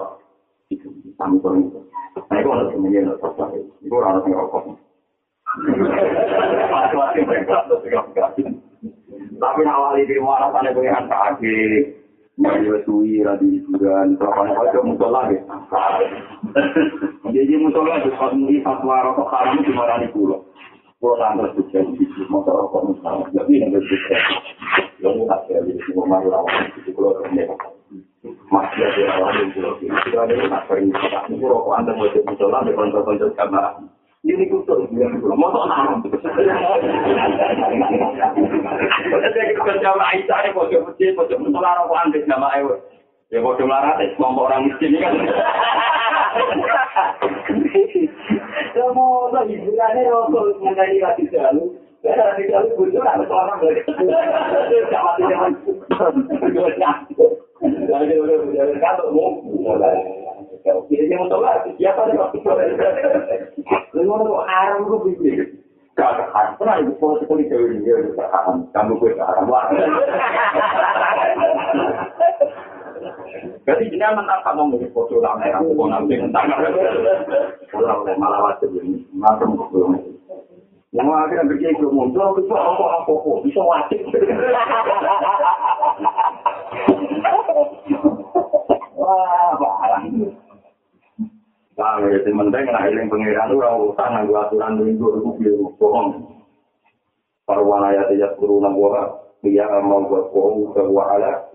Itu 0.68 0.92
kami 1.16 1.40
itu. 1.40 1.80
Nah 2.20 2.36
itu 2.36 2.50
ada 2.52 2.68
semuanya 2.68 3.16
ada 3.16 3.32
apa? 3.32 3.44
Itu 3.80 3.96
orang 3.96 4.28
yang. 4.28 4.76
Tapi 9.42 9.62
awali 9.68 10.08
di 10.08 10.16
rumah 10.16 10.48
rasanya 10.48 10.72
pengen 10.72 11.06
sakit. 11.12 11.84
Mari 12.40 12.72
suwi 12.88 13.20
radi 13.22 13.60
hiburan, 13.60 14.16
terus 14.16 14.32
kok 14.32 14.88
musola 14.88 15.28
lagi. 15.28 15.38
Jadi 17.36 17.54
musola 17.60 18.00
itu 18.00 18.16
kalau 18.16 18.40
muri 18.40 18.64
fatwa 18.64 19.04
rokok 19.04 19.30
haram 19.30 19.60
itu 19.60 19.76
marani 19.76 20.08
pulau. 20.16 20.40
Pulau 20.98 21.20
lantas 21.20 21.52
juga 21.60 21.84
di 22.00 22.08
motor 22.32 22.66
rokok 22.66 22.88
musola. 22.88 23.28
Jadi 23.36 23.62
yang 23.62 23.76
berbeda. 23.76 24.18
Yang 25.04 25.28
tak 25.28 25.40
saya 25.52 25.60
di 25.68 25.76
semua 25.84 26.08
malu 26.08 26.32
lawan 26.32 26.72
itu 26.72 26.90
pulau 26.96 27.20
kerja. 27.20 27.44
Masih 28.48 28.82
ada 28.88 29.00
yang 29.36 29.52
pulau 29.52 29.76
ini. 29.84 29.92
Kita 30.08 30.18
ada 30.24 30.34
yang 30.34 30.48
tak 30.48 30.64
sering 30.72 30.90
Ini 31.28 31.46
rokok 31.46 31.76
anda 31.76 31.92
mau 31.94 32.08
jadi 32.10 32.24
musola 32.24 32.64
di 32.64 32.72
konco-konco 32.72 33.28
kamar. 33.36 33.76
Ini 34.22 34.54
kutuk 34.54 34.86
dia 34.94 35.10
pulau. 35.18 35.34
Motor. 35.34 35.66
Jadi 39.18 39.54
kerja 39.58 39.90
Aisyah 39.98 40.38
ini 40.46 40.54
pojok 40.54 40.86
masjid, 40.86 41.18
pojok 41.18 41.42
musola 41.42 41.82
rokok 41.82 41.98
anda 41.98 42.22
nama 42.30 42.54
Ewa. 42.62 42.78
Ya 43.34 43.42
pojok 43.42 43.66
larat, 43.66 43.98
kelompok 44.22 44.46
orang 44.46 44.70
miskin 44.70 44.94
ini 44.94 45.02
kan. 45.02 45.18
Semua 48.78 49.34
orang 49.34 49.50
hiburannya 49.50 50.14
rokok 50.14 50.54
mengenai 50.62 51.02
lagi 51.02 51.26
jalu. 51.34 51.74
Karena 52.06 52.38
lagi 52.38 52.46
jalu 52.46 52.78
bujur 52.78 53.02
ada 53.02 53.26
seorang 53.26 53.58
lagi. 53.58 53.82
Sama 54.94 55.18
tidak 55.18 55.42
mampu. 56.78 57.26
Lagi 57.90 58.14
udah 58.22 58.38
mau. 60.66 60.86
Jadi 60.90 61.14
mau 61.18 61.28
tahu 61.30 61.42
lagi 61.42 61.70
siapa 61.78 62.08
nih 62.08 62.18
waktu 62.18 62.38
itu. 62.40 62.50
Lalu 63.98 64.08
mau 64.08 64.46
haram 64.46 64.86
gue 64.86 65.00
pikir. 65.12 65.58
Gak 66.00 66.32
haram, 66.32 66.56
pernah 66.56 66.80
ibu 66.80 66.96
kalau 67.04 67.20
sekali 67.20 67.52
jauh 67.52 67.68
ini 67.68 67.84
dia 67.84 68.00
udah 68.00 68.28
haram. 68.32 68.64
Kamu 68.72 68.96
gue 68.98 69.20
haram 69.20 69.46
wah. 69.52 69.68
Jadi 73.62 73.94
dia 73.94 74.10
mentang 74.14 74.42
kamu 74.42 74.74
mau 74.74 74.88
foto 74.94 75.22
lama 75.22 75.46
ya, 75.46 75.62
aku 75.62 75.74
mau 75.78 75.88
nanti 75.90 76.18
mentang. 76.18 76.50
Kalau 77.70 78.04
malah 78.18 78.40
wajib 78.52 78.74
ini, 78.78 79.06
macam 79.14 79.54
itu. 79.54 79.80
Yang 80.92 81.08
akhirnya 81.08 81.48
berjaya 81.48 81.80
ke 81.80 81.88
muncul, 81.88 82.36
itu 82.36 82.52
apa-apa, 82.52 83.32
bisa 83.48 83.62
wajib. 83.64 84.02
Wah, 89.00 89.56
Nah, 91.80 92.04
ya, 92.04 92.20
penting 92.24 92.66
lah, 92.68 92.84
yang 92.92 93.08
pengiran 93.08 93.48
itu 93.48 93.64
orang 93.64 93.80
utang, 93.88 94.12
nanggu 94.12 94.34
aturan 94.36 94.74
minggu, 94.84 95.08
itu 95.18 95.30
biru, 95.40 95.66
bohong. 95.80 96.08
Para 97.48 97.64
wanaya 97.64 98.12
tidak 98.12 98.36
guru 98.36 98.60
nangguwa, 98.60 99.08
dia 99.40 99.66
mau 99.80 100.04
buat 100.04 100.36
bohong, 100.36 100.76
ke 100.76 100.84
wa'ala, 100.84 101.48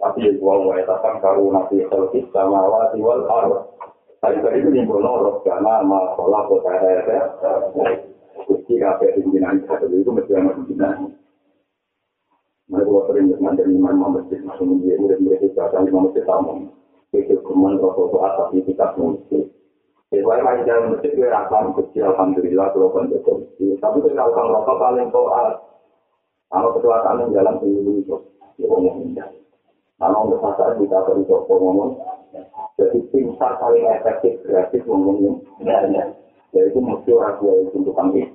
Tapi 0.00 0.18
ya, 0.26 0.32
wa 0.42 0.74
etakan 0.74 1.14
karuna 1.22 1.68
fi 1.70 1.84
khalqis 1.86 2.26
samawati 2.34 2.98
wal 2.98 3.22
ardh. 3.28 3.70
Tapi 4.20 4.42
tadi 4.42 4.60
itu 4.60 4.68
nimbul 4.68 5.00
norok, 5.00 5.46
karena 5.46 5.80
ma 5.86 6.12
sholah 6.18 6.42
kota 6.48 6.72
ya, 6.76 7.20
Gusti 8.48 8.80
kabeh 8.80 9.14
pimpinan 9.14 9.60
itu 9.60 10.00
itu 10.00 10.10
mesti 10.10 10.32
ana 10.32 10.50
pimpinan. 10.56 11.12
Mereka 12.70 12.86
kalau 12.86 13.02
sering 13.10 13.26
dengan 13.30 13.58
dari 13.58 13.74
imam 13.74 14.14
masjid 14.14 14.38
masuk 14.46 14.62
menjadi 14.62 14.98
murid 15.02 15.18
murid 15.26 15.40
itu 15.42 15.58
akan 15.58 15.90
imam 15.90 16.06
masjid 16.06 16.22
tamu. 16.22 16.70
Itu 17.10 17.34
kemudian 17.42 17.82
rokok 17.82 18.22
atas 18.22 18.54
itu 18.54 18.70
kita 18.70 18.94
mesti. 18.94 19.38
Sesuai 20.10 20.42
lagi 20.42 20.66
dalam 20.66 20.94
masjid 20.94 21.14
itu 21.14 21.22
rakam 21.22 21.70
kecil 21.78 22.10
alhamdulillah 22.10 22.66
kalau 22.74 22.90
kan 22.90 23.06
betul. 23.10 23.46
Tapi 23.58 23.98
kalau 24.02 24.34
kan 24.34 24.46
rokok 24.50 24.76
paling 24.78 25.08
toat. 25.14 25.54
Kalau 26.50 26.74
ketua 26.74 26.98
kami 27.06 27.30
jalan 27.30 27.62
dulu 27.62 28.02
itu, 28.02 28.16
ya 28.58 28.66
ngomong 28.66 29.06
indah. 29.06 29.30
Kalau 30.02 30.26
untuk 30.26 30.42
masalah 30.42 30.74
kita 30.82 30.98
beri 31.06 31.22
toko 31.30 31.54
ngomong, 31.62 31.94
jadi 32.74 32.98
tim 33.14 33.38
sar 33.38 33.54
paling 33.62 33.86
efektif 33.86 34.42
kreatif 34.42 34.82
ngomongnya, 34.82 35.38
yaitu 36.50 36.82
mesti 36.82 37.10
orang 37.14 37.38
tua 37.38 37.54
itu 37.54 37.70
untuk 37.70 37.94
kami. 37.94 38.26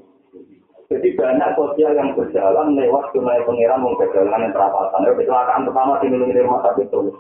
Jadi 0.87 1.17
banyak 1.17 1.59
sosial 1.59 1.91
yang 1.97 2.15
berjalan 2.15 2.77
lewat 2.77 3.11
sungai 3.11 3.43
pengiran 3.43 3.83
mengkejalan 3.83 4.47
yang 4.47 4.53
perapatan. 4.53 5.01
Ya, 5.03 5.11
kecelakaan 5.17 5.65
pertama 5.67 5.99
di 5.99 6.07
rumah 6.13 6.61
sakit 6.61 6.87
itu. 6.87 7.11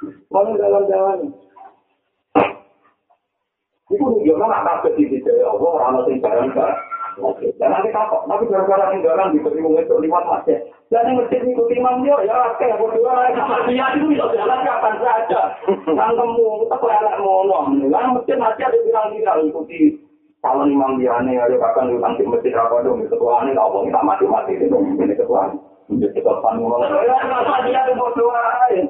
Kalau 0.00 0.56
jalan-jalan. 0.56 1.18
Itu 3.90 4.04
nunjukkan 4.06 4.46
anak 4.46 4.62
kabeh 4.86 4.92
di 4.96 5.04
sisi 5.10 5.42
Allah, 5.42 5.70
orang 5.76 6.06
yang 6.06 6.22
barang 6.22 6.50
Dan 7.58 7.68
nanti 7.74 7.90
kapok, 7.90 8.24
tapi 8.30 8.46
gara-gara 8.48 8.94
tinggalan 8.94 9.34
di 9.34 9.42
beri 9.42 9.60
itu 9.60 9.94
lewat 9.98 10.24
masjid. 10.30 10.62
Dan 10.88 11.10
yang 11.10 11.20
masjid 11.20 11.42
ikuti 11.42 11.74
imam 11.76 12.06
dia, 12.06 12.16
ya 12.22 12.54
oke, 12.54 12.64
berdua 12.64 13.34
sama 13.34 13.66
dia 13.66 13.86
itu 13.98 14.14
bisa 14.14 14.30
jalan 14.30 14.62
kapan 14.62 14.94
saja. 15.02 15.42
Tangkemu, 15.84 16.48
tetap 16.64 16.86
elek 16.86 17.16
mono. 17.18 17.58
Kan 17.90 18.14
masjid 18.14 18.38
masjid 18.38 18.70
ada 18.70 18.78
bilang-bilang 18.78 19.42
ikuti 19.42 19.98
kalau 20.40 20.64
imam 20.64 20.96
dia 20.96 21.20
nih 21.20 21.36
ada 21.36 21.52
bahkan 21.60 21.92
di 21.92 22.00
nanti 22.00 22.24
masjid 22.24 22.56
apa 22.56 22.80
dong 22.80 23.04
ketua 23.04 23.44
ini 23.44 23.52
nggak 23.52 23.76
kita 23.76 24.00
mati 24.00 24.24
mati 24.24 24.52
itu 24.56 24.72
ini 24.72 25.12
ketua 25.12 25.52
ini 25.92 26.08
ketua 26.16 26.40
panwal 26.40 26.80
dia 26.80 27.80
itu 27.84 27.92
bodoh 27.92 28.32
aja 28.32 28.80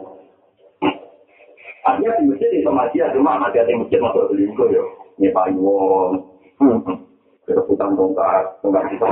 artinya 1.86 2.10
di 2.20 2.24
masjid 2.28 2.50
itu 2.52 2.70
masjid 2.70 3.08
cuma 3.16 3.40
masjid 3.40 3.64
di 3.64 3.74
masjid 3.76 3.98
masuk 4.00 4.28
selingkuh 4.32 4.68
yo 4.68 4.84
ini 5.16 5.28
panwal 5.32 6.16
kerebutan 7.48 7.90
tongkat 7.96 8.44
tongkat 8.60 8.84
kita 8.92 9.06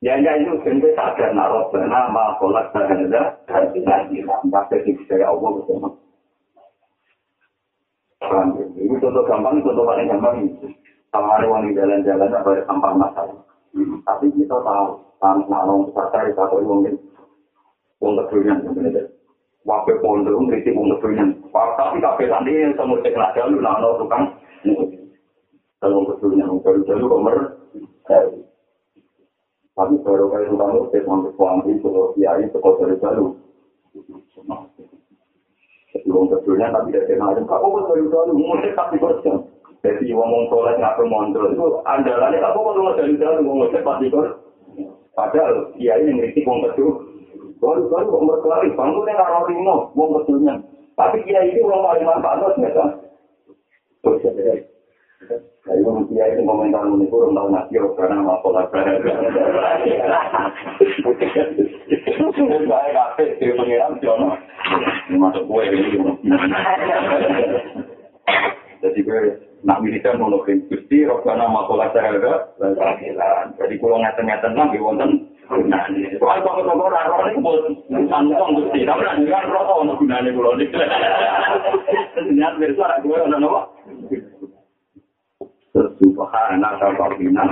Ya, 0.00 0.16
ya 0.16 0.32
itu 0.40 0.56
sebenarnya 0.64 0.96
sadar 0.96 1.36
naruh 1.36 1.68
benar 1.68 2.08
ma 2.08 2.32
kolak 2.40 2.72
terhadap 2.72 3.44
dan 3.44 3.68
tidak 3.76 4.08
tidak 4.08 4.68
tidak 4.72 5.28
Allah 5.28 5.50
bersama. 5.60 5.88
Ini 8.80 8.96
contoh 8.96 9.22
gampang, 9.28 9.60
contoh 9.60 9.84
paling 9.84 10.08
gampang 10.08 10.34
itu. 10.48 10.72
Sama 11.12 11.36
ada 11.36 11.52
wangi 11.52 11.76
jalan-jalan 11.76 12.32
apa 12.32 12.48
ada 12.48 12.62
sampah 12.64 12.92
masalah. 12.96 13.44
Tapi 13.76 14.32
kita 14.40 14.56
tahu, 14.56 14.88
tanah 15.20 15.44
nalong 15.52 15.92
besar 15.92 16.08
kita 16.08 16.48
tahu 16.48 16.64
mungkin 16.64 16.96
untuk 18.00 18.26
kedulian 18.32 18.64
sebenarnya. 18.64 19.04
Wakil 19.68 20.00
pondok 20.00 20.40
ngeritik 20.40 20.74
untuk 20.74 20.98
kedulian. 21.04 21.36
Tapi 21.52 22.00
kafe 22.00 22.24
tadi 22.26 22.52
yang 22.56 22.72
semua 22.74 23.00
cek 23.04 23.14
lah 23.14 23.30
jalur, 23.36 23.60
nah 23.60 23.76
no 23.78 24.00
tukang. 24.00 24.24
Kalau 25.80 26.04
kedulian, 26.16 26.60
jalur-jalur 26.64 27.08
komer. 27.08 27.38
Tapi 29.76 29.94
baru 30.04 30.24
kali 30.28 30.44
tukang 30.50 30.70
itu, 30.76 30.84
saya 30.92 31.08
mau 31.08 31.28
suami, 31.36 31.72
kalau 31.80 32.12
kiai, 32.16 32.44
kalau 32.52 32.76
jalur-jalur. 32.80 33.32
Wong 36.10 36.26
kedulnya 36.26 36.70
tapi 36.74 36.94
dari 36.94 37.14
macam 37.18 37.46
kamu 37.46 37.66
kan 37.70 37.82
dari 37.90 38.02
dulu 38.06 38.32
musik 38.34 38.72
tapi 38.74 38.96
kerja. 38.98 39.32
Jadi 39.80 40.12
ngomong 40.12 40.52
soleh 40.52 40.74
ngapain 40.76 41.08
mondol 41.08 41.50
itu 41.54 41.66
andalannya 41.86 42.42
kamu 42.42 42.58
kan 42.62 42.74
ngomong 42.78 42.94
dari 42.98 43.14
dulu 43.14 43.38
ngomong 43.42 43.58
musik 43.66 43.82
pasti 43.82 44.06
kerja. 44.10 44.34
Padahal 45.14 45.54
dia 45.78 45.94
ini 45.98 46.18
ngerti 46.18 46.46
wong 46.46 46.58
kedul. 46.66 47.09
Baru 47.60 47.92
baru 47.92 48.08
wong 48.08 48.24
berkelari 48.24 48.72
bangun 48.72 49.04
yang 49.04 49.20
arah 49.20 49.44
rino 49.44 49.92
wong 49.92 50.08
kedulnya. 50.24 50.56
Tapi 50.96 51.20
dia 51.28 51.44
ini 51.44 51.60
wong 51.60 51.84
paling 51.84 52.08
manfaat 52.08 52.56
mereka. 52.56 52.84
Jadi 55.68 55.80
wong 55.84 56.08
dia 56.08 56.24
itu 56.32 56.40
komentar 56.40 56.88
menurut 56.88 57.12
orang 57.12 57.36
tahu 57.36 57.48
nasi 57.52 57.76
karena 58.00 58.24
mau 58.24 58.40
pola 58.40 58.64
Saya 62.40 62.90
kafe 62.96 63.24
di 63.36 63.52
pengiran 63.52 64.00
Jono. 64.00 64.40
Masuk 65.20 65.44
kue 65.44 65.64
ini. 65.68 66.00
Jadi 68.80 68.98
gue 69.04 69.20
nak 69.60 69.84
militer 69.84 70.16
mau 70.16 70.32
gusti, 70.40 71.04
roksana 71.04 71.44
makola 71.44 71.92
sahaga. 71.92 72.56
Jadi 73.60 73.74
kalau 73.76 74.00
ngeten-ngeten 74.00 74.56
lagi 74.56 74.80
wonten. 74.80 75.29
Nah, 75.50 75.82
soal 76.22 76.38
toko-toko 76.46 76.86
raro 76.86 77.26
ini 77.26 77.42
pun 77.42 77.58
langsung 78.06 78.54
gusti. 78.54 78.86
Tapi 78.86 79.02
nanti 79.02 79.26
kan 79.26 79.50
rokok 79.50 79.82
untuk 79.82 79.98
gunanya 79.98 80.30
pulau 80.30 80.54
ini. 80.54 80.70
Niat 82.38 82.54
bersuara 82.54 83.02
gue 83.02 83.18
ada 83.18 83.34
apa? 83.34 83.60
Subhana 85.98 86.70
kabina. 86.78 87.42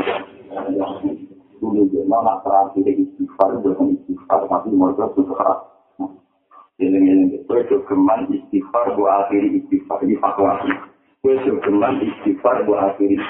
Dulu 1.59 1.91
dia 1.91 2.07
mama 2.07 2.39
terakhir 2.47 2.87
istighfar, 2.87 3.59
bu 8.95 9.11
akhiri 9.11 9.59
istighfar 9.59 9.99
ini 10.07 10.15
fatwa 10.23 10.55
kue 11.29 11.37
jogeman 11.45 12.01
istighfar 12.01 12.65
bu 12.65 12.73
akhiri 12.73 13.21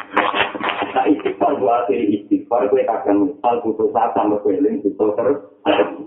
nah 0.94 1.02
istighfar 1.10 1.58
bu 1.58 1.66
akhiri 1.66 2.14
istighfar 2.14 2.70
kue 2.70 2.86
kadang 2.86 3.26
misal 3.26 3.58
putus 3.66 3.90
asa 3.90 4.14
sama 4.14 4.38
kue 4.38 4.54
link 4.54 4.86
putus 4.86 5.18
terus 5.18 5.38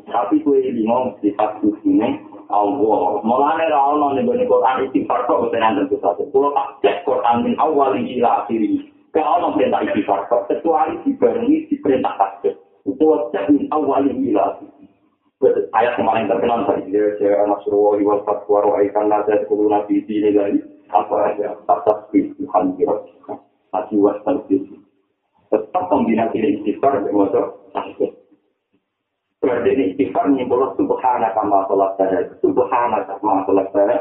tapi 0.07 0.39
kue 0.39 0.63
lima 0.71 1.11
sifat 1.19 1.59
ini 1.83 2.15
Allah 2.47 3.19
mulane 3.27 3.67
ra 3.67 3.91
ono 3.91 4.15
ning 4.15 4.23
gone 4.23 4.39
Quran 4.47 4.87
istighfar 4.87 5.27
kok 5.27 5.43
mesti 5.43 5.59
nanten 5.59 5.91
putus 5.91 6.15
asa 6.15 6.23
kulo 6.31 6.55
tak 6.55 6.79
cek 6.79 7.03
Quran 7.03 7.43
amin 7.43 7.59
awali 7.59 8.07
ila 8.15 8.47
akhiri. 8.47 8.87
Kalau 9.11 9.43
orang 9.43 9.59
perintah 9.59 9.83
istighfar, 9.83 10.23
kecuali 10.47 10.95
dibarengi 11.03 11.67
di 11.67 11.75
perintah 11.83 12.15
tasbih. 12.15 12.55
Itu 12.87 13.03
wajib 13.03 13.51
min 13.51 13.67
awali 13.67 14.15
ila 14.31 14.55
akhiri. 14.55 14.87
Ayat 15.75 15.99
kemarin 15.99 16.31
terkenal 16.31 16.63
tadi, 16.63 16.95
dia 16.95 17.11
saya 17.19 17.43
nasruwa 17.43 17.99
wal 17.99 18.23
fatwa 18.23 18.63
ro'aikan 18.63 19.11
nazar 19.11 19.43
kuluna 19.51 19.83
dini 19.83 20.31
lagi. 20.31 20.63
Apa 20.91 21.15
aja, 21.31 21.55
tasbih 21.67 22.35
Tuhan 22.35 22.75
kira. 22.75 22.95
Hati 23.71 23.95
was 23.95 24.19
tasbih. 24.27 24.59
Tetap 25.47 25.83
kombinasi 25.87 26.59
istighfar 26.59 26.99
dengan 27.03 27.31
tasbih. 27.71 28.11
Berarti 29.39 29.69
ini 29.71 29.83
istighfar 29.95 30.27
nyimpul 30.29 30.75
subhanaka 30.75 31.41
ma 31.47 31.63
sholat 31.71 31.95
saya. 31.95 32.27
Subhanaka 32.43 33.19
ma 33.23 33.43
sholat 33.47 33.67
saya. 33.71 33.97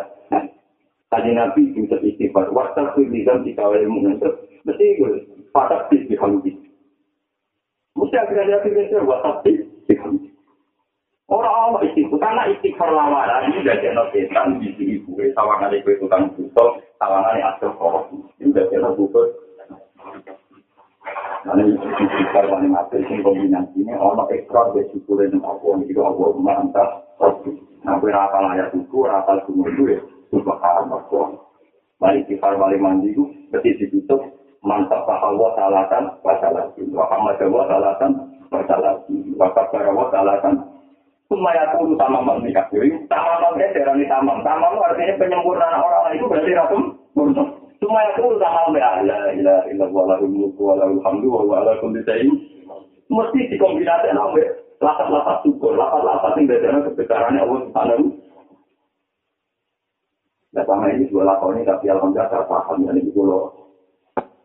Tadi 1.10 1.30
Nabi 1.34 1.74
itu 1.74 1.86
istighfar. 1.90 2.50
Waktu 2.50 2.94
itu 2.94 3.00
bisa 3.10 3.38
dikawal 3.42 3.82
ilmu. 3.82 4.18
Mesti 4.66 4.84
itu. 4.94 5.06
Fatak 5.50 5.90
bis 5.90 6.06
dihamdi. 6.06 6.54
Mesti 7.98 8.14
akhirnya 8.14 8.62
dia 8.62 8.62
pikir 8.62 8.86
dihamdi. 8.94 9.50
Orang 9.90 10.29
Allah 11.70 11.86
istighfar. 11.86 12.18
Karena 12.18 12.42
istighfar 12.50 12.90
lamaran 12.90 13.46
ini 13.46 13.62
udah 13.62 13.76
jenuh 13.78 14.06
setan. 14.10 14.58
Di 14.58 14.68
sini 14.74 14.94
gue 15.06 15.30
sawangan 15.38 15.70
itu 15.70 15.94
tukang 16.02 16.26
butuh. 16.34 16.82
Sawangan 16.98 17.38
yang 17.38 17.54
asal 17.54 17.70
korok. 17.78 18.10
Ini 18.42 18.50
udah 18.50 18.64
jenuh 18.74 18.92
butuh. 18.98 19.26
Karena 21.46 21.62
istighfar 21.64 22.44
paling 22.50 22.74
apel 22.76 23.00
sing 23.08 23.24
kombinasi 23.24 23.80
ini 23.80 23.96
ono 23.96 24.28
ekstrak 24.28 24.76
dari 24.76 24.84
syukur 24.92 25.24
yang 25.24 25.40
Allah 25.40 25.80
itu 25.86 26.00
Allah 26.02 26.28
mantap. 26.36 26.88
Nah, 27.80 27.96
gue 27.96 28.12
rapal 28.12 28.44
ayat 28.44 28.76
itu, 28.76 28.98
rapal 29.08 29.40
semua 29.48 29.72
itu 29.72 29.82
ya, 29.88 30.00
subhanallah. 30.28 31.32
Mari 31.96 32.28
istighfar 32.28 32.60
paling 32.60 32.80
mandi 32.80 33.16
itu, 33.16 33.24
berarti 33.48 33.72
ditutup 33.80 34.20
mantap 34.60 35.08
Allah 35.08 35.48
salatan 35.56 36.04
wa 36.20 36.34
salati. 36.44 36.84
Wa 36.92 37.08
hamad 37.08 37.40
wa 37.48 37.64
salatan 37.64 38.12
wa 38.52 38.60
salati. 38.68 39.16
Wa 39.36 39.48
kabar 39.56 39.84
wa 39.96 40.06
salatan. 40.12 40.69
Sumaya 41.30 41.70
tulu 41.78 41.94
sama 41.94 42.26
menikah. 42.26 42.66
Jadi, 42.74 43.06
tamam 43.06 43.54
itu 43.54 43.70
darani 43.78 44.02
tamam. 44.10 44.42
Tamam 44.42 44.82
artinya 44.82 45.14
penyempurnaan 45.14 45.78
orang 45.78 46.10
itu 46.18 46.26
berarti 46.26 46.58
ratum. 46.58 46.82
Cuma 47.78 48.02
itu 48.10 48.34
sama 48.42 48.74
mbak 48.74 49.06
la 49.06 49.20
ilaha 49.38 49.62
illallah 49.70 50.18
mulku 50.26 50.58
wa 50.58 50.74
lahul 50.74 50.98
hamdu 51.06 51.30
wa. 51.30 51.62
Mesti 53.10 53.40
dikombinasi 53.50 54.10
sampai 54.10 54.46
lapat-lapat 54.82 55.36
syukur, 55.46 55.78
lapat-lapat 55.78 56.34
yang 56.38 56.46
dadana 56.50 56.78
kebesarannya 56.86 57.42
Allah 57.42 57.58
Subhanahu. 57.66 58.04
Nah, 60.50 60.64
sama 60.66 60.90
ini 60.90 61.06
dua 61.06 61.22
lakon 61.30 61.62
ini 61.62 61.66
tapi 61.66 61.86
alhamdulillah 61.86 62.26
saya 62.26 62.42
paham 62.50 62.82
ya 62.82 62.90
ini 62.90 63.06
kalau 63.14 63.54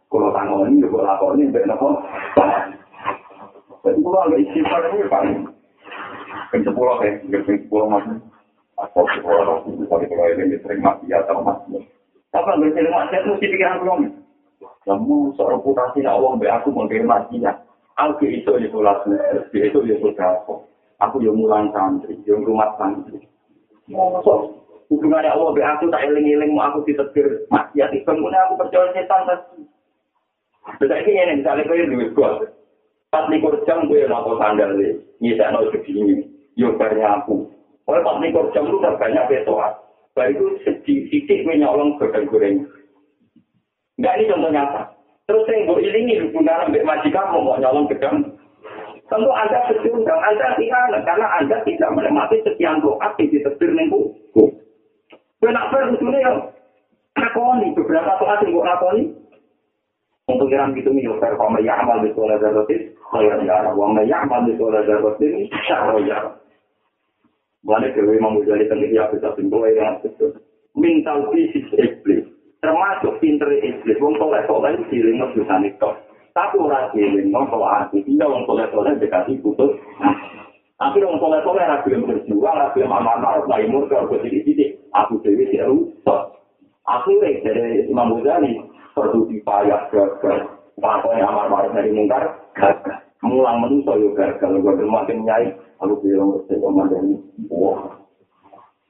kalau 0.05 0.29
tanggung 0.37 0.69
ini 0.69 0.85
juga 0.85 1.01
lakon 1.01 1.41
ini 1.41 1.49
benar 1.49 1.81
kok. 1.81 1.97
Jadi 3.85 3.99
kalau 4.01 4.21
agak 4.21 4.41
istighfar 4.45 4.81
ini 4.85 5.09
paling 5.09 5.37
kan 6.51 6.59
sepuluh 6.63 6.95
kan, 7.01 7.13
kan 7.31 7.41
sepuluh 7.45 7.87
macam. 7.89 8.17
Atau 8.75 9.07
sepuluh, 9.07 9.63
kalau 9.87 10.03
kalau 10.03 10.25
ini 10.35 10.59
sering 10.59 10.83
mati 10.83 11.07
atau 11.11 11.39
mati. 11.39 11.79
Apa 12.35 12.59
nggak 12.59 12.75
sering 12.75 12.91
maksiat 12.91 13.23
mesti 13.23 13.47
pikiran 13.47 13.79
belum? 13.79 13.99
Kamu 14.85 15.33
seorang 15.33 15.63
reputasi 15.63 16.03
Allah 16.05 16.35
be 16.35 16.45
aku 16.51 16.69
mau 16.75 16.85
kirim 16.85 17.07
maksiat. 17.07 17.57
Aku 17.95 18.27
itu 18.27 18.51
ya 18.59 18.67
sholat 18.67 19.07
dia 19.55 19.63
itu 19.71 19.79
ya 19.87 19.95
sholat 20.03 20.43
Aku 20.99 21.19
yang 21.23 21.35
mulang 21.39 21.71
santri, 21.71 22.19
yang 22.27 22.43
rumah 22.43 22.75
santri. 22.75 23.23
So, 24.23 24.63
hubungannya 24.91 25.31
Allah 25.31 25.49
be 25.55 25.63
aku 25.63 25.87
tak 25.87 26.03
eling-eling 26.03 26.51
mau 26.51 26.67
aku 26.67 26.83
ditegur 26.83 27.47
maksiat. 27.47 27.95
Kemudian 28.03 28.43
aku 28.51 28.59
percaya 28.59 28.91
setan. 28.91 29.23
Sudah 30.75 30.97
ini 30.99 31.15
yang 31.15 31.39
misalnya 31.39 31.63
kau 31.69 31.77
yang 31.77 31.93
duit 31.93 32.09
gua. 32.11 32.41
Pas 33.15 33.31
likur 33.31 33.55
jam 33.63 33.87
gue 33.87 34.03
mau 34.11 34.27
sandal 34.35 34.75
deh. 34.75 34.91
Ini 35.23 35.39
saya 35.39 35.55
mau 35.55 35.63
begini. 35.71 36.19
Yo 36.59 36.75
aku. 36.75 37.47
Oleh 37.87 38.03
pas 38.03 38.19
likur 38.19 38.51
jam 38.51 38.67
lu 38.67 38.83
udah 38.83 38.99
banyak 38.99 39.23
besoan. 39.31 39.71
Baru 40.11 40.59
itu 40.59 40.67
sedikit 40.67 41.47
menyolong 41.47 41.95
goreng-goreng. 41.95 42.67
Enggak 43.95 44.15
ini 44.19 44.27
contoh 44.27 44.51
nyata. 44.51 44.81
Terus 45.31 45.47
yang 45.47 45.63
gue 45.63 45.79
ilingi 45.87 46.27
hubungan 46.27 46.59
sampai 46.67 46.83
majikan 46.83 47.31
mau 47.31 47.55
nyolong 47.55 47.87
gedang. 47.87 48.35
Tentu 49.07 49.31
Anda 49.31 49.63
dan 49.71 50.19
Anda 50.19 50.47
tidak 50.59 51.07
karena 51.07 51.27
Anda 51.39 51.57
tidak 51.63 51.93
menikmati 51.95 52.43
sekian 52.43 52.83
doa 52.83 53.15
di 53.15 53.31
tebir 53.31 53.71
minggu. 53.71 54.11
Kenapa 55.39 55.87
sebetulnya 55.87 56.19
ya? 56.19 56.33
Lakoni, 57.15 57.71
beberapa 57.79 58.19
doa 58.19 58.43
yang 58.43 58.51
gue 58.51 58.67
lakoni. 58.67 59.03
Untuk 60.25 60.49
yang 60.49 60.73
gitu 60.73 60.89
nih, 60.89 61.05
kamu 61.21 61.61
ya 61.61 61.85
amal 61.85 62.01
di 62.01 62.09
sekolah 62.09 62.41
darotis, 62.41 62.97
saya 63.15 63.39
ya, 63.47 63.55
kamu 63.71 64.03
ya 64.03 64.17
amal 64.27 64.43
di 64.43 64.53
sekolah 64.59 64.83
darotis, 64.83 65.47
saya 65.63 65.95
ya. 66.03 66.19
Mulanya 67.65 67.97
Dewi 67.97 68.21
Imam 68.21 68.37
Ghazali 68.45 68.69
tentang 68.69 68.93
ya 68.93 69.09
bisa 69.09 69.33
simpul 69.33 69.65
yang 69.65 69.97
betul. 70.05 70.37
Mental 70.77 71.33
fisik 71.33 71.65
iblis, 71.73 72.29
termasuk 72.61 73.17
pinter 73.17 73.49
iblis. 73.57 73.97
Wong 73.97 74.13
soleh 74.21 74.45
soleh 74.45 74.77
itu 74.77 74.83
siling 74.93 75.17
bisa 75.33 75.55
itu. 75.65 75.89
Tapi 76.35 76.59
orang 76.59 76.91
wong 77.31 77.45
kalau 77.47 77.65
hati 77.65 78.03
tidak 78.03 78.27
wong 78.27 78.43
soleh 78.43 78.67
soleh 78.69 78.93
dikasih 79.01 79.39
putus. 79.41 79.71
Tapi 80.75 80.99
wong 80.99 81.17
soleh 81.17 81.39
soleh 81.47 81.63
rapi 81.63 81.95
yang 81.95 82.03
berjuang, 82.03 82.59
rapi 82.59 82.83
yang 82.83 82.91
aman 82.91 83.23
maruf 83.23 83.47
naik 83.47 83.71
murka, 83.71 84.03
gue 84.11 84.19
tidik 84.27 84.43
tidik. 84.43 84.69
Aku 84.91 85.23
Dewi 85.23 85.47
tidak 85.47 85.71
rusak. 85.71 86.21
Akhirnya 86.85 87.39
dari 87.39 87.87
Imam 87.87 88.19
Ghazali 88.19 88.59
perlu 88.91 89.25
dipayah 89.31 89.87
gagal. 89.89 90.53
Pokoknya 90.75 91.23
aman 91.23 91.47
maruf 91.49 91.71
naik 91.71 91.95
mungkar 91.95 92.35
gagal. 92.51 93.04
Mulang 93.25 93.57
menuso 93.65 93.97
yo 93.97 94.13
gagal. 94.13 94.61
Gue 94.61 94.85
makin 94.85 95.25
nyai. 95.25 95.49
Aku 95.83 95.99
bilang 95.99 96.31
ke 96.39 96.55
saya 96.55 96.63
komandan 96.63 97.19
wah, 97.51 97.99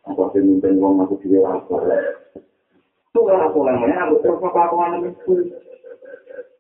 aku 0.06 0.22
akan 0.22 0.44
minta 0.46 0.70
uang 0.70 1.02
aku 1.02 1.18
juga 1.26 1.58
aku 1.58 1.82
Itu 3.10 3.20
kan 3.26 3.42
aku 3.42 3.66
lemahnya, 3.66 4.06
aku 4.06 4.22
terus 4.22 4.44
apa 4.46 4.60
aku 4.70 4.76
itu. 5.02 5.34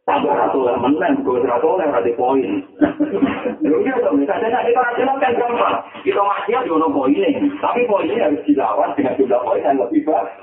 Tambah 0.06 0.34
satu 0.34 0.66
gue 0.66 1.38
terus 1.46 1.54
aku 1.54 1.78
lem 1.78 1.94
ada 1.94 2.12
poin. 2.18 2.52
Lu 3.62 3.78
dia 3.86 3.94
tuh, 4.02 4.18
misalnya 4.18 4.50
tadi 4.50 4.74
para 4.74 4.98
kan 4.98 5.34
gampang. 5.38 5.78
Kita 6.02 6.22
masih 6.26 6.54
ada 6.58 6.74
ono 6.74 6.88
poinnya, 6.90 7.30
tapi 7.62 7.86
poinnya 7.86 8.26
harus 8.26 8.42
dilawan 8.50 8.94
dengan 8.98 9.18
jumlah 9.18 9.42
poin 9.46 9.62
yang 9.62 9.78
lebih 9.78 10.02
banyak. 10.06 10.34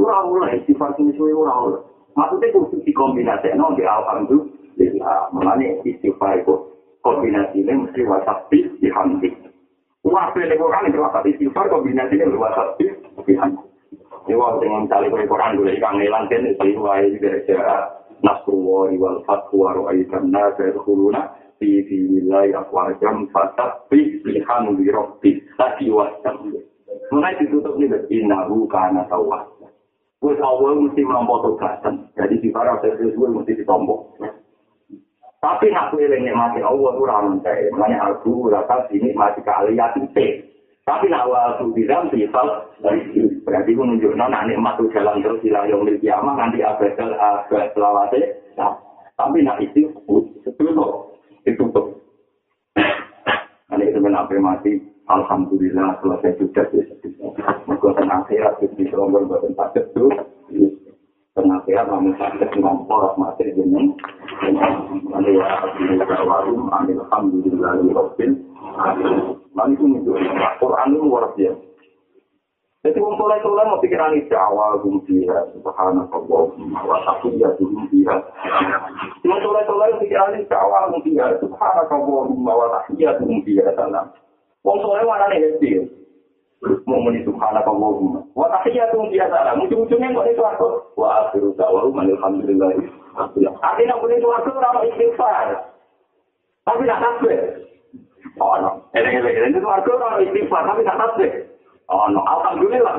Ura 0.00 0.18
mulai, 0.24 0.64
sifat 0.64 0.96
ini 0.96 1.12
suwe. 1.16 1.91
Maksudnya 2.12 2.52
khusus 2.52 2.80
dikombinasi, 2.84 3.56
no, 3.56 3.72
di 3.72 3.84
Alhamdulillah. 3.84 5.32
Mengenai 5.32 5.80
istighfar 5.84 6.40
itu 6.42 6.54
kombinasi 7.04 7.60
ini 7.60 7.86
mesti 7.86 8.02
wasabi 8.08 8.58
dihamdi. 8.80 9.28
Wah, 10.02 10.34
pilih 10.34 10.58
Quran 10.58 10.88
itu 10.90 10.98
wasabi 10.98 11.34
istighfar 11.36 11.68
kombinasi 11.68 12.18
ini 12.18 12.36
wasabi 12.36 12.84
dihamdi. 13.24 13.72
Ini 14.22 14.38
wah 14.38 14.54
dengan 14.62 14.86
cari 14.86 15.10
Quran 15.10 15.58
dulu 15.58 15.70
ikan 15.82 15.98
nelan 15.98 16.30
kan 16.30 16.46
itu 16.46 16.78
juga 16.78 17.42
cara 17.42 17.76
nasruwa 18.22 18.94
wal 18.94 19.18
fatwa 19.26 19.74
ro'aikan 19.74 20.30
nasa 20.30 20.70
yadkhuluna 20.70 21.34
fi 21.58 21.82
fi 21.90 21.96
nilai 22.06 22.54
afwajam 22.54 23.26
fasabi 23.34 24.22
bihamdi 24.22 24.86
rabbi 24.94 25.42
tadi 25.58 25.90
wasam. 25.90 26.54
Mengenai 27.10 27.44
ditutup 27.44 27.76
ini 27.76 27.98
innahu 28.08 28.64
kana 28.70 29.04
tawwas. 29.10 29.51
Wes 30.22 30.38
awal 30.38 30.78
mesti 30.78 31.02
melampau 31.02 31.42
tugasan. 31.42 32.06
Jadi 32.14 32.38
di 32.38 32.48
para 32.54 32.78
sesuatu 32.78 33.26
mesti 33.26 33.58
ditombok. 33.58 34.22
Tapi 35.42 35.74
nak 35.74 35.90
kue 35.90 36.06
lagi 36.06 36.30
mati 36.30 36.62
Allah 36.62 36.94
itu 36.94 37.04
saya. 37.42 37.66
Makanya 37.74 37.98
aku 38.14 38.46
rasa 38.46 38.86
sini 38.86 39.10
mati 39.18 39.42
kali 39.42 39.74
ya 39.74 39.90
Tapi 40.86 41.10
nak 41.10 41.26
waktu 41.26 41.66
di 41.74 41.82
dalam 41.86 42.06
sifat 42.14 42.46
berarti 43.42 43.70
itu 43.74 43.82
menunjuk 43.82 44.14
nona 44.14 44.46
nikmat 44.46 44.78
itu 44.78 44.90
jalan 44.94 45.22
terus 45.22 45.42
hilang 45.42 45.66
yang 45.70 45.82
milik 45.82 45.98
kiamat 46.02 46.34
nanti 46.38 46.62
abadal 46.62 47.10
abad 47.18 47.74
selawase. 47.74 48.20
Tapi 49.18 49.38
nak 49.42 49.58
itu 49.58 49.90
tutup, 50.06 51.18
ditutup. 51.42 51.86
Nanti 53.66 53.90
itu 53.90 53.98
benar 53.98 54.30
mati. 54.30 54.91
Alhamdulillah 55.10 55.98
selesai 55.98 56.38
sudah. 56.38 56.66
Mereka 57.66 57.88
tenang 57.98 58.22
sehat, 58.30 58.62
di 58.62 58.84
serombol 58.86 59.26
buatan 59.26 59.54
sakit 59.58 59.90
itu. 59.90 60.06
Penasihat 61.32 61.88
kami 61.88 62.12
sakit 62.20 62.50
ngompor 62.60 63.16
mati 63.16 63.48
ini. 63.50 63.96
Ini 64.44 65.30
ya 65.32 65.46
Alhamdulillah 65.64 66.92
Alhamdulillah 67.08 67.72
Rabbil 67.88 68.32
Lalu 69.52 69.72
itu 69.76 69.84
menunjukkan 69.84 70.54
Quran 70.60 70.88
itu 70.96 71.04
luar 71.04 71.24
biasa. 71.36 71.64
Jadi 72.82 72.98
orang 72.98 73.14
soleh 73.14 73.38
soleh 73.46 73.64
mau 73.70 73.78
pikiran 73.78 74.10
itu 74.18 74.34
awal 74.34 74.74
gumpiha 74.82 75.54
subhanallah 75.54 76.50
wa 76.82 76.98
tahiyyatuhum 77.06 77.86
fiha. 77.94 78.16
Orang 79.22 79.38
soleh 79.38 79.62
soleh 79.70 79.88
pikiran 80.02 80.34
itu 80.34 80.50
awal 80.50 80.90
gumpiha 80.90 81.38
subhanallah 81.38 82.26
wa 82.42 82.66
tahiyyatuhum 82.74 83.38
fiha 83.46 83.70
salam. 83.78 84.10
Orang 84.62 84.78
soleh 84.78 85.02
nih 85.02 85.38
happy? 85.42 85.70
mau 86.86 87.02
muni 87.02 87.26
subhanakallahumma. 87.26 88.22
Wa 88.38 88.46
tahiyatu 88.46 89.10
biasa 89.10 89.34
lah 89.34 89.54
ujung-ujungnya 89.58 90.14
kok 90.14 90.28
itu 90.30 90.42
aku 90.46 90.68
wa 90.94 91.26
akhiru 91.26 91.50
da'wa 91.58 91.90
alhamdulillah. 91.90 92.70
Artinya 93.58 93.98
muni 93.98 94.14
itu 94.22 94.28
aku 94.30 94.50
ora 94.54 94.70
istighfar. 94.86 95.46
Tapi 96.62 96.86
tak 96.86 97.02
tasbih. 97.02 97.38
Oh 98.38 98.54
no 98.62 98.70
eleng-eleng. 98.94 99.58
Itu 99.58 99.66
aku 99.66 99.90
ora 99.98 100.22
istighfar 100.22 100.62
tapi 100.70 100.86
tak 100.86 100.98
tasbih. 101.02 101.30
Oh 101.90 102.06
no 102.14 102.22
alhamdulillah. 102.22 102.96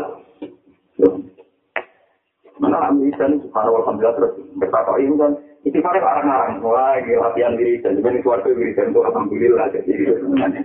Mana 2.60 2.92
bisa 3.00 3.24
nih 3.32 3.40
subhanallah 3.48 3.80
alhamdulillah 3.88 4.16
terus 4.20 4.34
berkata 4.60 4.92
ini 5.00 5.16
kan 5.16 5.32
istighfar 5.64 5.96
orang-orang 6.04 6.60
wah 6.60 7.00
ini 7.00 7.16
latihan 7.16 7.56
diri 7.56 7.80
dan 7.80 7.96
juga 7.96 8.12
ini 8.12 8.20
keluarga 8.20 8.52
diri 8.52 8.76
dan 8.76 8.92
itu 8.92 9.00
alhamdulillah. 9.00 9.66
Jadi 9.72 9.92
itu 9.96 10.14
sebenarnya 10.20 10.62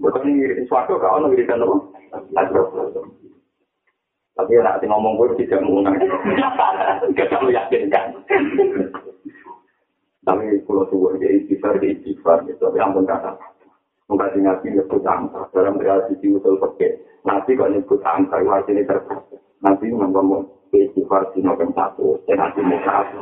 Ini 0.00 0.64
suatu 0.64 0.96
kau 0.96 1.20
nabi 1.20 1.44
kan 1.44 1.60
apa? 1.60 1.76
Tapi 4.40 4.56
ya 4.56 4.64
nanti 4.64 4.88
ngomong 4.88 5.20
gue 5.20 5.44
tidak 5.44 5.60
mengundang. 5.60 6.00
Kita 7.16 7.44
lu 7.44 7.52
yakin 7.52 7.92
kan? 7.92 8.08
Tapi 10.24 10.44
kalau 10.64 10.88
tuh 10.88 11.12
dia 11.20 11.36
istighfar, 11.36 11.76
dia 11.76 11.92
istighfar 11.92 12.48
gitu. 12.48 12.64
Tapi 12.64 12.80
ampun 12.80 13.04
kata. 13.04 13.36
Mengkaji 14.08 14.40
nabi 14.40 14.72
nyebut 14.72 15.04
angka. 15.04 15.44
Dalam 15.52 15.76
realisasi 15.76 16.32
usul 16.32 16.56
pakai. 16.56 16.96
Nabi 17.28 17.52
kok 17.52 17.68
nyebut 17.68 18.00
angka, 18.00 18.40
itu 18.40 18.48
artinya 18.48 18.82
terbatas. 18.88 19.40
Nabi 19.60 19.92
ngomong 19.92 20.48
istighfar 20.72 21.28
di 21.36 21.44
nomor 21.44 21.68
satu. 21.76 22.16
Dan 22.24 22.40
nanti 22.40 22.64
mau 22.64 22.80
satu. 22.80 23.20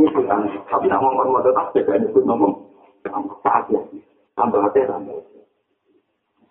Nyebut 0.00 0.24
angka. 0.24 0.58
Tapi 0.72 0.88
nak 0.88 1.04
ngomong 1.04 1.28
mau 1.28 1.44
tetap, 1.44 1.76
dia 1.76 2.00
nyebut 2.00 2.24
ngomong. 2.24 2.52
Satu. 3.44 3.84
Tambah 4.32 4.64
hati, 4.64 4.80
tambah. 4.88 5.35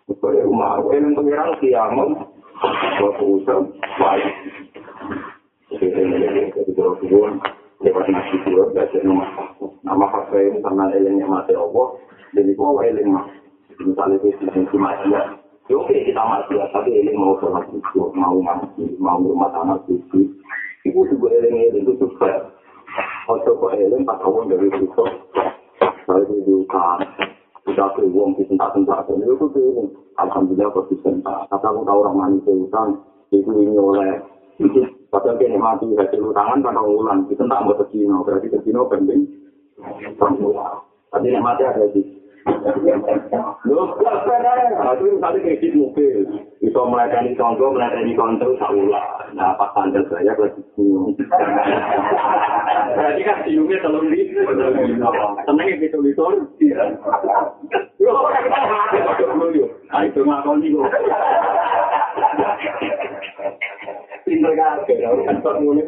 Supaya 0.05 0.45
rumah 0.45 0.77
yang 0.93 1.17
pengiran 1.17 1.57
kiamat 1.57 2.09
waktu 3.01 3.25
usaha 3.25 3.61
baik. 3.97 4.33
Jadi 5.73 5.85
ini 5.91 6.53
jadi 6.53 6.71
kalau 6.77 6.95
turun 7.01 7.41
lewat 7.81 8.05
nasi 8.13 8.37
turun 8.45 8.69
baca 8.71 8.97
nama 9.01 9.25
nama 9.81 10.05
ini 10.37 10.61
karena 10.61 10.85
elengnya 10.93 11.25
mati 11.25 11.53
Allah 11.57 11.97
jadi 12.37 12.53
kau 12.53 12.77
eleng 12.85 13.17
mah. 13.17 13.25
Misalnya 13.75 14.21
itu 14.23 14.39
sisi 14.39 14.77
mati 14.77 15.09
ya 15.11 15.21
oke 15.73 15.91
kita 15.91 16.21
mati 16.21 16.53
ya 16.53 16.69
tapi 16.69 16.95
eleng 17.01 17.17
mau 17.17 17.35
sholat 17.41 17.65
itu 17.73 18.01
mau 18.13 18.37
mati 18.39 18.85
mau 19.01 19.17
rumah 19.19 19.49
tanah 19.51 19.81
suci. 19.89 20.21
Itu 20.85 21.01
juga 21.09 21.33
eleng 21.33 21.81
itu 21.81 21.97
sukses 21.97 22.55
Ojo 23.25 23.51
kok 23.57 23.73
eleng 23.73 24.05
pas 24.05 24.21
awal 24.21 24.45
dari 24.47 24.69
itu 24.69 24.85
Kalau 26.05 26.21
kan 26.69 26.99
kita 27.65 27.85
ke 27.97 28.01
uang 28.05 28.37
di 28.37 28.45
tempat-tempat 28.45 29.09
dan 29.09 29.25
itu 29.25 29.45
tuh 29.49 29.89
alhamdulillah 30.21 30.69
konsisten 30.71 31.25
kata 31.25 31.65
aku 31.65 31.81
tahu 31.81 31.99
orang 32.05 32.15
manis 32.15 32.45
utang 32.45 33.01
itu 33.33 33.49
ini 33.49 33.73
oleh 33.73 34.21
padahal 35.11 35.39
kini 35.39 35.57
mati 35.59 35.87
hasil 35.95 36.31
utangan 36.31 36.63
pada 36.63 36.81
ulang 36.83 37.27
kita 37.27 37.43
tak 37.47 37.61
mau 37.63 37.75
Cina. 37.91 38.23
Berarti 38.23 38.47
Cina 38.63 38.81
penting. 38.87 39.21
Tapi 41.11 41.27
mati 41.39 41.63
ada 41.63 41.83
di 41.91 42.14
Itu 46.61 46.69
bisa 46.75 46.81
melayani 46.85 47.31
contoh, 47.33 47.73
melayani 47.73 48.13
kontrol, 48.13 48.53
saulah. 48.61 49.25
Nah, 49.33 49.57
pas 49.57 49.73
tanda 49.73 50.01
saya 50.09 50.33
bingung. 50.77 51.17
Berarti 52.95 53.21
kan 53.25 53.37
siungnya 53.45 53.81
telur 53.81 54.05
di, 54.11 54.29
ya 54.29 55.73
gitu 55.81 55.97
gitu. 56.05 56.23
Loh, 58.05 58.21
nah 59.89 60.01
itu 60.05 60.19
ngakon 60.21 60.61
nih 60.61 60.69
loh. 60.69 60.85
Pinter 64.25 64.51
kan, 64.57 64.81
kan 65.25 65.37
formulnya 65.41 65.85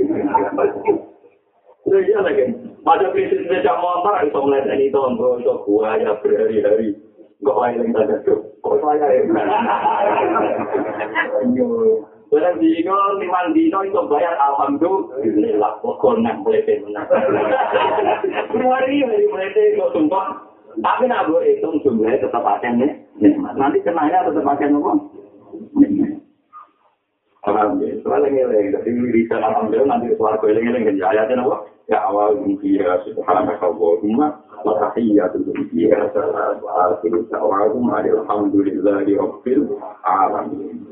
Iya 1.88 2.20
lagi. 2.20 2.52
Pada 2.84 3.08
prinsip 3.12 3.44
sepeda 3.48 3.80
motor, 3.80 4.20
itu 4.24 4.40
melihat 4.44 4.76
ini 4.76 4.92
tombol, 4.92 5.40
itu 5.40 5.56
buaya 5.64 6.20
berhari-hari. 6.20 7.00
Enggak 7.40 7.58
lain 7.64 7.80
yang 7.80 7.96
tanda 7.96 8.16
tuh. 8.28 8.40
Kok 8.64 8.76
saya 8.84 9.08
ya? 9.08 9.24
Barang 12.28 12.60
dino, 12.60 12.96
liman 13.24 13.56
dino 13.56 13.80
itu 13.88 14.02
bayar 14.12 14.36
alhamdulillah. 14.36 15.80
Pokok 15.80 16.20
nang 16.20 16.44
melete 16.44 16.84
menang. 16.84 17.08
Hari 18.52 19.00
hari 19.00 19.32
melete 19.32 19.80
kok 19.80 19.96
sumpah. 19.96 20.44
Tapi 20.78 21.08
nak 21.08 21.26
gue 21.32 21.42
hitung 21.48 21.80
jumlahnya 21.82 22.28
tetap 22.28 22.44
akan 22.44 22.84
nih. 22.84 22.92
Nanti 23.56 23.80
kenanya 23.80 24.28
tetap 24.28 24.44
akan 24.44 24.76
apa? 24.76 24.92
Alhamdulillah, 27.48 28.04
soalnya 28.04 28.28
ngeleng, 28.28 28.76
tapi 28.76 28.92
bisa 29.16 29.40
alhamdulillah 29.40 29.88
nanti 29.88 30.12
suara 30.20 30.36
gue 30.44 30.52
ngeleng 30.52 30.84
kan 30.84 31.16
ayatnya 31.16 31.48
apa? 31.48 31.77
Ya 31.88 32.04
awal 32.04 32.44
dia 32.60 33.00
subhanaka 33.08 33.64
Allahumma 33.64 34.44
wa 34.64 34.74
tahiyyatu 34.76 35.40
fiha 35.72 36.12
salam 36.12 36.60
wa 36.60 36.92
akhiru 36.92 37.24
da'wahum 37.32 37.88
alhamdulillahi 37.88 39.16
rabbil 39.16 39.64
alamin. 40.04 40.84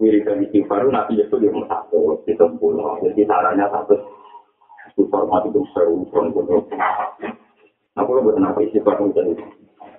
Wiridan 0.00 0.44
istighfar 0.48 0.88
nanti 0.88 1.20
itu 1.20 1.36
dia 1.36 1.52
satu 1.68 2.24
itu 2.24 2.46
puluh. 2.56 2.96
Jadi 3.04 3.24
caranya 3.28 3.68
satu 3.68 4.00
super 4.96 5.28
mati 5.28 5.52
itu 5.52 5.60
seru 5.76 6.04
pun 6.08 6.32
pun. 6.32 6.48
Aku 8.00 8.10
lo 8.16 8.20
buat 8.24 8.36
nabi 8.40 8.68
istighfar 8.68 9.00
menjadi. 9.00 9.36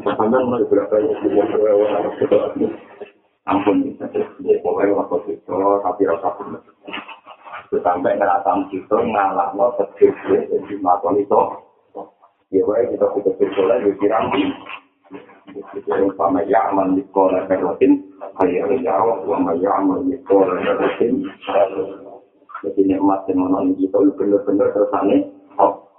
Sampai 0.01 0.41
mulai 0.41 0.65
berapa 0.65 0.93
ya 0.97 1.13
istighfar 1.21 2.53
ampun 3.49 3.97
ya 4.45 4.55
pokoknya 4.61 4.93
waktu 4.93 5.33
itu 5.33 5.53
tapi 5.81 6.01
rasa 6.05 6.29
pun 6.37 6.61
sampai 7.79 8.19
ngerasa 8.19 8.67
itu 8.75 8.97
ngalah 8.99 9.55
lo 9.55 9.71
sedih 9.79 10.11
jadi 10.27 10.73
makon 10.83 11.23
itu. 11.23 11.41
Ya 12.51 12.67
baik 12.67 12.91
kita 12.99 13.07
kita 13.15 13.31
kita 13.39 13.61
lagi 13.63 13.91
kirang 14.03 14.27
jadi 15.51 16.07
sama 16.15 16.43
ya 16.47 16.71
aman 16.71 16.95
di 16.95 17.03
berlatin 17.11 17.91
hari 18.39 18.59
hari 18.59 18.77
jawab 18.83 19.23
sama 19.27 19.51
ya 19.59 19.71
aman 19.79 20.07
di 20.07 20.15
sekolah 20.23 20.59
berlatin 20.63 21.27
jadi 22.61 22.81
nikmat 22.85 23.25
yang 23.27 23.49
mana 23.49 23.73
kita 23.75 23.97
benar-benar 24.15 24.69
tersane 24.71 25.17
oh. 25.57 25.89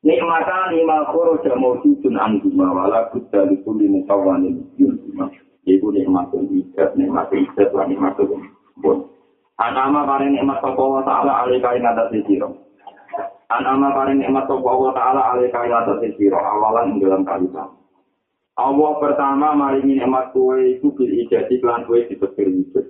Nikmatan 0.00 0.80
lima 0.80 1.12
koro 1.12 1.36
jamu 1.44 1.76
sujun 1.84 2.16
angguma 2.16 2.72
wala 2.72 3.12
buddha 3.12 3.44
likuli 3.44 3.84
mutawanin 3.84 4.64
yun. 4.80 4.96
Ibu 5.60 5.92
nikmatul 5.92 6.48
ijab, 6.56 6.96
nikmatul 6.96 7.44
ijab, 7.44 7.68
lan 7.76 7.92
nikmatul 7.92 8.32
pun. 8.80 9.12
Anama 9.60 10.08
paring 10.08 10.40
nikmat 10.40 10.64
sapa 10.64 10.80
wa 10.80 11.04
ta'ala 11.04 11.44
alika 11.44 11.76
ing 11.76 11.84
atas 11.84 12.08
sira. 12.24 12.48
Anama 13.52 13.92
paring 13.92 14.24
nikmat 14.24 14.48
sapa 14.48 14.72
wa 14.72 14.90
ta'ala 14.96 15.36
alika 15.36 15.68
ing 15.68 15.76
atas 15.76 16.00
sira 16.16 16.40
awalan 16.40 16.96
ing 16.96 17.04
dalam 17.04 17.28
kalimat. 17.28 17.80
Allah 18.60 18.92
pertama 19.00 19.56
maringi 19.56 19.96
nikmat 19.96 20.36
kuwe 20.36 20.76
iku 20.76 20.92
bil 20.92 21.08
ijati 21.08 21.64
lan 21.64 21.88
kuwe 21.88 22.04
dipekir 22.12 22.44
wujud. 22.44 22.86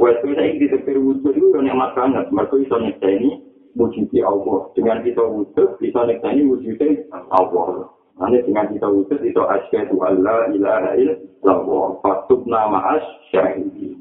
Kuwe 0.00 0.12
kuwe 0.24 0.32
saiki 0.32 0.64
dipekir 0.64 0.96
wujud 0.96 1.36
itu 1.36 1.58
nikmat 1.60 1.92
banget, 1.92 2.32
mergo 2.32 2.56
iso 2.56 2.80
nyekseni 2.80 3.36
wujudi 3.76 4.24
Allah. 4.24 4.72
Dengan 4.72 5.04
kita 5.04 5.20
wujud, 5.20 5.76
bisa 5.76 6.00
nyekseni 6.08 6.48
wujudnya 6.48 7.04
Allah. 7.28 7.92
Nanti 8.16 8.40
dengan 8.48 8.72
kita 8.72 8.88
wujud 8.88 9.20
itu 9.20 9.42
asyhadu 9.44 9.96
alla 10.00 10.48
ilaha 10.56 10.96
illallah 10.96 12.00
fatub 12.00 12.44
nama 12.48 12.96
asyhadi. 12.96 14.00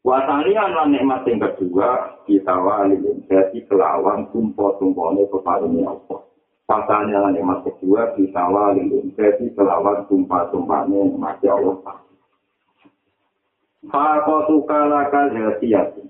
Wasanian 0.00 0.72
lan 0.72 0.96
nikmat 0.96 1.28
yang 1.28 1.44
kedua 1.44 2.16
kita 2.24 2.56
wali 2.56 2.96
jadi 3.28 3.58
kelawan 3.68 4.32
tumpo-tumpone 4.32 5.28
peparingnya 5.28 5.92
Allah. 5.92 6.20
Pasanya 6.64 7.28
lan 7.28 7.36
nikmat 7.36 7.68
kedua 7.68 8.16
kita 8.16 8.48
wali 8.48 8.88
jadi 9.12 9.46
kelawan 9.52 10.08
tumpah-tumpahnya 10.08 11.04
nikmat 11.04 11.36
Allah. 11.44 12.00
Fakotu 13.92 14.64
kalaka 14.64 15.36
jasiyati 15.36 16.04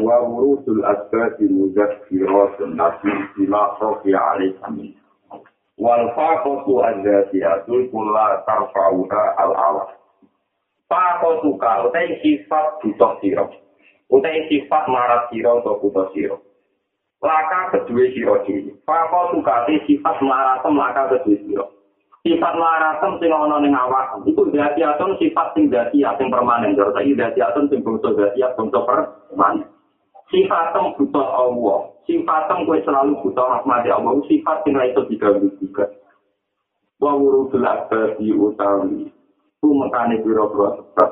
wa 0.00 0.24
wurusul 0.24 0.84
asbati 0.84 1.48
muzakkiratun 1.52 2.76
nasi 2.80 3.12
bila 3.36 3.76
sofi 3.76 4.12
alaih 4.16 4.56
amin. 4.64 4.96
wal 5.78 6.10
faqatu 6.12 6.82
adzatiyatul 6.82 7.86
kulla 7.88 8.42
tarfa'uha 8.44 9.22
al 9.38 9.52
awal 10.88 11.20
faqatu 11.20 11.50
ka 11.60 11.84
utai 11.88 12.16
sifat 12.24 12.80
butuh 12.80 13.20
sira. 13.20 13.44
Utai 14.08 14.48
sifat 14.48 14.88
marat 14.88 15.28
sira 15.28 15.60
atau 15.60 15.76
butuh 15.84 16.08
sira. 16.16 16.36
Laka 17.20 17.76
kedua 17.76 18.08
sira 18.16 18.34
dhewe. 18.48 18.72
Faqatu 18.88 19.44
ka 19.44 19.68
sifat 19.68 20.16
maratem 20.24 20.80
laka 20.80 21.12
kedua 21.12 21.36
sira. 21.44 21.64
Sifat 22.24 22.54
maratem 22.56 23.20
sing 23.20 23.30
ana 23.32 23.56
ning 23.60 23.76
awak 23.76 24.16
iku 24.24 24.48
dzatiyatun 24.48 25.20
sifat 25.20 25.52
sing 25.52 25.68
dzatiyat 25.68 26.16
sing 26.16 26.32
permanen 26.32 26.76
jare 26.76 26.92
saiki 26.96 27.16
dzatiyatun 27.16 27.68
sing 27.68 27.84
bangsa 27.84 28.08
dzatiyat 28.16 28.56
bangsa 28.56 28.80
permanen. 28.88 29.68
Sifatem 30.28 30.92
butuh 30.96 31.24
Allah. 31.24 31.88
Sifatem 32.04 32.68
kue 32.68 32.84
selalu 32.84 33.16
butuh 33.24 33.44
rahmat 33.48 33.88
Allah. 33.88 34.12
Sifat 34.28 34.60
yang 34.68 34.76
itu 34.84 35.00
diganggu 35.08 35.48
juga. 35.56 35.88
Wa 37.00 37.16
wurudul 37.16 37.64
abadi 37.64 38.28
utawi 38.36 39.08
ku 39.58 39.74
mekane 39.74 40.22
pira-pira 40.22 40.78
sebab 40.78 41.10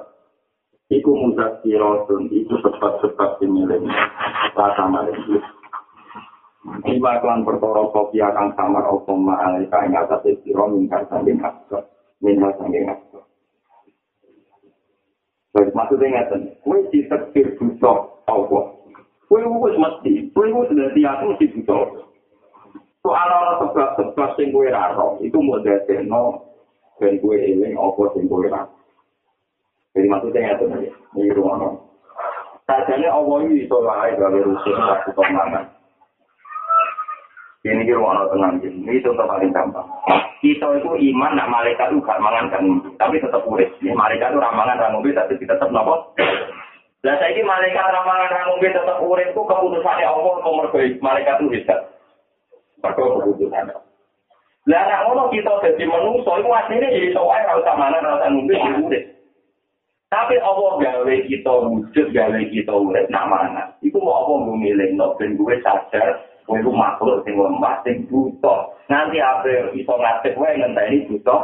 iku 0.95 1.11
mudah 1.19 1.59
siratun 1.67 2.31
iku 2.31 2.55
sebab-sebab 2.63 3.31
similen 3.43 3.91
rasa 4.55 4.87
maring 4.87 5.43
Iba 6.67 7.23
klan 7.23 7.47
perkara 7.47 7.87
kopi 7.95 8.19
akan 8.19 8.51
samar 8.59 8.91
apa 8.91 9.13
ma'alai 9.15 9.71
kain 9.71 9.95
atas 9.95 10.27
siro 10.43 10.67
mingkar 10.67 11.07
sangking 11.07 11.39
asal. 11.39 11.87
Minhal 12.19 12.51
sangking 12.59 12.91
asal. 12.91 13.23
Jadi 15.55 15.71
maksudnya 15.73 16.11
ngeten, 16.11 16.59
kue 16.67 16.83
ditekir 16.91 17.55
butuh 17.57 18.19
Allah. 18.27 18.77
Kue 19.31 19.41
wis 19.47 19.79
mesti, 19.79 20.27
kue 20.35 20.51
wis 20.51 20.69
sudah 20.69 20.91
diaku 20.91 21.23
mesti 21.33 21.47
butuh. 21.55 21.87
Soal 23.07 23.29
ana 23.31 23.63
sebab-sebab 23.63 24.29
sing 24.35 24.51
kue 24.51 24.67
raro, 24.67 25.23
itu 25.23 25.39
mau 25.39 25.63
dadekno 25.63 26.51
ben 26.97 27.21
kue 27.21 27.37
eling 27.37 27.77
apa 27.77 28.03
sing 28.17 28.25
kue 28.29 28.49
raro. 28.49 28.73
Jadi 29.97 30.13
maksudnya 30.13 30.53
ngeten, 30.53 30.93
ini 31.17 31.33
rumah 31.33 31.73
Sajane 32.67 33.07
Allah 33.07 33.37
ini 33.47 33.63
iso 33.63 33.79
wae 33.79 34.11
gawe 34.19 34.39
rusuh 34.43 34.75
satu 34.75 35.15
tomangan. 35.15 35.71
Ini 37.63 37.83
kira 37.83 37.99
mau 37.99 38.27
tenang 38.31 38.59
ini 38.63 39.03
contoh 39.03 39.27
paling 39.27 39.51
gampang. 39.55 39.87
Kita 40.43 40.67
itu 40.79 40.91
iman, 41.15 41.35
nak 41.35 41.51
malaikat 41.51 41.91
itu 41.91 41.99
gak 42.05 42.23
mangan 42.23 42.47
kan, 42.53 42.63
tapi 42.95 43.19
tetap 43.19 43.43
urip. 43.43 43.67
Ini 43.83 43.91
malaikat 43.91 44.31
itu 44.31 44.39
ramangan 44.39 44.79
ramumbi, 44.79 45.11
tapi 45.17 45.35
tetap 45.41 45.67
nopo. 45.75 46.15
Lah 47.03 47.15
saya 47.19 47.35
ini 47.35 47.43
malaikat 47.43 47.83
ramangan 47.83 48.31
ramumbi 48.31 48.71
tetap 48.71 48.99
urip 49.03 49.35
itu 49.35 49.43
keputusannya 49.43 50.07
Allah 50.07 50.35
nomor 50.43 50.67
baik. 50.71 51.03
Malaikat 51.03 51.43
itu 51.43 51.59
bisa. 51.59 51.75
Pakai 52.83 53.03
keputusannya. 53.03 53.86
Lah 54.67 54.83
nak 54.83 55.03
ngono 55.07 55.31
kita 55.31 55.63
jadi 55.63 55.85
manusia 55.87 56.33
itu 56.43 56.51
aslinya 56.51 56.89
jadi 56.91 57.09
soal 57.15 57.43
rasa 57.47 57.73
mana 57.79 58.03
rasa 58.03 58.27
ngumpi 58.35 58.59
urip. 58.59 59.05
Tapi 60.11 60.39
Allah 60.43 60.73
gawe 60.79 61.15
kita 61.27 61.53
wujud, 61.67 62.07
gawe 62.11 62.41
kita 62.51 62.73
urip 62.75 63.07
nak 63.07 63.31
mana. 63.31 63.63
Iku 63.83 63.99
mau 64.03 64.27
apa 64.27 64.55
milih, 64.59 64.99
no, 64.99 65.15
ben 65.19 65.39
gue 65.39 65.55
sadar, 65.63 66.19
Kowe 66.47 66.63
iku 66.63 66.71
makhluk 66.71 67.27
sing 67.27 67.35
lemah, 67.35 67.83
sing 67.83 68.07
buta. 68.07 68.71
Nanti 68.87 69.19
ape 69.19 69.75
iso 69.75 69.99
ngadeg 69.99 70.39
wae 70.39 70.55
ngenteni 70.55 71.11
buta. 71.11 71.37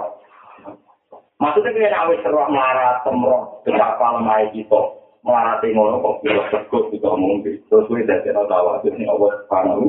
Maksudnya 1.43 1.75
kaya 1.75 1.91
nak 1.91 2.07
wis 2.15 2.23
roh 2.23 2.47
melarat 2.47 3.03
temroh 3.03 3.59
betapa 3.67 4.23
lemah 4.23 4.47
kita. 4.55 4.81
Melarati 5.27 5.75
ngono 5.75 6.03
kok 6.03 6.19
kira 6.23 6.43
sekut 6.55 6.91
kita 6.95 7.11
mungkin. 7.19 7.59
Terus 7.67 7.87
kowe 7.91 7.99
dadi 7.99 8.31
ora 8.31 8.43
tahu 8.47 8.91
ini 8.95 9.07
Allah 9.11 9.31
Subhanahu. 9.43 9.87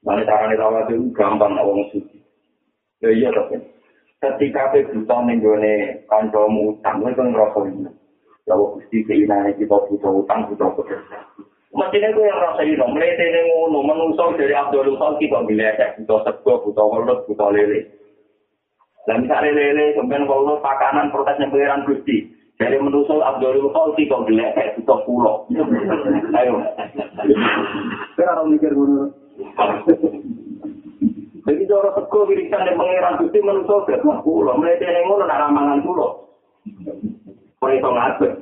Mane 0.00 0.24
carane 0.24 0.56
rawat 0.56 0.88
itu 0.88 1.12
gampang 1.12 1.60
wong 1.60 1.84
suci. 1.92 2.18
Ya 3.04 3.12
iya 3.12 3.28
tapi 3.32 3.60
ketika 4.20 4.72
kowe 4.72 4.80
buta 4.92 5.16
ning 5.28 5.44
gone 5.44 5.72
kancamu 6.08 6.76
utang, 6.76 7.04
kowe 7.04 7.12
kan 7.12 7.28
ngrasa 7.32 7.60
ini. 7.68 7.92
Ya 8.48 8.56
wong 8.56 8.80
mesti 8.80 9.04
keinane 9.04 9.56
kita 9.60 9.76
buta 9.76 10.08
utang, 10.08 10.48
buta 10.48 10.66
pekerjaan. 10.72 11.24
Mestinya 11.70 12.10
itu 12.10 12.20
yang 12.26 12.42
rasa 12.42 12.66
ini, 12.66 12.74
melete 12.82 13.24
ini 13.30 13.40
ngono, 13.46 13.78
menusuk 13.86 14.34
dari 14.34 14.50
Abdul 14.50 14.98
Khalki 14.98 15.30
kok 15.30 15.46
bilecek, 15.46 16.02
butuh 16.02 16.26
sego, 16.26 16.66
butuh 16.66 16.86
welut, 16.90 17.22
butuh 17.30 17.46
lele. 17.54 17.86
Dan 19.06 19.22
misalnya 19.22 19.54
lele, 19.54 19.94
kemudian 19.94 20.26
kalau 20.26 20.58
pakanan 20.58 21.14
protesnya 21.14 21.46
pengiran 21.46 21.86
Gusti, 21.86 22.26
dari 22.58 22.74
menusuk 22.74 23.22
Abdul 23.22 23.70
Khalki 23.70 24.10
kok 24.10 24.26
bilecek, 24.26 24.82
butuh 24.82 24.98
pulau. 25.06 25.46
Ayo. 26.42 26.58
Kita 28.18 28.26
harus 28.26 28.50
mikir 28.50 28.74
dulu. 28.74 29.19
Jadi 31.40 31.62
cara 31.66 31.90
sego 31.96 32.20
wirisan 32.28 32.62
dari 32.62 32.76
pengiran 32.76 33.18
Gusti 33.18 33.38
menusuk, 33.40 33.88
butuh 33.88 34.20
pulau. 34.22 34.54
Melete 34.60 34.86
ini 34.86 35.08
ngono, 35.08 35.24
nak 35.26 35.40
ramangan 35.40 35.82
pulau. 35.82 36.30
Kau 37.60 37.68
itu 37.68 37.90
ngadeg. 37.90 38.32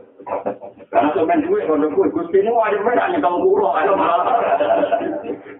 Karena 0.88 1.12
sampean 1.12 1.44
duwe 1.44 1.64
kono 1.68 1.88
kuwi 1.92 2.12
Gusti 2.12 2.44
nu 2.44 2.56
wajib 2.56 2.84
ora 2.84 3.08
nyekel 3.12 3.36
kula 3.44 3.68
ayo 3.80 3.92
malah. 3.96 4.28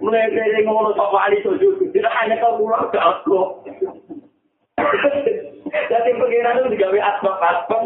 Mulai 0.00 0.32
dari 0.32 0.64
ngono 0.64 0.92
sok 0.96 1.12
wali 1.12 1.38
sujud 1.44 1.92
tidak 1.92 2.16
hanya 2.20 2.40
kau 2.40 2.56
kula 2.60 2.88
ke 2.92 2.98
aku. 3.00 3.40
Jadi 5.68 6.10
pengiran 6.16 6.58
itu 6.64 6.72
digawe 6.76 6.98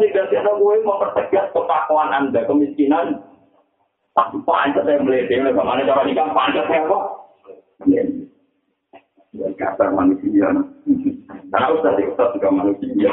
sehingga 0.03 0.23
tidak 0.31 0.55
gue 0.55 0.75
mempertegas 0.83 1.51
kepakuan 1.51 2.15
anda 2.15 2.43
kemiskinan. 2.47 3.23
Panjat 4.13 4.85
saya 4.85 5.01
melihat 5.01 5.51
bagaimana 5.51 5.87
cara 5.87 6.05
nikah 6.05 6.27
panjat 6.31 6.69
saya 6.69 6.85
kok. 6.85 7.22
Ya, 9.33 9.49
kasar 9.57 9.89
manusia. 9.97 10.45
Nah, 11.49 11.63
Ustaz, 11.73 11.97
Ustaz 11.97 12.29
juga 12.37 12.49
manusia. 12.53 13.09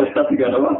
Ustaz 0.00 0.26
juga 0.32 0.46
apa? 0.48 0.70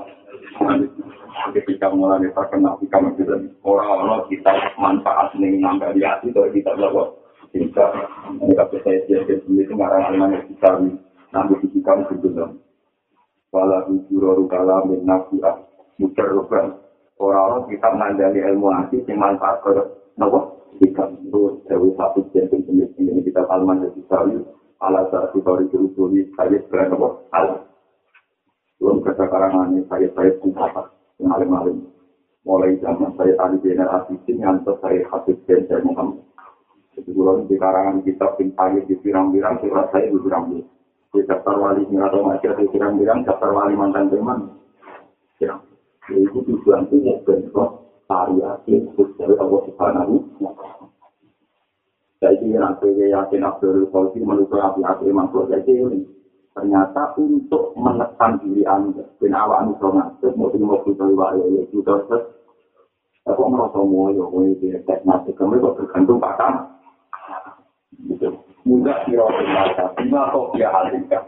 ketika 1.53 1.90
mulai 1.93 2.28
terkenal 2.30 2.78
di 2.78 2.86
kamar 2.86 3.12
kita 3.18 3.34
orang-orang 3.66 4.22
kita 4.30 4.53
manfaat 4.78 5.34
nih 5.36 5.59
nambah 5.59 5.90
di 5.97 6.03
hati 6.05 6.30
kalau 6.30 6.51
kita 6.55 6.70
bawa 6.78 7.05
kita 7.51 7.86
ini 8.38 8.53
kalau 8.55 8.78
saya 8.84 8.99
jadi 9.11 9.34
itu 9.43 9.72
marah 9.74 10.12
dengan 10.12 10.38
kita 10.47 10.70
nambah 11.34 11.59
di 11.61 11.68
kita 11.74 11.93
sebelum 12.09 12.51
wala 13.53 13.78
hujur 13.90 14.24
rukala 14.38 14.86
min 14.86 15.03
nafiah 15.05 15.61
muter 15.99 16.28
rukan 16.30 16.78
orang-orang 17.18 17.68
kita 17.68 17.86
mengandali 17.93 18.40
ilmu 18.40 18.68
hati 18.72 18.97
yang 19.05 19.18
manfaat 19.20 19.61
ke 19.66 19.72
nopo 20.16 20.61
kita 20.83 21.14
itu 21.22 21.62
dewi 21.70 21.95
satu 21.95 22.26
jentuh 22.35 22.59
jenis 22.66 22.91
ini 22.99 23.22
kita 23.22 23.47
kalman 23.47 23.87
dari 23.87 23.95
kita 24.03 24.18
ala 24.83 25.07
saat 25.14 25.30
kita 25.30 25.62
disuruh 25.62 26.11
saya 26.35 26.59
nopo 26.91 27.22
al 27.30 27.70
belum 28.83 28.99
kesakarangan 29.07 29.78
ini 29.78 29.87
saya 29.87 30.11
saya 30.18 30.35
pun 30.43 30.59
alim-alim. 31.22 31.87
Mulai 32.43 32.74
zaman 32.83 33.14
saya 33.14 33.39
tadi 33.39 33.62
benar 33.62 34.03
asisin 34.03 34.43
ngantos 34.43 34.83
saya 34.83 35.07
hadis 35.07 35.39
dan 35.47 35.62
saya 35.70 35.78
Muhammad. 35.87 36.26
Jadi 36.99 37.14
kalau 37.14 37.47
di 37.47 37.55
karangan 37.55 38.03
kitab 38.03 38.35
yang 38.43 38.51
pagi 38.59 38.83
di 38.91 38.99
pirang-pirang, 38.99 39.62
surat 39.62 39.87
saya 39.95 40.11
di 40.11 40.18
pirang-pirang. 40.18 40.66
Di 41.14 41.20
daftar 41.30 41.55
wali 41.62 41.87
atau 41.87 42.26
masih 42.26 42.51
di 42.59 42.66
pirang-pirang, 42.74 43.22
daftar 43.22 43.55
wali 43.55 43.78
mantan 43.78 44.11
teman. 44.11 44.51
Ya, 45.39 45.55
itu 46.11 46.43
tujuan 46.43 46.91
itu 46.91 47.07
ya 47.07 47.14
bentuk 47.22 47.82
variasi 48.12 48.74
dari 49.16 49.34
Allah 49.40 49.60
Subhanahu 49.64 50.14
Saya 52.20 52.38
kira 52.38 52.70
aku 52.70 52.94
yakin 52.94 53.42
Abdul 53.42 53.90
Qasim 53.90 54.22
menurut 54.22 54.54
api-api 54.54 55.10
makhluk, 55.10 55.50
saya 55.50 55.66
ini 55.66 56.06
ternyata 56.52 57.16
untuk 57.18 57.72
menekan 57.74 58.38
diri 58.44 58.62
anda 58.68 59.02
dan 59.18 59.32
awak 59.34 59.64
anda 59.64 59.74
sama 59.80 60.04
mau 60.36 60.52
tinggal 60.52 60.76
mau 60.76 60.84
kita 60.84 61.04
luar 61.08 61.32
ya 61.40 61.64
itu 61.64 61.80
terus 61.80 62.28
aku 63.24 63.40
merasa 63.48 63.80
mau 63.80 64.12
ya 64.12 64.20
mau 64.20 64.44
itu 64.44 64.68
tes 64.84 65.00
nanti 65.08 65.32
kamu 65.32 65.64
kok 65.64 65.80
tergantung 65.80 66.20
pakam 66.20 66.68
gitu 68.04 68.36
mudah 68.68 69.00
kira 69.08 69.24
kira 69.24 69.64
lima 69.96 70.28
kok 70.28 70.46
dia 70.52 70.68
hasilkan 70.68 71.22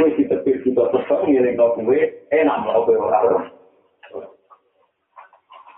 kue 0.00 0.08
kita 0.16 0.34
pikir 0.48 0.72
kita 0.72 0.82
tetap 0.96 1.20
ngiring 1.28 1.60
kau 1.60 1.76
kue 1.76 2.00
enak 2.32 2.56
mau 2.64 2.80
kue 2.88 2.96
orang 2.96 3.52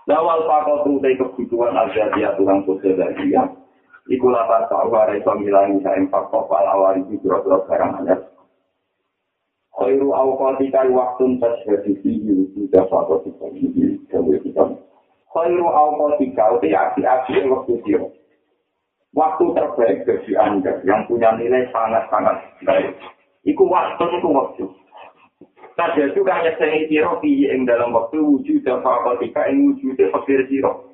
Lawal 0.03 0.43
pakau 0.43 0.83
tuh 0.83 0.99
dari 0.99 1.15
kebutuhan 1.15 1.75
aja 1.79 2.11
dia 2.11 2.35
tulang 2.35 2.63
sosial 2.67 2.99
dari 2.99 3.31
dia. 3.31 3.43
Iku 4.11 4.27
lapar 4.27 4.67
tahu 4.67 4.91
ada 4.91 5.15
itu 5.15 5.31
ngilangi 5.31 5.79
saya 5.79 6.03
empat 6.03 6.27
awal 6.27 6.99
itu 6.99 7.15
berapa 7.23 7.63
barang 7.63 8.03
ada. 8.03 8.33
khairu 9.73 10.13
awqatika 10.13 10.85
waqtun 10.93 11.41
tashhadu 11.41 11.97
fihi 12.05 12.45
sudah 12.53 12.85
satu 12.87 13.25
kita 13.25 13.45
ini 13.57 13.97
kalau 14.07 14.37
kita 14.37 14.63
khairu 15.33 15.65
awqatika 15.65 16.43
itu 16.61 16.67
api-api 16.71 17.33
waktu 17.49 17.73
dia 17.83 18.01
waktu 19.17 19.45
terbaik 19.57 19.97
bagi 20.05 20.33
anda 20.37 20.77
yang 20.85 21.09
punya 21.09 21.33
nilai 21.35 21.65
sangat-sangat 21.73 22.37
baik 22.61 22.93
itu 23.49 23.63
waktu 23.65 24.05
itu 24.13 24.29
waktu 24.29 24.65
Saja 25.73 26.05
juga 26.13 26.37
hanya 26.37 26.53
saya 26.61 26.85
siro 26.85 27.17
yang 27.25 27.65
dalam 27.65 27.97
waktu 27.97 28.21
wujud 28.21 28.61
dan 28.61 28.85
fakultika 28.85 29.49
yang 29.49 29.73
wujud 29.73 29.97
fakir 29.97 30.45
siro. 30.45 30.93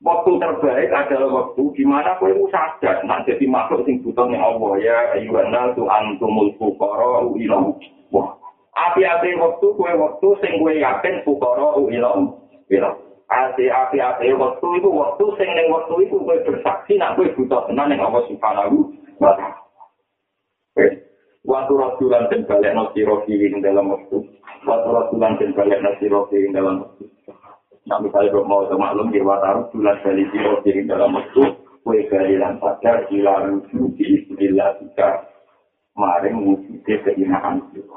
Waktu 0.00 0.32
terbaik 0.40 0.92
adalah 0.92 1.28
waktu 1.32 1.72
di 1.72 1.84
mana 1.84 2.20
kau 2.20 2.28
itu 2.28 2.44
sadar, 2.52 3.00
nah 3.08 3.24
jadi 3.24 3.48
makhluk 3.48 3.88
sing 3.88 4.04
butuh 4.04 4.28
nih 4.28 4.36
Allah 4.36 4.72
ya, 4.76 4.98
ayuhana 5.16 5.72
tu 5.72 5.88
antumul 5.88 6.52
fukara 6.60 7.24
uilam. 7.24 7.72
Wah, 8.12 8.36
api-api 8.76 9.40
waktu 9.40 9.66
kue 9.72 9.92
waktu 9.96 10.28
sing 10.44 10.60
kue 10.60 10.76
yakin 10.80 11.24
fukara 11.24 11.80
uilam. 11.80 12.36
Ilam. 12.68 12.96
Ati 13.26 13.66
api-api 13.66 14.36
waktu 14.36 14.66
itu 14.78 14.88
waktu 14.92 15.24
sing 15.40 15.48
neng 15.52 15.72
waktu 15.72 15.94
itu 16.04 16.16
kue 16.20 16.36
bersaksi, 16.44 17.00
nak 17.00 17.16
kue 17.16 17.32
butuh 17.32 17.64
tenan 17.64 17.90
yang 17.90 18.06
Allah 18.12 18.22
subhanahu 18.28 18.92
wa 19.16 19.32
ta'ala. 19.32 19.65
Waktu 21.46 21.72
rasulan 21.78 22.26
dan 22.26 22.42
balik 22.42 22.74
nasi 22.74 23.06
rofi 23.06 23.38
dalam 23.62 23.86
waktu. 23.94 24.18
Waktu 24.66 24.88
rasulan 24.90 25.38
dan 25.38 25.50
balik 25.54 25.78
nasi 25.78 26.10
rofi 26.10 26.50
dalam 26.50 26.82
waktu. 26.82 27.06
Nah, 27.86 28.02
misalnya 28.02 28.34
kalau 28.34 28.50
mau 28.50 28.66
maklum 28.66 29.14
di 29.14 29.22
Wataru, 29.22 29.70
bulan 29.70 30.02
dari 30.02 30.26
Tiro 30.34 30.58
diri 30.66 30.82
dalam 30.90 31.14
waktu, 31.14 31.54
kue 31.86 32.02
dari 32.10 32.34
dan 32.34 32.58
sadar, 32.58 33.06
gila 33.06 33.46
rujuk, 33.46 33.94
di 33.94 34.04
istilah 34.26 34.74
kita. 34.82 35.10
maring 35.96 36.44
wujudnya 36.44 36.94
keinaan 37.08 37.56
siro. 37.72 37.96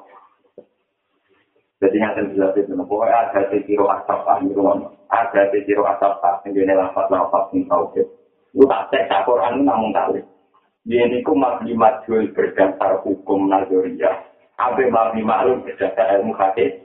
Jadi 1.84 2.00
yang 2.00 2.16
jelas 2.32 2.56
itu, 2.56 2.72
pokoknya 2.72 3.28
ada 3.28 3.52
siro 3.52 3.92
asap 3.92 4.20
pahirwan, 4.24 4.88
ada 5.12 5.52
siro 5.52 5.84
asap 5.84 6.12
pahirwan, 6.24 6.56
yang 6.56 6.64
jenis 6.64 6.80
lafad-lafad 6.80 7.44
yang 7.52 7.68
tauhid. 7.68 8.08
Lu 8.56 8.64
tak 8.72 8.88
cek 8.88 9.04
tak 9.12 9.28
Quran 9.28 9.68
namun 9.68 9.92
kali. 9.92 10.24
Dia 10.24 10.39
ini 10.88 11.20
ku 11.28 11.36
maklimat 11.36 12.08
jual 12.08 12.32
berdasar 12.32 13.04
hukum 13.04 13.52
Nazariyah. 13.52 14.16
Abe 14.56 14.88
maklimat 14.88 15.60
berdasar 15.68 16.20
ilmu 16.20 16.32
hadis. 16.40 16.80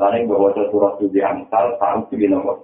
Lalu 0.00 0.32
bahwa 0.32 0.50
surat 0.56 0.96
suci 0.96 1.20
Amsal, 1.20 1.76
tahu 1.76 2.08
sih 2.08 2.24
nomor. 2.24 2.56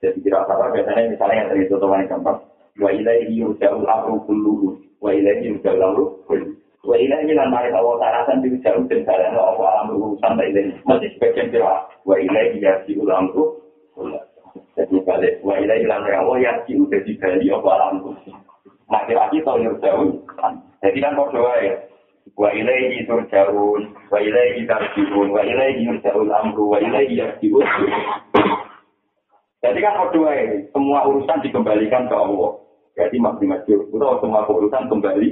Jadi 0.00 0.24
kira 0.24 0.40
apa 0.48 0.72
biasanya 0.72 1.12
misalnya 1.12 1.36
yang 1.36 1.48
tadi 1.52 1.62
itu 1.68 1.76
teman 1.76 2.08
gampang. 2.08 2.40
Wa 2.80 2.88
ilaihi 2.88 3.36
yurja'ul 3.36 3.84
amru 3.84 4.24
kulluhu. 4.24 4.80
Wa 5.04 5.12
ilaihi 5.12 5.60
amru 5.60 6.16
kulluhu. 6.24 6.56
Wa 6.80 6.96
ilaihi 6.96 7.36
lan 7.36 7.52
mari 7.52 7.68
Allah 7.68 8.00
tarasan 8.00 8.40
yurja'ul 8.40 8.88
den 8.88 9.04
dalan 9.04 9.36
Allah 9.36 9.84
alam 9.84 10.00
urusan 10.00 10.40
ta 10.40 10.44
ilaihi. 10.48 10.80
Masih 10.88 11.12
sebagian 11.20 11.52
kira 11.52 11.84
wa 12.08 12.16
ilaihi 12.16 12.64
amru 12.64 13.60
kulluhu. 13.92 14.24
Jadi 14.80 14.96
balik 15.04 15.44
wa 15.44 15.60
ilaihi 15.60 15.84
lan 15.84 16.08
Allah 16.08 16.36
yarji'u 16.40 16.88
dadi 16.88 17.20
bali 17.20 17.52
Allah 17.52 17.72
alam 17.76 18.00
urusan. 18.00 18.49
Nah 18.90 19.06
kira-kira 19.06 19.46
tau 19.46 19.62
yurja'ul. 19.62 20.10
Jadi 20.82 20.98
kan 20.98 21.14
berdoa 21.14 21.54
ya. 21.62 21.74
Wa 22.34 22.50
ilaihi 22.50 23.06
turja'un, 23.06 23.82
wa 24.10 24.18
ilaihi 24.18 24.66
tarji'un, 24.66 25.28
wa 25.30 25.42
ilaihi 25.46 25.86
yurja'ul 25.86 26.30
amru, 26.30 26.74
wa 26.74 26.78
ilaihi 26.82 27.22
yarji'ul 27.22 27.64
Jadi 29.60 29.78
kan 29.78 29.94
berdua 30.02 30.30
ini, 30.40 30.66
semua 30.72 31.04
urusan 31.04 31.44
dikembalikan 31.44 32.08
ke 32.08 32.16
Allah. 32.16 32.58
Jadi 32.96 33.16
maksimal 33.20 33.60
itu 33.68 33.86
semua 33.92 34.42
urusan 34.48 34.88
kembali. 34.88 35.28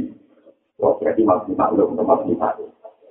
Oh, 0.78 0.94
jadi 1.02 1.20
maksimal 1.26 1.74
belum 1.74 1.98
maksimal. 1.98 2.54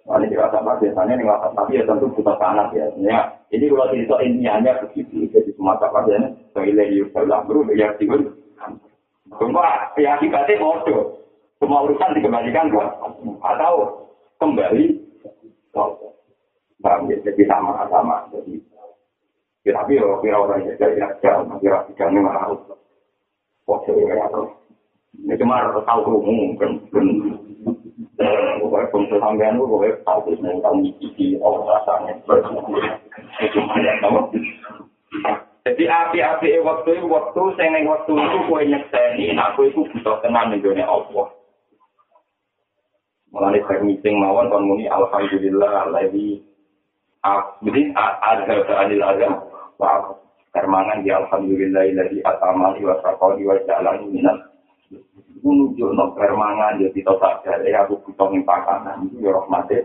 Nah, 0.08 0.16
ini 0.24 0.32
dirasa 0.32 0.64
biasanya 0.64 1.20
ini 1.20 1.28
nggak 1.28 1.52
tapi 1.52 1.76
ya 1.76 1.84
tentu 1.84 2.08
buta 2.16 2.40
panas 2.40 2.72
ya. 2.72 2.88
Ya, 3.04 3.28
ini 3.52 3.68
kalau 3.68 3.92
cerita 3.92 4.16
intinya 4.24 4.72
begitu. 4.88 5.28
Jadi 5.36 5.52
semua 5.60 5.76
kapasitasnya, 5.84 6.32
soalnya 6.56 6.88
yusalah 6.88 7.44
bro, 7.44 7.68
ya 7.76 7.92
sih 8.00 8.08
Cuma 9.36 9.92
ya 10.00 10.16
akibatnya 10.16 10.62
bodoh. 10.64 11.20
Semua 11.60 11.84
urusan 11.84 12.16
dikembalikan 12.16 12.72
ke 12.72 12.80
atau 13.44 14.08
kembali. 14.40 14.86
Paham 16.78 17.10
ya? 17.10 17.18
Jadi 17.26 17.42
sama-sama. 17.50 18.30
Jadi 18.32 18.62
tapi 19.68 20.00
yo 20.00 20.16
kira 20.24 20.40
orang 20.40 20.64
ya 20.64 20.80
jadi 20.80 21.12
aja, 21.12 21.44
kira 21.60 21.84
tiga 21.92 22.06
ini 22.08 22.24
malah. 22.24 22.56
Oke, 23.68 23.92
ya 23.92 24.32
tuh. 24.32 24.48
Ini 25.18 25.36
cuma 25.36 25.60
tahu 25.84 26.00
kerumuh 26.08 26.56
kan, 26.56 26.72
kan. 26.88 27.06
Pokoknya 28.64 28.90
bangsa 28.90 29.16
sampean 29.22 29.60
itu 29.60 29.66
pokoknya 29.70 29.94
tahu 30.08 30.20
mau 30.42 30.58
tahu 30.64 30.76
ngisi 30.82 31.26
oh 31.44 31.68
rasanya. 31.68 32.16
Itu 33.44 33.60
ada 33.60 33.94
tahu. 34.02 34.20
Jadi 35.68 35.84
api-api 35.84 36.64
waktu 36.64 36.90
itu 36.96 37.12
waktu 37.12 37.42
saya 37.60 37.76
neng 37.76 37.92
waktu 37.92 38.16
itu 38.16 38.38
kue 38.48 38.62
nyekseni, 38.64 39.36
aku 39.36 39.68
itu 39.68 39.84
butuh 39.92 40.16
tenang 40.24 40.56
nih 40.56 40.64
dunia 40.64 40.88
Allah. 40.88 41.28
Mulai 43.36 43.60
saya 43.68 43.84
meeting 43.84 44.16
mawon 44.16 44.48
kon 44.48 44.64
muni 44.64 44.88
alhamdulillah 44.88 45.92
lagi. 45.92 46.40
Jadi 47.68 47.82
ada 47.92 48.56
adil 48.80 49.04
ada 49.04 49.28
wa 49.76 50.16
kermangan 50.56 51.04
di 51.04 51.12
alhamdulillah 51.12 51.84
dari 51.92 52.24
atamali 52.24 52.88
wa 52.88 52.96
sakoli 53.04 53.44
wa 53.44 53.60
jalan 53.68 54.08
minat 54.08 54.40
menuju 55.44 55.92
no 55.92 56.16
kermangan 56.16 56.80
jadi 56.80 57.00
total 57.04 57.44
dari 57.44 57.76
aku 57.76 58.00
butuh 58.08 58.32
pakanan 58.48 59.12
itu 59.12 59.28
ya 59.28 59.36
rahmatnya 59.36 59.84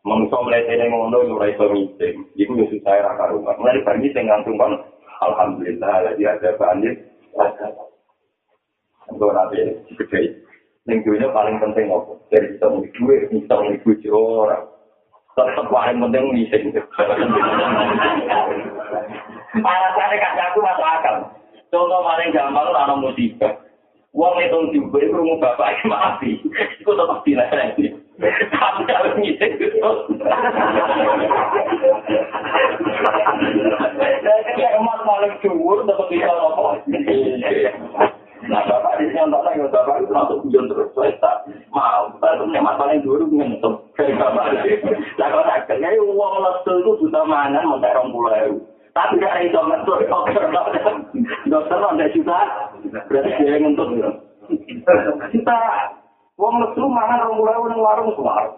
manusia 0.00 0.38
melihat 0.40 0.72
ini 0.72 0.84
ngono 0.88 1.44
iso 1.44 1.64
meeting 1.68 2.16
itu 2.32 2.52
ya 2.56 2.64
susah 2.72 2.92
ya 2.96 3.04
raka 3.04 3.36
rumah 3.36 3.52
mulai 3.60 3.84
dari 3.84 4.00
meeting 4.00 4.26
langsung 4.28 4.56
kan 4.56 4.80
alhamdulillah 5.20 5.94
lagi 6.08 6.24
ada 6.24 6.56
banjir 6.56 6.94
untuk 9.12 9.30
nanti 9.36 9.60
gede 10.00 10.22
yang 10.88 11.04
paling 11.36 11.60
penting 11.60 11.92
apa 11.92 12.12
dari 12.32 12.56
kita 12.56 12.66
mau 12.72 12.80
duit 12.80 13.20
kita 13.28 13.54
mau 13.60 14.48
orang 14.48 14.64
tetap 15.38 15.66
paling 15.70 15.98
penting 16.02 16.24
ngising. 16.34 16.64
Alasannya 19.60 20.16
kasih 20.18 20.42
aku 20.50 20.58
masuk 20.62 20.86
akal. 20.86 21.16
Contoh 21.70 22.00
paling 22.02 22.34
gampang 22.34 22.66
itu 22.66 22.78
ada 22.78 22.94
musibah. 22.98 23.52
Uang 24.10 24.42
itu 24.42 24.58
juga 24.74 24.98
itu 25.06 25.14
rumah 25.14 25.38
bapak 25.38 25.78
itu 25.78 25.86
mati. 25.86 26.30
Itu 26.82 26.90
tetap 26.98 27.22
dilarang. 27.22 27.99
Tapi 28.20 28.82
kalau 28.84 29.16
ngising 29.16 29.52
itu. 29.56 29.90
Jadi 34.00 34.62
emas 34.76 35.00
paling 35.08 35.34
jujur 35.40 35.78
tetap 35.88 36.06
bisa 36.12 36.28
ngomong. 36.28 36.84
Nah, 38.50 38.66
bapak 38.66 38.98
di 38.98 39.12
sini 39.12 39.20
nonton 39.20 39.44
lagi, 39.46 39.62
bapak 39.68 40.00
itu 40.00 40.10
langsung 40.10 40.40
hujan 40.42 40.64
terus. 40.66 40.90
Saya 40.96 41.12
tak 41.20 41.36
mau, 41.70 42.08
tapi 42.18 42.50
yang 42.50 42.64
paling 42.66 43.04
dulu 43.04 43.24
ngentuk. 43.30 43.84
Kayak 43.94 44.16
bapak 44.16 44.44
di 44.52 44.80
sini. 44.80 44.92
Nah, 45.20 45.28
kalau 45.28 45.44
tak 45.44 45.68
kena, 45.68 45.92
uang 46.00 46.34
lesu 46.40 46.72
itu 46.80 46.90
buta 47.04 47.20
mangan, 47.28 47.68
mau 47.68 47.78
terong 47.78 48.10
pulau. 48.10 48.58
Tapi 48.90 49.22
ada 49.22 49.40
itu 49.44 49.54
ngentuk, 49.54 50.02
dokter, 50.08 50.44
dokter. 50.50 50.84
Dokter 51.46 51.78
ada 51.78 52.06
juga. 52.10 52.38
Berarti 53.06 53.30
dia 53.38 53.54
yang 53.54 53.70
ngentuk. 53.70 53.88
Kita, 55.30 55.58
uang 56.40 56.56
lesu 56.64 56.88
mangan 56.88 57.28
orang 57.28 57.36
pulau, 57.36 57.60
orang 57.68 57.84
warung 57.84 58.10
semua. 58.16 58.48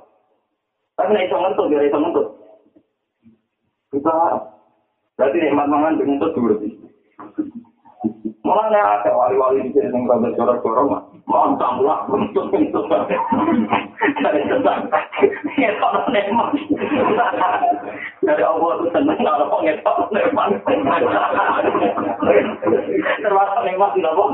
Tapi 0.94 1.18
gak 1.18 1.26
itu 1.26 1.34
ngentuk, 1.34 1.66
gak 1.66 1.82
itu 1.90 1.98
ngentuk. 1.98 2.26
Kita, 3.90 4.16
berarti 5.18 5.38
nikmat 5.42 5.66
mangan 5.66 5.98
dengan 5.98 6.22
dulu 6.30 6.54
sih. 6.62 6.72
Mulanya 8.42 8.98
ada 8.98 9.10
wali-wali 9.14 9.66
di 9.66 9.70
sini 9.70 9.94
yang 9.94 10.06
rada 10.10 10.34
jorok-jorok 10.34 10.86
mah. 10.90 11.02
Mantap 11.30 11.78
lah, 11.78 12.02
bentuk-bentuk. 12.10 12.90
Dari 14.02 14.42
tentang 14.50 14.90
ngetok 15.54 15.94
neman. 16.10 16.50
Dari 18.26 18.42
Allah 18.42 18.70
itu 18.82 18.86
senang 18.90 19.18
kalau 19.22 19.46
kok 19.46 19.62
ngetok 19.62 19.98
neman. 20.10 20.50
Termasuk 23.22 23.60
neman 23.62 23.90
tidak 23.94 24.14
bang. 24.18 24.32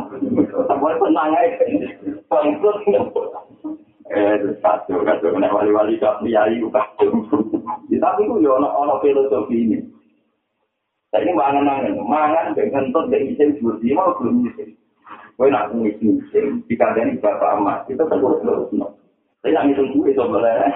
Boleh 0.81 0.97
senang 1.05 1.37
aja. 1.37 2.18
Bangkrut. 2.29 2.79
Eh, 4.09 4.57
satu, 4.65 5.05
satu, 5.05 5.37
wali-wali 5.37 6.01
tak 6.01 6.25
priayi, 6.25 6.65
Tapi 7.99 8.21
itu 8.25 8.35
ya 8.41 8.57
ono 8.57 8.97
filosofi 9.05 9.69
ini. 9.69 9.79
Tapi 11.09 11.33
mangan-mangan, 11.33 11.97
mangan 12.05 12.53
dengan 12.53 12.89
kentut 12.89 13.09
dan 13.09 13.25
isim 13.25 13.57
seperti 13.57 13.97
mau 13.97 14.13
belum 14.21 14.45
isim. 14.49 14.77
Kau 15.41 15.49
nak 15.49 15.73
ngisi 15.73 16.21
isim, 16.21 16.61
dikandani 16.69 17.17
bapak 17.17 17.57
amat, 17.57 17.89
kita 17.89 18.05
terus 18.11 18.43
terus 18.45 18.69
no. 18.77 18.93
Tapi 19.41 19.57
nak 19.57 19.65
ngitung 19.71 19.95
gue 19.97 20.13
sebenarnya, 20.13 20.69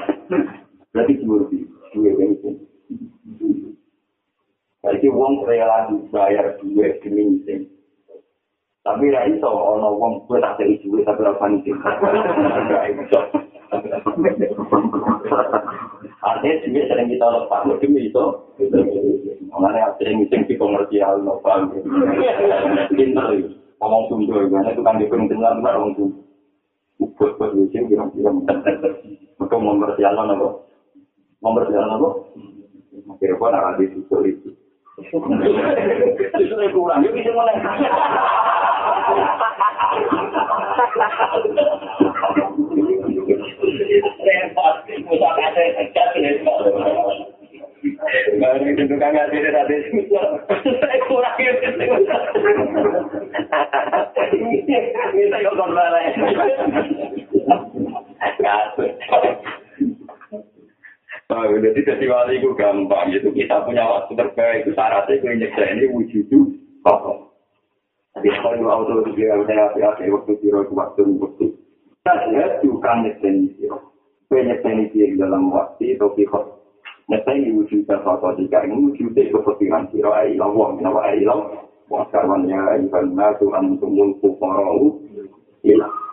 berarti 0.94 1.12
seperti 1.20 1.56
gue 1.92 2.10
yang 2.16 2.30
isim. 2.32 2.54
Jadi 4.82 5.06
uang 5.12 5.44
rela 5.44 5.92
dibayar 5.92 6.56
gue 6.62 6.88
demi 7.04 7.42
isim. 7.42 7.68
Tapi 8.82 9.14
lah 9.14 9.30
itu 9.30 9.46
ono 9.46 9.94
uang 9.94 10.26
gue 10.26 10.42
tak 10.42 10.58
jadi 10.58 10.74
gue 10.82 11.06
tapi 11.06 11.22
rasa 11.22 11.46
isim. 11.54 11.78
Artinya 16.22 16.54
sih 16.66 16.82
sering 16.90 17.08
kita 17.10 17.26
lepas, 17.26 17.62
mungkin 17.66 17.94
itu. 17.94 18.24
Mengenai 19.54 19.86
sering 20.02 20.26
sering 20.26 20.42
di 20.50 20.54
komersial, 20.58 21.22
lepas. 21.22 21.62
Pinter, 22.90 23.26
ngomong 23.78 24.02
sumber, 24.10 24.50
karena 24.50 24.74
itu 24.74 24.82
kan 24.82 24.98
di 24.98 25.06
pentingnya 25.06 25.58
benar 25.62 25.78
ngomong 25.78 25.94
sumber. 25.98 26.22
Buat 27.18 27.38
buat 27.38 27.50
lucu, 27.54 27.78
kira-kira. 27.86 28.30
Maka 29.38 29.54
komersial 29.58 30.14
apa? 30.14 30.48
Komersial 31.38 31.86
apa? 31.86 32.08
Kira-kira 33.18 33.46
nak 33.50 33.78
ada 33.78 33.84
susu 33.94 34.16
itu. 34.26 34.50
Susu 35.10 36.66
kurang, 36.70 37.02
yuk 37.02 37.14
bisa 37.16 37.30
mulai. 37.32 37.56
repot 44.22 44.76
musuh 45.06 45.32
kate 45.36 45.64
tegas 45.76 46.10
repot 46.16 46.60
Baru 48.38 48.62
itu 48.62 48.94
kan 48.98 49.10
nggak 49.10 49.34
ada 49.34 49.62
ada 49.66 49.76
saya 50.62 50.98
kurang 51.10 51.36
ya 51.38 51.52
bisa 55.12 55.36
yuk 55.42 55.54
kembali 55.58 56.02
Oh, 61.32 61.48
jadi 61.48 61.80
jadi 61.80 62.04
wali 62.12 62.44
itu 62.44 62.52
gampang, 62.52 63.08
itu 63.08 63.32
kita 63.32 63.64
punya 63.64 63.88
waktu 63.88 64.12
terbaik, 64.20 64.68
itu 64.68 64.76
syaratnya 64.76 65.16
itu 65.16 65.26
injek 65.32 65.56
ini 65.56 65.84
wujud 65.88 66.28
itu 66.28 66.38
kosong. 66.84 67.32
Tapi 68.12 68.28
kalau 68.28 68.68
auto 68.68 69.00
itu 69.00 69.16
dia 69.16 69.32
udah 69.40 69.72
hati-hati 69.72 70.12
waktu 70.12 70.32
kira 70.44 70.60
waktu 70.68 71.02
waktu 71.16 71.46
Saya 72.04 72.60
juga 72.60 73.00
nyeteni 73.00 73.56
siro. 73.56 73.96
Kue 74.28 74.44
nyeteni 74.44 74.92
siro 74.92 75.24
dalam 75.24 75.48
waktu 75.48 75.96
itu 75.96 76.06
kikot. 76.20 76.44
Nyeteni 77.08 77.56
wujud 77.56 77.88
sesuatu 77.88 78.36
jika 78.36 78.68
ini 78.68 78.92
wujud 78.92 79.16
itu 79.16 79.38
kepikiran 79.40 79.88
siro. 79.88 80.12
Ayo 80.12 80.36
Allah, 80.44 80.68
kenapa 80.76 81.00
ayo 81.08 81.24
Allah. 81.32 81.48
Waskarwan 81.88 82.44
ya 82.44 82.60
ayuhan 82.76 83.16
nasu 83.16 83.48
antumul 83.56 84.20
fukarau. 84.20 85.00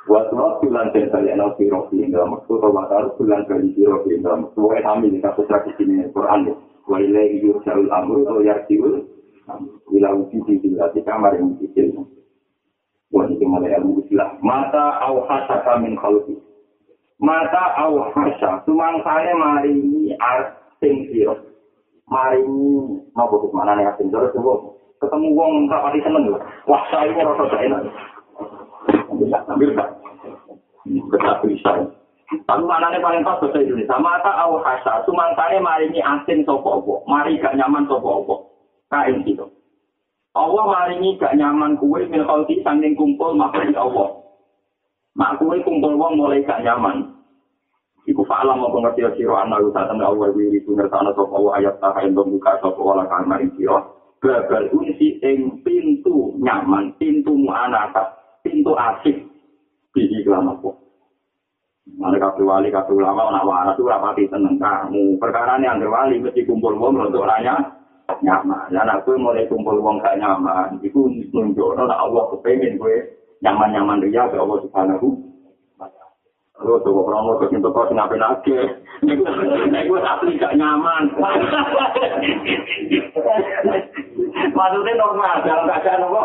Ila. 0.10 0.18
Wasrat 0.26 0.53
bulan 0.65 0.90
dan 0.90 1.06
kalian 1.14 1.45
siro 1.56 1.86
di 1.94 2.10
dalam 2.10 2.34
waktu. 2.34 2.53
Watar 2.57 3.14
bulan 3.14 3.45
kali 3.45 3.77
siro 3.77 4.02
di 4.03 4.18
dalam 4.18 4.49
waktu. 4.49 4.60
Wahai 4.60 4.81
kami 4.81 5.14
di 5.14 5.19
satu 5.22 5.45
tradisi 5.45 5.86
ini 5.86 6.10
Quran. 6.10 6.49
Wa 6.90 6.98
ilaihi 6.98 7.45
yurja'ul 7.45 7.94
amru 7.94 8.26
atau 8.26 8.41
yarji'ul. 8.41 9.06
Ila 9.94 10.10
wujud 10.18 10.45
di 10.49 11.02
kamar 11.06 11.38
yang 11.38 11.53
kecil. 11.61 12.06
Wah, 13.10 13.26
itu 13.26 13.41
mulai 13.41 13.73
ilmu 13.73 14.06
istilah. 14.06 14.38
Mata 14.45 15.02
au 15.02 15.26
hasaka 15.26 15.81
min 15.81 15.98
khalqi. 15.98 16.38
Mata 17.18 17.73
au 17.81 18.06
hasa. 18.14 18.61
Sumangsane 18.69 19.34
mari 19.34 19.73
ini 19.73 20.14
asing 20.14 21.10
siro. 21.10 21.34
Mari 22.06 22.41
ini, 22.45 23.02
mau 23.18 23.30
butuh 23.30 23.49
mana 23.49 23.77
nih 23.77 23.90
siro, 23.98 24.30
coba. 24.34 24.73
Ketemu 25.02 25.27
wong 25.34 25.53
tak 25.73 25.81
pati 25.90 25.99
seneng. 26.06 26.38
Wah, 26.69 26.84
saya 26.94 27.10
ini 27.10 27.22
rasa 27.26 27.57
enak. 27.65 27.81
Ambil 29.49 29.73
tak? 29.73 29.99
Bisa, 30.88 31.44
bisa. 31.44 31.72
Tapi 32.30 32.62
mana 32.62 32.94
nih 32.94 33.02
paling 33.02 33.26
pas 33.26 33.42
bahasa 33.42 33.58
Indonesia. 33.58 33.98
Mata 33.98 34.32
au 34.46 34.62
hasa. 34.62 35.02
Sumangsane 35.10 35.58
mari 35.58 35.90
ini 35.90 35.98
asing 35.98 36.46
sopo-opo. 36.46 37.02
Mari 37.10 37.42
gak 37.42 37.58
nyaman 37.58 37.90
sopo-opo. 37.90 38.54
Kain 38.94 39.26
siro. 39.26 39.50
Allah 40.38 40.66
maringi 40.70 41.18
gak 41.18 41.34
nyaman 41.34 41.82
kue 41.82 42.06
min 42.06 42.22
khalqi 42.22 42.62
sanding 42.62 42.94
kumpul 42.94 43.34
makhluk 43.34 43.74
Allah. 43.74 44.10
Mak 45.18 45.42
kue 45.42 45.58
kumpul 45.66 45.98
wong 45.98 46.22
mulai 46.22 46.46
gak 46.46 46.62
nyaman. 46.62 47.18
Iku 48.06 48.26
fa'alam 48.26 48.62
apa 48.62 48.78
ngerti 48.78 49.22
sira 49.22 49.46
ana 49.46 49.62
usaten 49.62 50.02
Allah 50.02 50.34
wiri 50.34 50.66
sungertana 50.66 51.14
sapa 51.14 51.30
Allah 51.30 51.54
ayat 51.62 51.76
ta 51.78 51.94
ing 52.02 52.18
buka 52.18 52.58
sapa 52.58 52.78
wala 52.82 53.06
kang 53.06 53.30
maring 53.30 53.54
sira. 53.58 53.86
Babal 54.18 54.70
unsi 54.74 55.22
ing 55.22 55.62
pintu 55.62 56.34
nyaman, 56.42 56.92
pintu 56.98 57.38
muanata, 57.38 58.18
pintu 58.42 58.74
asik 58.74 59.29
di 59.95 60.02
iklan 60.22 60.49
apa. 60.49 60.70
Mana 61.98 62.22
kabeh 62.22 62.45
wali 62.45 62.70
kabeh 62.70 62.94
ulama 62.94 63.34
ana 63.34 63.41
waras 63.41 63.82
ora 63.82 63.98
pati 63.98 64.30
seneng 64.30 64.61
kamu. 64.61 65.18
Perkara 65.18 65.57
ini 65.57 65.66
anggere 65.66 65.90
wali 65.90 66.22
mesti 66.22 66.45
kumpul 66.45 66.78
wong 66.78 67.10
untuk 67.10 67.26
raya 67.26 67.80
nyaman. 68.22 68.70
Dan 68.74 68.90
aku 68.90 69.18
mulai 69.18 69.49
kumpul 69.49 69.78
uang 69.82 70.02
gak 70.02 70.18
nyaman, 70.18 70.82
itu 70.82 71.10
nunjuk, 71.30 71.78
nah 71.78 72.02
Allah 72.02 72.24
kepengen 72.34 72.82
gue 72.82 72.95
nyaman-nyaman 73.45 74.02
dia 74.03 74.28
ke 74.28 74.36
Allah 74.36 74.60
subhanahu 74.66 75.30
Lu 76.60 76.76
tuh 76.84 76.91
kok 76.91 77.07
orang 77.07 77.24
mau 77.24 77.40
kesintu 77.40 77.72
kau 77.72 77.88
ngapain 77.88 78.20
aja? 78.20 78.60
Nek 79.72 79.88
gue 79.88 79.99
asli 80.03 80.36
gak 80.36 80.60
nyaman. 80.60 81.07
Maksudnya 84.60 84.94
normal, 84.99 85.40
dalam 85.48 85.72
keadaan 85.72 86.03
apa? 86.11 86.24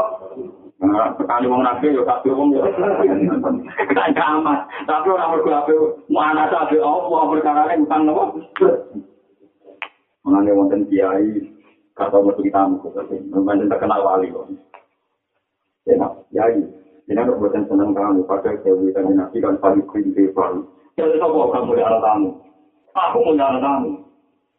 Sekali 1.19 1.47
wong 1.49 1.63
nabi 1.65 1.97
yo 1.97 2.03
kabeh 2.05 2.33
wong 2.33 2.53
yo 2.53 2.65
gak 3.95 4.09
nyaman. 4.15 4.57
Tapi 4.85 5.07
orang 5.09 5.31
mergo 5.33 5.51
ape 5.53 5.75
mau 6.11 6.25
anak 6.25 6.53
ape 6.53 6.77
apa 6.81 7.31
perkara 7.31 7.73
utang 7.77 8.03
nopo? 8.05 8.25
Mengenai 10.25 10.57
wonten 10.57 10.89
kiai 10.89 11.55
kata 11.95 12.19
metu 12.19 12.43
tamu 12.51 12.77
memang 13.31 13.71
terkenal 13.71 14.03
wali 14.03 14.27
kok 14.35 14.51
ya 15.87 16.07
ya 16.35 16.45
ini 16.51 17.15
kan 17.15 17.31
buatan 17.39 17.63
senang 17.71 17.95
kamu 17.95 18.27
pakai 18.27 18.59
dewi 18.67 18.91
dan 18.91 19.15
nabi 19.15 19.39
kan 19.39 19.55
paling 19.63 19.87
kiri 19.95 20.27
paling 20.35 20.67
jadi 20.99 21.23
apa 21.23 21.39
kamu 21.55 21.79
di 21.79 21.83
anak 21.87 22.03
tamu 22.03 22.31
aku 22.99 23.19
mau 23.23 23.39
jalan 23.39 23.63
tamu 23.63 23.91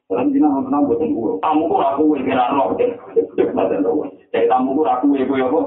dalam 0.08 0.32
dina 0.32 0.48
nggak 0.48 0.64
pernah 0.64 0.82
buatan 0.88 1.10
gue 1.12 1.32
tamu 1.44 1.62
kok 1.68 1.84
aku 1.92 2.04
yang 2.16 2.24
kira 2.24 2.46
roh 2.56 2.70
jadi 4.32 4.48
tamu 4.48 4.70
kok 4.80 4.92
aku 4.96 5.06
gue 5.12 5.40
apa 5.44 5.60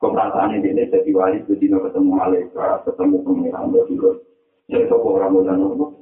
keperasaan 0.00 0.60
ini 0.60 0.84
jadi 0.88 1.10
wali 1.16 1.40
itu 1.40 1.56
dina 1.56 1.80
ketemu 1.80 2.10
malaikat 2.12 2.84
ketemu 2.84 3.16
pengiran 3.24 3.72
berarti 3.72 3.94
jadi 4.64 4.88
apa 4.88 4.96
orang 5.04 5.30
mau 5.32 5.44
jalan 5.44 5.92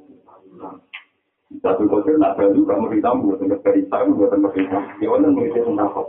Satu 1.61 1.85
kotor 1.85 2.17
nak 2.17 2.33
baju 2.39 2.59
kamu 2.65 2.85
ditamu 2.97 3.29
buat 3.29 3.37
tempat 3.37 3.59
cerita 3.61 4.01
buat 4.09 4.31
tempat 4.33 4.51
cerita. 4.57 4.79
Ya 4.97 5.07
orang 5.11 5.37
mungkin 5.37 5.63
mendapat. 5.69 6.07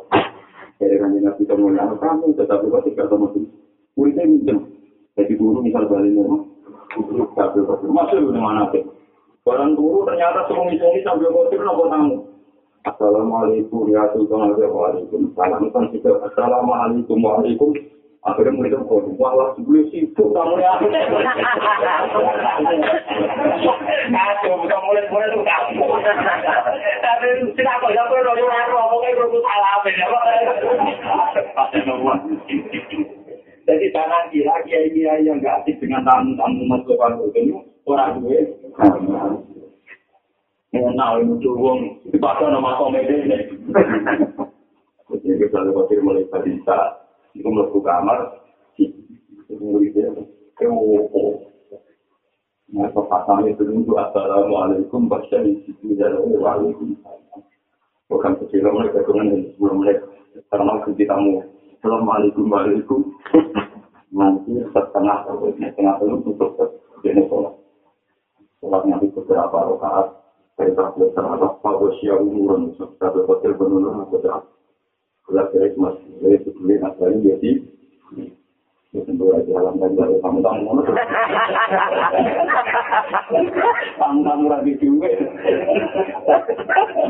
Jadi 0.80 0.94
kan 0.98 1.12
nabi 1.12 1.42
kamu 1.44 1.76
yang 1.76 1.94
kamu 2.00 2.26
tetapi 2.38 2.66
kotor 2.72 2.92
ketemu 2.96 3.26
tuh. 3.28 3.44
Muridnya 3.94 4.24
minjem. 4.24 4.58
Jadi 5.18 5.32
guru 5.36 5.60
misal 5.60 5.84
balik 5.84 6.16
kotor. 7.36 7.76
Masuk 7.92 8.32
di 8.32 8.40
mana 8.40 8.72
sih? 8.72 8.82
Orang 9.44 9.76
guru 9.76 10.08
ternyata 10.08 10.48
semua 10.48 10.64
ngisongi 10.70 11.04
sambil 11.04 11.28
kotor 11.28 11.60
nopo 11.60 11.84
tamu. 11.92 12.16
Assalamualaikum 12.84 13.88
ya 13.88 14.04
Sultan 14.12 14.52
Waalaikumsalam. 14.60 15.72
Kan 15.72 15.84
kita 15.88 16.20
Assalamualaikum 16.20 17.16
Waalaikum. 17.16 17.72
Akhirnya 18.24 18.56
itu 18.56 18.80
kok, 18.88 19.04
malah 19.20 19.52
sebelum 19.52 19.84
sibuk 19.92 20.32
kamu 20.32 20.56
ya. 20.56 20.72
Kacau, 24.08 24.56
bukan 24.64 24.80
murid-murid 24.80 25.28
itu 25.28 25.40
kamu. 25.44 25.84
Tapi 27.04 27.28
kok, 27.52 27.90
ya 27.92 28.00
aku 28.08 28.16
yang 28.16 28.24
royo 28.24 28.48
aku, 28.48 28.72
ngomongnya 28.80 29.12
itu 29.12 29.40
salah, 29.44 29.76
ya 29.84 30.08
Jadi 33.64 33.86
jangan 33.92 34.24
kira 34.32 34.56
kiai-kiai 34.64 35.24
yang 35.28 35.44
gak 35.44 35.64
asik 35.64 35.76
dengan 35.84 36.04
tamu-tamu 36.08 36.64
masuk 36.68 36.96
itu 36.96 37.60
orang 37.84 38.24
gue. 38.24 38.40
Mengenal 40.74 41.22
itu 41.22 41.54
wong, 41.54 42.02
dipakai 42.10 42.50
nama 42.50 42.74
komedi 42.74 43.14
ini. 43.14 43.38
Jadi 45.06 45.38
kita 45.38 45.62
lepas 45.62 45.86
mulai 46.02 46.26
bisa 46.42 47.04
Iku 47.34 47.50
mlebu 47.50 47.82
kamar, 47.82 48.46
iku 48.78 49.54
muridnya. 49.58 50.06
Nah, 52.74 52.86
itu 52.86 53.92
Assalamualaikum, 53.98 55.10
baca 55.10 55.36
di 55.42 55.58
situ, 55.66 55.98
dan 55.98 56.14
Waalaikumsalam. 56.22 57.42
Bukan 58.06 58.32
kecil, 58.38 58.70
mereka 58.70 59.02
sebelum 59.02 59.82
mereka, 59.82 60.06
karena 60.46 60.78
kita 60.86 61.10
tamu, 61.10 61.42
Assalamualaikum, 61.78 62.46
Waalaikum. 62.46 63.02
Nanti 64.14 64.62
setengah, 64.70 65.26
setengah 65.26 65.94
itu 65.98 66.16
tutup, 66.22 66.54
jadi 67.02 67.18
sholat. 67.26 67.50
Sholatnya 68.62 69.02
itu 69.02 69.10
beberapa 69.18 69.74
rakaat, 69.74 70.06
tak 70.54 70.88
boleh 70.94 71.10
terhadap 71.14 71.52
Pak 71.60 71.74
Bosya 71.82 72.14
Umurun, 72.22 72.74
sebagai 72.78 73.26
hotel 73.26 73.58
penurunan 73.58 74.06
beberapa. 74.06 74.46
Kalau 75.24 75.44
kira 75.50 75.72
cuma 75.74 75.96
dari 76.20 76.36
sebelum 76.44 76.84
asal 76.84 77.10
jadi 77.18 77.50
tentu 79.02 79.26
aja 79.34 79.52
alam 79.58 79.74
dan 79.82 79.98
baru 79.98 80.22
kamu 80.22 80.38
tamu 80.38 80.70
tamu 83.98 84.20
tamu 84.22 84.46
lagi 84.46 84.72
duwe 84.78 85.10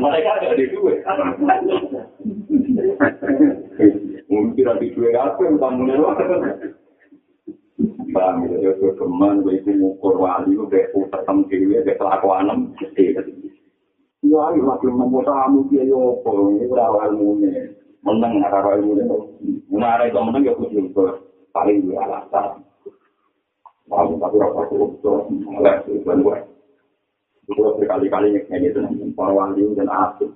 mereka 0.01 0.29
ada 0.41 0.57
di 0.57 0.65
duwe 0.73 0.93
mungkin 4.25 4.65
lagi 4.65 4.87
duwe 4.97 5.09
apa 5.13 5.41
yang 5.45 5.61
tamu 5.61 5.81
nih 5.85 6.01
Bang, 8.15 8.47
ya, 8.47 8.71
itu 8.71 8.87
teman, 8.95 9.43
itu 9.51 9.71
ngukur 9.75 10.15
wali, 10.15 10.55
itu 10.55 10.63
kayak 10.71 10.95
utam 10.95 11.43
dewi, 11.51 11.75
kayak 11.83 11.99
kelakuan, 11.99 12.71
Ya, 14.25 14.39
ayo, 14.49 14.61
lagi 14.65 14.87
nemu 14.89 15.19
tamu, 15.21 15.67
dia 15.69 15.85
yopo, 15.85 16.49
ini 16.49 16.65
berawal 16.65 17.13
ilmunya. 17.13 17.75
menang 18.05 18.37
karo 18.45 18.77
ilmu 18.77 19.01
itu. 19.01 19.17
Menara 19.73 20.05
itu 20.05 20.21
menang 20.21 20.45
ya 20.45 20.53
kudu 20.53 20.77
itu 20.77 21.03
paling 21.49 21.89
dua 21.89 22.05
alasan. 22.05 22.61
Mau 23.89 24.13
tapi 24.17 24.37
rasa 24.37 24.61
itu 24.69 25.11
mulai 25.41 25.81
itu 25.89 26.05
gue. 26.05 26.37
Itu 27.49 27.61
berkali-kali 27.81 28.33
nyeknya 28.33 28.57
itu 28.69 28.79
para 29.17 29.33
wali 29.33 29.65
dan 29.73 29.89
asik. 29.89 30.29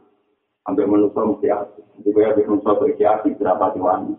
Sampai 0.65 0.85
manusia 0.89 1.21
mesti 1.21 1.47
asik. 1.49 1.85
Jadi 2.01 2.09
gue 2.09 2.25
habis 2.25 2.45
manusia 2.49 2.73
berarti 2.77 3.03
asik 3.05 3.33
berapa 3.37 3.73
wali. 3.77 4.13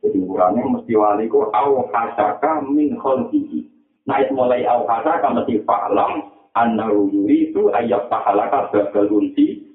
Jadi 0.00 0.16
ukurannya 0.24 0.64
mesti 0.64 0.96
wali 0.96 1.28
ku 1.28 1.44
au 1.52 1.84
hasaka 1.92 2.64
min 2.64 2.96
kholqihi. 2.96 3.68
Nah 4.08 4.24
itu 4.24 4.32
mulai 4.32 4.64
au 4.64 4.88
hasaka 4.88 5.28
mesti 5.28 5.60
fa'lam 5.68 6.24
annahu 6.56 7.12
yuridu 7.12 7.68
ayyaf 7.76 8.08
tahalaka 8.08 8.72
babal 8.72 9.06
unsi 9.12 9.70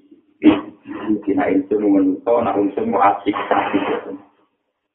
mungkin 0.85 1.41
itu 1.61 1.75
menuso, 1.77 2.33
nak 2.41 2.57
unsur 2.57 2.85
mau 2.85 3.01
asik 3.01 3.33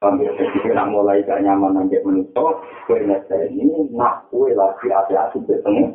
Sambil 0.00 0.32
jadi 0.32 0.72
nak 0.72 0.88
mulai 0.88 1.20
gak 1.28 1.44
nyaman 1.44 1.76
nanti 1.76 2.00
menuso, 2.00 2.64
kue 2.88 3.04
nasi 3.04 3.52
ini 3.52 3.90
nak 3.92 4.32
kue 4.32 4.48
lagi 4.56 4.88
asik 4.88 5.44
bertemu. 5.44 5.92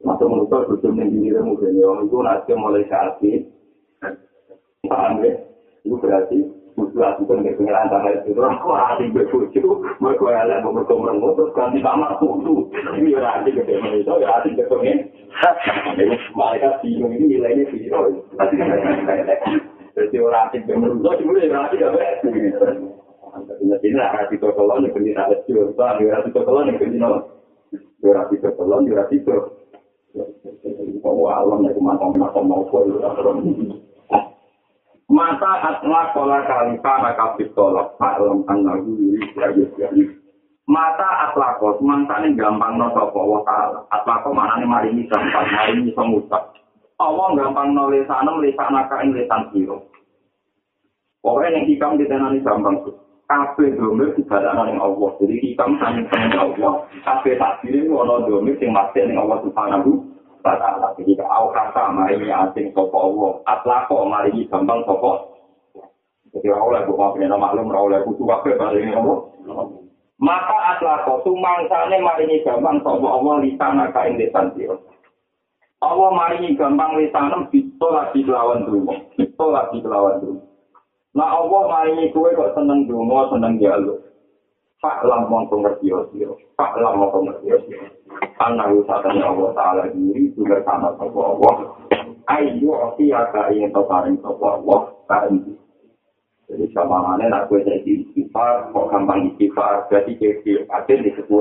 Masuk 0.00 0.24
menuso 0.30 0.56
berjum 0.64 0.96
yang 0.96 1.12
diri 1.12 1.40
mungkin 1.44 1.76
ya, 1.76 1.88
itu 2.00 2.18
nasi 2.24 2.52
mulai 2.56 2.88
asik. 2.88 3.44
Paham 4.88 5.20
ya? 5.20 5.36
Itu 5.84 6.00
berarti 6.00 6.38
Kudu 6.80 6.96
aku 7.04 7.28
kan 7.28 7.44
gak 7.44 7.60
pengeran 7.60 7.92
tanggal 7.92 8.24
itu, 8.24 8.40
aku 8.40 8.72
hati 8.72 9.12
gue 9.12 9.28
bucu, 9.28 9.60
mereka 10.00 10.48
mereka 10.64 10.96
merengut, 10.96 11.36
terus 11.36 11.52
ganti 11.52 11.84
kamar 11.84 12.16
kudu. 12.16 12.72
Ini 12.96 13.12
ya 13.12 13.20
hati 13.20 13.52
gede 13.52 13.76
itu, 14.00 14.08
ya 14.08 14.32
hati 14.32 14.56
gede 14.56 14.64
pengen. 14.64 15.12
Mereka 16.32 16.80
bingung 16.80 17.12
ini 17.12 17.36
nilainya 17.36 17.68
zero. 17.68 18.24
Jadi 19.92 20.16
orang 20.24 20.48
hati 20.48 20.64
gede 20.64 20.72
merengut, 20.80 21.20
cuma 21.20 21.36
ya 21.36 21.68
hati 21.68 21.76
baik. 21.76 22.24
Ini 23.84 24.00
hati 24.00 24.40
tokolon, 24.40 24.88
yang 24.88 24.96
berdiri 24.96 25.20
ada 25.20 25.36
juta, 25.44 26.00
ya 26.00 26.16
hati 26.16 26.32
tokolon, 26.32 26.72
yang 26.72 26.80
berdiri 26.80 27.04
ya 28.00 28.24
hati 28.24 28.40
tokolon, 28.40 28.88
ya 28.88 29.04
hati 29.04 29.20
tokolon. 29.20 29.52
Kau 31.04 31.28
alam 31.28 31.60
ya 31.68 31.76
kemana-mana 31.76 32.40
mau 32.40 32.64
Mata 35.10 35.58
atla 35.58 36.14
kola 36.14 36.38
kalika 36.46 37.02
nakabit 37.02 37.50
tolak 37.58 37.98
Fa'lam 37.98 38.46
annahu 38.46 38.94
yuri 38.94 39.26
yuri 39.34 40.06
Mata 40.70 41.26
atla 41.26 41.58
kos 41.58 41.82
mantane 41.82 42.30
gampang 42.38 42.78
no 42.78 42.94
sopo 42.94 43.18
wa 43.26 43.42
ta'ala 43.42 43.90
Atla 43.90 44.22
kos 44.22 44.30
mana 44.30 44.62
nih 44.62 44.70
marini 44.70 45.02
gampang, 45.10 45.50
marini 45.50 45.90
semutak 45.98 46.54
Allah 47.02 47.26
gampang 47.34 47.74
no 47.74 47.90
lesanem 47.90 48.38
lesan 48.38 48.70
naka 48.70 49.02
ing 49.02 49.10
lesan 49.10 49.50
siro 49.50 49.90
Pokoknya 51.26 51.58
yang 51.58 51.66
hikam 51.66 51.98
ditenani 51.98 52.38
gampang 52.46 52.78
tuh 52.86 52.94
Kafe 53.30 53.78
domir 53.78 54.10
dibadana 54.18 54.66
ning 54.66 54.82
Allah. 54.82 55.14
Jadi 55.22 55.38
hikam 55.38 55.78
seneng 55.78 56.34
Allah. 56.34 56.82
Kafe 57.06 57.38
takdirin 57.38 57.86
wono 57.86 58.26
domir 58.26 58.58
sing 58.58 58.74
masih 58.74 59.06
ning 59.06 59.22
Allah 59.22 59.38
subhanahu 59.46 60.09
ta'ala. 60.42 60.96
Jadi 60.96 61.16
kau 61.16 61.52
kata 61.52 61.92
mari 61.92 62.28
asing 62.28 62.72
sopo 62.72 62.96
Allah. 62.96 63.32
Atlako 63.46 64.08
mari 64.08 64.44
gampang 64.48 64.82
sopo. 64.88 65.40
Jadi 66.30 66.46
oleh 66.46 66.86
buka 66.86 67.14
punya 67.14 67.34
maklum, 67.34 67.74
oleh 67.74 68.00
kutu 68.06 68.22
wakil 68.22 68.54
balik 68.54 68.86
ini 68.86 68.94
Allah. 68.94 69.18
Maka 70.20 70.58
atlako 70.76 71.24
sumangsane 71.24 72.00
mari 72.00 72.40
gampang 72.44 72.80
sopo 72.84 73.06
Allah 73.08 73.44
lisana 73.44 73.88
kain 73.92 74.20
desan 74.20 74.52
siro. 74.56 74.80
Allah 75.80 76.10
mari 76.12 76.52
gampang 76.54 77.00
lisanem 77.00 77.48
bisa 77.48 77.86
lagi 77.88 78.20
lawan 78.28 78.68
dulu. 78.68 78.92
Bisa 79.16 79.44
lagi 79.48 79.80
lawan 79.80 80.20
dulu. 80.20 80.40
Nah 81.16 81.28
Allah 81.40 81.62
mari 81.66 82.12
kue 82.12 82.30
kok 82.36 82.52
seneng 82.54 82.84
dulu, 82.86 83.28
seneng 83.32 83.58
jalur. 83.58 83.98
Pak 84.80 85.04
lam 85.04 85.28
mongko 85.28 85.60
ngerti 85.60 85.92
sira. 86.12 86.32
Pak 86.56 86.80
lam 86.80 87.04
mongko 87.04 87.18
ngerti 87.28 87.48
sira. 87.68 87.88
Ana 88.40 88.72
usatane 88.72 89.20
Allah 89.20 89.52
taala 89.52 89.84
diri 89.92 90.32
juga 90.32 90.64
sama 90.64 90.96
sapa 90.96 91.20
Allah. 91.20 91.54
Ayo 92.30 92.72
ati 92.88 93.12
aka 93.12 93.52
ing 93.52 93.68
to 93.70 93.84
paring 93.84 94.16
sapa 94.24 94.46
Allah 94.60 94.80
kaen. 95.06 95.56
Jadi 96.50 96.66
sama 96.74 96.98
mana 97.06 97.30
nak 97.30 97.46
kue 97.46 97.62
jadi 97.62 97.86
istighfar, 97.86 98.74
kok 98.74 98.90
gampang 98.90 99.30
istighfar, 99.30 99.86
berarti 99.86 100.18
ada 100.66 100.94
di 100.98 101.14
itu 101.14 101.38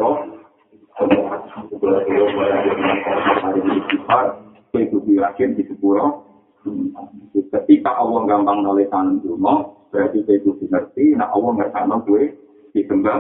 ada 5.09 5.41
di 5.41 5.57
itu 5.57 5.61
sepuro. 5.65 6.21
Ketika 7.33 7.91
Allah 7.97 8.21
gampang 8.29 8.61
nulis 8.61 8.85
tanam 8.93 9.17
dulu, 9.25 9.73
berarti 9.89 10.21
kue 10.21 10.37
itu 10.37 10.53
ngerti, 10.69 11.17
nah 11.17 11.33
Allah 11.33 11.57
ngerti 11.57 12.05
gue 12.05 12.23
disembah 12.77 13.17